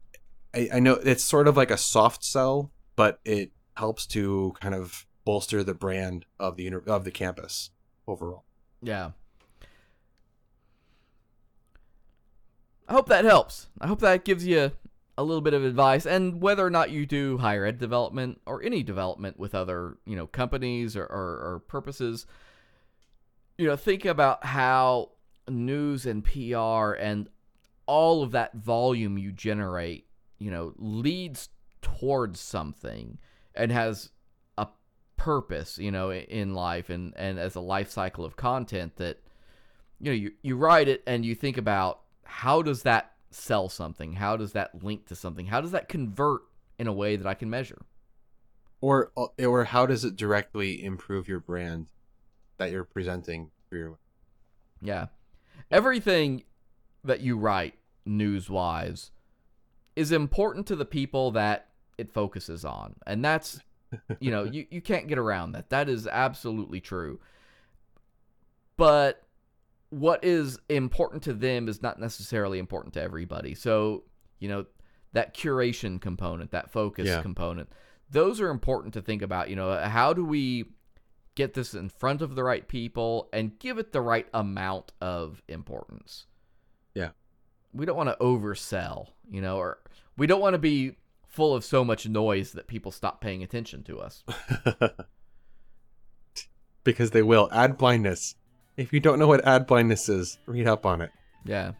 I, 0.53 0.69
I 0.73 0.79
know 0.79 0.93
it's 0.93 1.23
sort 1.23 1.47
of 1.47 1.57
like 1.57 1.71
a 1.71 1.77
soft 1.77 2.23
sell, 2.23 2.71
but 2.95 3.19
it 3.25 3.51
helps 3.77 4.05
to 4.07 4.53
kind 4.61 4.73
of 4.73 5.05
bolster 5.25 5.63
the 5.63 5.73
brand 5.73 6.25
of 6.39 6.55
the 6.55 6.71
of 6.87 7.03
the 7.03 7.11
campus 7.11 7.71
overall. 8.07 8.43
Yeah. 8.81 9.11
I 12.87 12.93
hope 12.93 13.09
that 13.09 13.25
helps. 13.25 13.67
I 13.81 13.87
hope 13.87 13.99
that 14.01 14.23
gives 14.23 14.45
you 14.45 14.71
a 15.17 15.23
little 15.23 15.41
bit 15.41 15.53
of 15.53 15.63
advice 15.63 16.05
and 16.05 16.41
whether 16.41 16.65
or 16.65 16.69
not 16.69 16.91
you 16.91 17.05
do 17.05 17.37
higher 17.37 17.65
ed 17.65 17.79
development 17.79 18.41
or 18.45 18.61
any 18.61 18.83
development 18.83 19.39
with 19.39 19.55
other, 19.55 19.97
you 20.05 20.15
know, 20.15 20.27
companies 20.27 20.97
or, 20.97 21.05
or, 21.05 21.53
or 21.53 21.61
purposes, 21.67 22.25
you 23.57 23.67
know, 23.67 23.77
think 23.77 24.03
about 24.03 24.43
how 24.45 25.11
news 25.47 26.05
and 26.05 26.25
PR 26.25 26.93
and 26.93 27.29
all 27.85 28.23
of 28.23 28.31
that 28.31 28.55
volume 28.55 29.17
you 29.17 29.31
generate, 29.31 30.05
you 30.37 30.51
know, 30.51 30.73
leads 30.77 31.49
towards 31.81 32.39
something 32.39 33.17
and 33.53 33.71
has 33.71 34.09
a 34.57 34.67
purpose, 35.15 35.77
you 35.77 35.91
know, 35.91 36.11
in 36.11 36.53
life 36.53 36.89
and, 36.89 37.13
and 37.15 37.39
as 37.39 37.55
a 37.55 37.61
life 37.61 37.89
cycle 37.89 38.25
of 38.25 38.35
content 38.35 38.97
that, 38.97 39.21
you 39.99 40.07
know, 40.07 40.15
you, 40.15 40.31
you 40.41 40.57
write 40.57 40.89
it 40.89 41.01
and 41.07 41.23
you 41.23 41.35
think 41.35 41.57
about 41.57 42.01
how 42.25 42.61
does 42.61 42.83
that 42.83 43.14
sell 43.35 43.69
something? 43.69 44.13
How 44.13 44.37
does 44.37 44.53
that 44.53 44.83
link 44.83 45.05
to 45.07 45.15
something? 45.15 45.47
How 45.47 45.61
does 45.61 45.71
that 45.71 45.89
convert 45.89 46.41
in 46.79 46.87
a 46.87 46.93
way 46.93 47.15
that 47.15 47.27
I 47.27 47.33
can 47.33 47.49
measure? 47.49 47.81
Or 48.81 49.11
uh, 49.17 49.27
or 49.39 49.65
how 49.65 49.85
does 49.85 50.05
it 50.05 50.15
directly 50.15 50.83
improve 50.83 51.27
your 51.27 51.39
brand 51.39 51.87
that 52.57 52.71
you're 52.71 52.83
presenting 52.83 53.51
through 53.69 53.79
your 53.79 53.99
Yeah. 54.81 55.07
Everything 55.71 56.43
that 57.03 57.21
you 57.21 57.37
write 57.37 57.75
news 58.05 58.49
wise 58.49 59.11
is 59.95 60.11
important 60.11 60.67
to 60.67 60.75
the 60.75 60.85
people 60.85 61.31
that 61.31 61.69
it 61.97 62.13
focuses 62.13 62.65
on. 62.65 62.95
And 63.05 63.23
that's 63.23 63.59
you 64.19 64.31
know, 64.31 64.43
you, 64.51 64.65
you 64.69 64.81
can't 64.81 65.07
get 65.07 65.17
around 65.17 65.53
that. 65.53 65.69
That 65.69 65.89
is 65.89 66.07
absolutely 66.07 66.81
true. 66.81 67.19
But 68.77 69.24
what 69.89 70.23
is 70.23 70.59
important 70.69 71.23
to 71.23 71.33
them 71.33 71.67
is 71.67 71.81
not 71.81 71.99
necessarily 71.99 72.59
important 72.59 72.93
to 72.95 73.01
everybody. 73.01 73.55
So, 73.55 74.03
you 74.39 74.49
know, 74.49 74.65
that 75.13 75.33
curation 75.35 76.01
component, 76.01 76.51
that 76.51 76.71
focus 76.71 77.07
Yeah. 77.07 77.21
component, 77.21 77.69
those 78.09 78.41
are 78.41 78.49
important 78.49 78.93
to 78.95 79.01
think 79.01 79.21
about. 79.21 79.49
You 79.49 79.55
know, 79.55 79.77
how 79.79 80.13
do 80.13 80.25
we 80.25 80.65
get 81.35 81.53
this 81.53 81.73
in 81.73 81.89
front 81.89 82.21
of 82.21 82.35
the 82.35 82.43
right 82.43 82.67
people 82.67 83.29
and 83.33 83.57
give 83.59 83.77
it 83.77 83.91
the 83.91 84.01
right 84.01 84.27
amount 84.33 84.91
of 85.01 85.41
importance? 85.47 86.25
Yeah. 86.93 87.11
We 87.73 87.85
don't 87.85 87.97
want 87.97 88.09
to 88.09 88.17
oversell, 88.23 89.09
you 89.29 89.41
know, 89.41 89.57
or 89.57 89.79
we 90.17 90.27
don't 90.27 90.41
want 90.41 90.53
to 90.53 90.59
be 90.59 90.97
full 91.27 91.53
of 91.53 91.65
so 91.65 91.83
much 91.83 92.07
noise 92.07 92.53
that 92.53 92.67
people 92.67 92.91
stop 92.91 93.19
paying 93.19 93.43
attention 93.43 93.83
to 93.83 93.99
us. 93.99 94.23
because 96.83 97.11
they 97.11 97.23
will 97.23 97.49
add 97.51 97.77
blindness. 97.77 98.35
If 98.77 98.91
you 98.91 98.99
don't 98.99 99.19
know 99.19 99.27
what 99.27 99.45
ad 99.47 99.67
blindness 99.67 100.09
is, 100.09 100.37
read 100.45 100.67
up 100.67 100.85
on 100.85 101.01
it. 101.01 101.11
Yeah. 101.45 101.71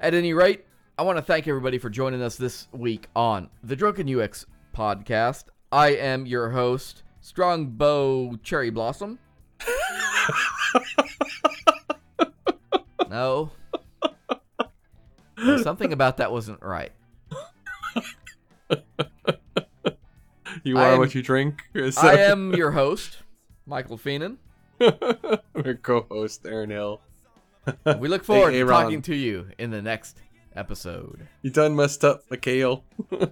At 0.00 0.14
any 0.14 0.34
rate, 0.34 0.64
I 0.98 1.02
want 1.02 1.18
to 1.18 1.22
thank 1.22 1.46
everybody 1.46 1.78
for 1.78 1.88
joining 1.88 2.20
us 2.22 2.34
this 2.36 2.66
week 2.72 3.06
on 3.14 3.48
the 3.62 3.76
Drunken 3.76 4.20
UX 4.20 4.46
podcast. 4.74 5.44
I 5.70 5.90
am 5.90 6.26
your 6.26 6.50
host, 6.50 7.04
Strongbow 7.20 8.36
Cherry 8.42 8.70
Blossom. 8.70 9.20
no. 13.08 13.52
Something 15.62 15.92
about 15.92 16.16
that 16.16 16.32
wasn't 16.32 16.60
right. 16.62 16.90
You 20.64 20.78
are 20.78 20.92
am- 20.92 20.98
what 20.98 21.14
you 21.14 21.22
drink. 21.22 21.62
I 21.96 22.16
am 22.18 22.54
your 22.54 22.72
host, 22.72 23.18
Michael 23.66 23.98
Fienen. 23.98 24.36
Our 25.54 25.74
co-host 25.74 26.46
Aaron 26.46 26.70
Hill. 26.70 27.00
We 28.00 28.08
look 28.08 28.24
forward 28.24 28.52
Hey, 28.52 28.60
to 28.60 28.66
talking 28.66 29.02
to 29.02 29.14
you 29.14 29.46
in 29.56 29.70
the 29.70 29.80
next 29.80 30.18
episode. 30.56 31.28
You 31.42 31.50
done 31.50 31.76
messed 31.76 32.04
up, 32.04 32.24
Mikhail. 32.28 32.84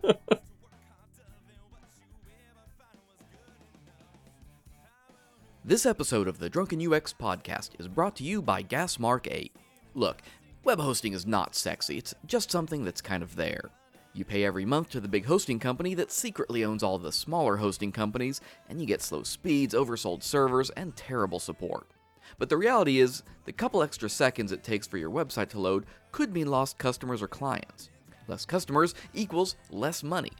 This 5.63 5.85
episode 5.87 6.27
of 6.27 6.39
the 6.39 6.49
Drunken 6.49 6.81
UX 6.93 7.13
podcast 7.13 7.79
is 7.79 7.87
brought 7.87 8.17
to 8.17 8.25
you 8.25 8.41
by 8.43 8.63
Gasmark 8.63 9.29
8. 9.31 9.55
Look, 9.95 10.23
web 10.65 10.81
hosting 10.81 11.13
is 11.13 11.27
not 11.27 11.55
sexy, 11.55 11.99
it's 11.99 12.15
just 12.27 12.51
something 12.51 12.83
that's 12.83 13.01
kind 13.01 13.23
of 13.23 13.37
there. 13.37 13.71
You 14.13 14.25
pay 14.25 14.45
every 14.45 14.65
month 14.65 14.91
to 14.91 15.01
the 15.01 15.09
big 15.09 15.27
hosting 15.27 15.61
company 15.61 15.95
that 15.95 16.11
secretly 16.11 16.65
owns 16.65 16.83
all 16.83 16.99
the 16.99 17.13
smaller 17.13 17.59
hosting 17.59 17.93
companies, 17.93 18.41
and 18.69 18.81
you 18.81 18.87
get 18.87 19.03
slow 19.03 19.23
speeds, 19.23 19.73
oversold 19.73 20.25
servers, 20.25 20.71
and 20.71 20.97
terrible 20.97 21.39
support. 21.39 21.87
But 22.39 22.49
the 22.49 22.57
reality 22.57 22.99
is, 22.99 23.23
the 23.45 23.53
couple 23.53 23.83
extra 23.83 24.11
seconds 24.11 24.51
it 24.51 24.65
takes 24.65 24.87
for 24.87 24.99
your 24.99 25.11
website 25.11 25.49
to 25.51 25.61
load 25.61 25.87
could 26.11 26.33
mean 26.33 26.49
lost 26.49 26.79
customers 26.79 27.23
or 27.23 27.29
clients. 27.29 27.91
Less 28.27 28.45
customers 28.45 28.95
equals 29.15 29.55
less 29.71 30.03
money. 30.03 30.33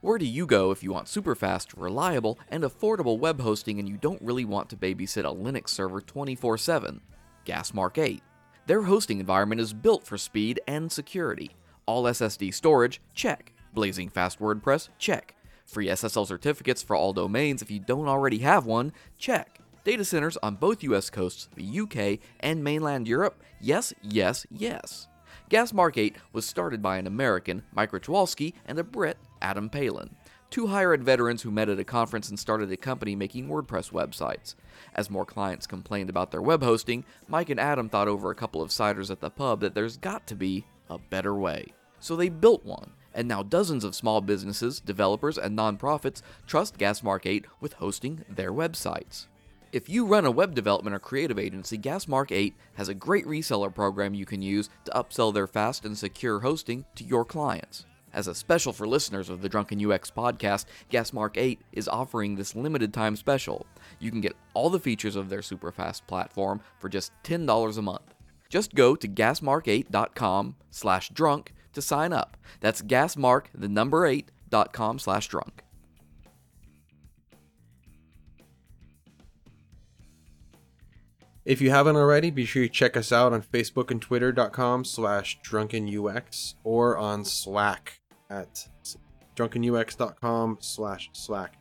Where 0.00 0.18
do 0.18 0.26
you 0.26 0.46
go 0.46 0.70
if 0.70 0.82
you 0.82 0.92
want 0.92 1.08
super 1.08 1.34
fast, 1.34 1.74
reliable, 1.74 2.38
and 2.50 2.62
affordable 2.62 3.18
web 3.18 3.40
hosting 3.40 3.78
and 3.78 3.88
you 3.88 3.96
don't 3.96 4.22
really 4.22 4.44
want 4.44 4.70
to 4.70 4.76
babysit 4.76 5.24
a 5.24 5.34
Linux 5.34 5.70
server 5.70 6.00
24 6.00 6.56
7? 6.56 7.00
Gasmark 7.44 7.98
8. 7.98 8.22
Their 8.66 8.82
hosting 8.82 9.18
environment 9.18 9.60
is 9.60 9.72
built 9.72 10.04
for 10.04 10.16
speed 10.16 10.60
and 10.66 10.92
security. 10.92 11.56
All 11.88 12.04
SSD 12.04 12.52
storage? 12.52 13.00
Check. 13.14 13.54
Blazing 13.72 14.10
fast 14.10 14.40
WordPress? 14.40 14.90
Check. 14.98 15.34
Free 15.64 15.86
SSL 15.86 16.26
certificates 16.26 16.82
for 16.82 16.94
all 16.94 17.14
domains 17.14 17.62
if 17.62 17.70
you 17.70 17.80
don't 17.80 18.08
already 18.08 18.40
have 18.40 18.66
one? 18.66 18.92
Check. 19.16 19.58
Data 19.84 20.04
centers 20.04 20.36
on 20.42 20.56
both 20.56 20.82
US 20.82 21.08
coasts, 21.08 21.48
the 21.56 21.80
UK, 21.80 22.18
and 22.40 22.62
mainland 22.62 23.08
Europe? 23.08 23.42
Yes, 23.58 23.94
yes, 24.02 24.46
yes. 24.50 25.08
Gasmark 25.50 25.96
8 25.96 26.16
was 26.34 26.44
started 26.44 26.82
by 26.82 26.98
an 26.98 27.06
American, 27.06 27.62
Mike 27.72 27.92
Richwalski, 27.92 28.52
and 28.66 28.78
a 28.78 28.84
Brit, 28.84 29.16
Adam 29.40 29.70
Palin, 29.70 30.14
two 30.50 30.66
higher 30.66 30.92
ed 30.92 31.02
veterans 31.02 31.40
who 31.40 31.50
met 31.50 31.70
at 31.70 31.78
a 31.78 31.84
conference 31.84 32.28
and 32.28 32.38
started 32.38 32.70
a 32.70 32.76
company 32.76 33.16
making 33.16 33.48
WordPress 33.48 33.92
websites. 33.92 34.56
As 34.94 35.08
more 35.08 35.24
clients 35.24 35.66
complained 35.66 36.10
about 36.10 36.32
their 36.32 36.42
web 36.42 36.62
hosting, 36.62 37.06
Mike 37.28 37.48
and 37.48 37.58
Adam 37.58 37.88
thought 37.88 38.08
over 38.08 38.30
a 38.30 38.34
couple 38.34 38.60
of 38.60 38.68
ciders 38.68 39.10
at 39.10 39.20
the 39.20 39.30
pub 39.30 39.60
that 39.60 39.74
there's 39.74 39.96
got 39.96 40.26
to 40.26 40.34
be 40.34 40.66
a 40.90 40.98
better 40.98 41.34
way. 41.34 41.72
So 42.00 42.16
they 42.16 42.28
built 42.28 42.64
one, 42.64 42.92
and 43.14 43.26
now 43.26 43.42
dozens 43.42 43.84
of 43.84 43.94
small 43.94 44.20
businesses, 44.20 44.80
developers, 44.80 45.38
and 45.38 45.58
nonprofits 45.58 46.22
trust 46.46 46.78
Gasmark 46.78 47.26
8 47.26 47.46
with 47.60 47.74
hosting 47.74 48.24
their 48.28 48.52
websites. 48.52 49.26
If 49.70 49.88
you 49.88 50.06
run 50.06 50.24
a 50.24 50.30
web 50.30 50.54
development 50.54 50.96
or 50.96 50.98
creative 50.98 51.38
agency, 51.38 51.76
Gasmark 51.76 52.32
8 52.32 52.54
has 52.74 52.88
a 52.88 52.94
great 52.94 53.26
reseller 53.26 53.74
program 53.74 54.14
you 54.14 54.24
can 54.24 54.40
use 54.40 54.70
to 54.86 54.92
upsell 54.92 55.34
their 55.34 55.46
fast 55.46 55.84
and 55.84 55.98
secure 55.98 56.40
hosting 56.40 56.86
to 56.94 57.04
your 57.04 57.24
clients. 57.24 57.84
As 58.14 58.28
a 58.28 58.34
special 58.34 58.72
for 58.72 58.88
listeners 58.88 59.28
of 59.28 59.42
the 59.42 59.48
Drunken 59.48 59.84
UX 59.84 60.10
podcast, 60.10 60.64
Gasmark 60.90 61.36
8 61.36 61.60
is 61.72 61.86
offering 61.86 62.34
this 62.34 62.56
limited 62.56 62.94
time 62.94 63.14
special. 63.16 63.66
You 63.98 64.10
can 64.10 64.22
get 64.22 64.36
all 64.54 64.70
the 64.70 64.80
features 64.80 65.16
of 65.16 65.28
their 65.28 65.42
super 65.42 65.70
fast 65.70 66.06
platform 66.06 66.62
for 66.78 66.88
just 66.88 67.12
$10 67.24 67.76
a 67.76 67.82
month. 67.82 68.14
Just 68.48 68.74
go 68.74 68.96
to 68.96 69.06
gasmark8.com 69.06 70.56
slash 70.70 71.10
drunk 71.10 71.52
to 71.72 71.82
sign 71.82 72.12
up. 72.12 72.36
That's 72.60 72.82
gasmark, 72.82 73.46
the 73.54 73.68
number 73.68 74.02
8.com 74.08 74.98
slash 74.98 75.28
drunk. 75.28 75.62
If 81.48 81.62
you 81.62 81.70
haven't 81.70 81.96
already, 81.96 82.30
be 82.30 82.44
sure 82.44 82.62
you 82.64 82.68
check 82.68 82.94
us 82.94 83.10
out 83.10 83.32
on 83.32 83.40
Facebook 83.40 83.90
and 83.90 84.02
Twitter.com 84.02 84.84
slash 84.84 85.38
drunkenux 85.40 86.54
or 86.62 86.98
on 86.98 87.24
Slack 87.24 88.00
at 88.28 88.68
drunkenux.com 89.34 90.58
slash 90.60 91.08
Slack. 91.14 91.54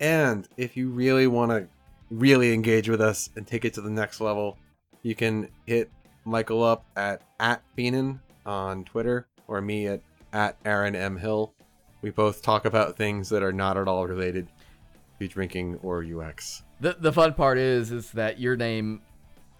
And 0.00 0.48
if 0.56 0.78
you 0.78 0.88
really 0.88 1.26
want 1.26 1.50
to 1.50 1.68
really 2.10 2.54
engage 2.54 2.88
with 2.88 3.02
us 3.02 3.28
and 3.36 3.46
take 3.46 3.66
it 3.66 3.74
to 3.74 3.82
the 3.82 3.90
next 3.90 4.22
level, 4.22 4.56
you 5.02 5.14
can 5.14 5.50
hit 5.66 5.90
Michael 6.24 6.64
up 6.64 6.86
at 6.96 7.20
at 7.38 7.62
Fienen 7.76 8.20
on 8.46 8.84
Twitter 8.84 9.26
or 9.48 9.60
me 9.60 9.86
at 9.86 10.00
at 10.32 10.56
Aaron 10.64 10.96
M 10.96 11.16
Hill. 11.16 11.54
We 12.02 12.10
both 12.10 12.42
talk 12.42 12.64
about 12.64 12.96
things 12.96 13.28
that 13.30 13.42
are 13.42 13.52
not 13.52 13.76
at 13.78 13.88
all 13.88 14.06
related 14.06 14.48
to 15.20 15.28
drinking 15.28 15.78
or 15.82 16.04
UX. 16.04 16.62
The 16.80 16.96
the 16.98 17.12
fun 17.12 17.34
part 17.34 17.58
is 17.58 17.92
is 17.92 18.10
that 18.12 18.38
your 18.38 18.56
name, 18.56 19.00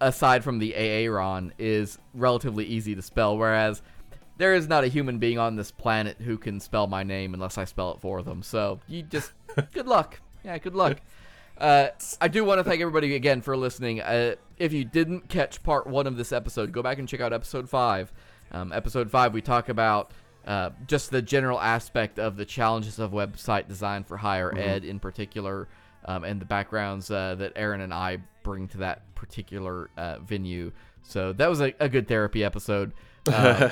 aside 0.01 0.43
from 0.43 0.59
the 0.59 0.75
Aaron, 0.75 1.53
is 1.57 1.97
relatively 2.13 2.65
easy 2.65 2.93
to 2.95 3.01
spell, 3.01 3.37
whereas 3.37 3.81
there 4.37 4.53
is 4.53 4.67
not 4.67 4.83
a 4.83 4.87
human 4.87 5.17
being 5.17 5.39
on 5.39 5.55
this 5.55 5.71
planet 5.71 6.17
who 6.19 6.37
can 6.37 6.59
spell 6.59 6.87
my 6.87 7.03
name 7.03 7.33
unless 7.33 7.57
I 7.57 7.65
spell 7.65 7.93
it 7.93 8.01
for 8.01 8.21
them. 8.21 8.43
So 8.43 8.79
you 8.87 9.03
just 9.03 9.31
good 9.73 9.87
luck. 9.87 10.19
Yeah, 10.43 10.57
good 10.57 10.75
luck. 10.75 11.01
Uh, 11.57 11.87
I 12.19 12.27
do 12.27 12.43
want 12.43 12.59
to 12.59 12.63
thank 12.63 12.81
everybody 12.81 13.15
again 13.15 13.41
for 13.41 13.55
listening. 13.55 14.01
Uh, 14.01 14.35
if 14.57 14.73
you 14.73 14.83
didn't 14.83 15.29
catch 15.29 15.63
part 15.63 15.87
one 15.87 16.05
of 16.05 16.17
this 16.17 16.33
episode, 16.33 16.73
go 16.73 16.83
back 16.83 16.99
and 16.99 17.07
check 17.07 17.21
out 17.21 17.31
episode 17.31 17.69
five. 17.69 18.11
Um, 18.51 18.71
episode 18.71 19.09
five, 19.09 19.33
we 19.33 19.41
talk 19.41 19.69
about 19.69 20.11
uh, 20.45 20.69
just 20.87 21.11
the 21.11 21.21
general 21.21 21.59
aspect 21.59 22.19
of 22.19 22.37
the 22.37 22.45
challenges 22.45 22.99
of 22.99 23.11
website 23.11 23.67
design 23.67 24.03
for 24.03 24.17
higher 24.17 24.55
ed 24.55 24.85
in 24.85 24.99
particular, 24.99 25.67
um, 26.05 26.23
and 26.23 26.39
the 26.39 26.45
backgrounds 26.45 27.09
uh, 27.09 27.35
that 27.35 27.53
Aaron 27.55 27.81
and 27.81 27.93
I 27.93 28.19
bring 28.43 28.67
to 28.69 28.77
that 28.79 29.13
particular 29.15 29.89
uh, 29.97 30.19
venue. 30.19 30.71
So 31.01 31.33
that 31.33 31.49
was 31.49 31.61
a, 31.61 31.73
a 31.79 31.89
good 31.89 32.07
therapy 32.07 32.43
episode. 32.43 32.93
Uh, 33.27 33.69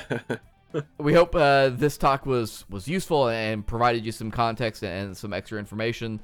we 0.98 1.14
hope 1.14 1.34
uh, 1.34 1.68
this 1.70 1.96
talk 1.96 2.26
was 2.26 2.64
was 2.68 2.88
useful 2.88 3.28
and 3.28 3.66
provided 3.66 4.04
you 4.04 4.12
some 4.12 4.30
context 4.30 4.82
and 4.82 5.16
some 5.16 5.32
extra 5.32 5.58
information. 5.58 6.20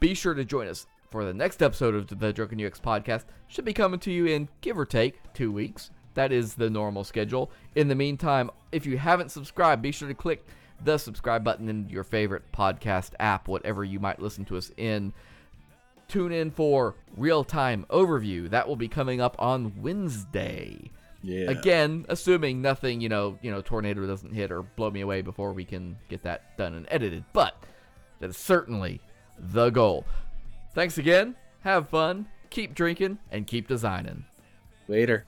Be 0.00 0.14
sure 0.14 0.34
to 0.34 0.44
join 0.44 0.66
us 0.66 0.86
for 1.10 1.24
the 1.24 1.34
next 1.34 1.62
episode 1.62 1.94
of 1.94 2.18
the 2.18 2.32
Drunken 2.32 2.64
UX 2.64 2.80
podcast. 2.80 3.24
Should 3.48 3.64
be 3.64 3.74
coming 3.74 4.00
to 4.00 4.10
you 4.10 4.26
in 4.26 4.48
give 4.60 4.78
or 4.78 4.86
take 4.86 5.20
two 5.34 5.52
weeks. 5.52 5.90
That 6.14 6.32
is 6.32 6.54
the 6.54 6.70
normal 6.70 7.04
schedule. 7.04 7.50
In 7.74 7.88
the 7.88 7.94
meantime, 7.94 8.50
if 8.72 8.86
you 8.86 8.98
haven't 8.98 9.30
subscribed, 9.30 9.82
be 9.82 9.92
sure 9.92 10.08
to 10.08 10.14
click 10.14 10.44
the 10.82 10.98
subscribe 10.98 11.44
button 11.44 11.68
in 11.68 11.88
your 11.88 12.04
favorite 12.04 12.50
podcast 12.52 13.10
app, 13.20 13.48
whatever 13.48 13.84
you 13.84 14.00
might 14.00 14.20
listen 14.20 14.44
to 14.46 14.56
us 14.56 14.70
in. 14.76 15.12
Tune 16.08 16.32
in 16.32 16.50
for 16.50 16.96
real 17.16 17.44
time 17.44 17.86
overview. 17.90 18.50
That 18.50 18.66
will 18.66 18.76
be 18.76 18.88
coming 18.88 19.20
up 19.20 19.36
on 19.38 19.80
Wednesday. 19.80 20.90
yeah. 21.22 21.50
Again, 21.50 22.06
assuming 22.08 22.60
nothing, 22.60 23.00
you 23.00 23.08
know, 23.08 23.38
you 23.42 23.50
know, 23.50 23.60
tornado 23.62 24.04
doesn't 24.06 24.32
hit 24.32 24.50
or 24.50 24.62
blow 24.62 24.90
me 24.90 25.02
away 25.02 25.22
before 25.22 25.52
we 25.52 25.64
can 25.64 25.96
get 26.08 26.24
that 26.24 26.56
done 26.56 26.74
and 26.74 26.86
edited. 26.90 27.24
But 27.32 27.54
that 28.18 28.30
is 28.30 28.36
certainly 28.36 29.00
the 29.38 29.70
goal. 29.70 30.04
Thanks 30.74 30.98
again. 30.98 31.36
Have 31.60 31.88
fun. 31.88 32.26
Keep 32.48 32.74
drinking 32.74 33.18
and 33.30 33.46
keep 33.46 33.68
designing. 33.68 34.24
Later. 34.88 35.26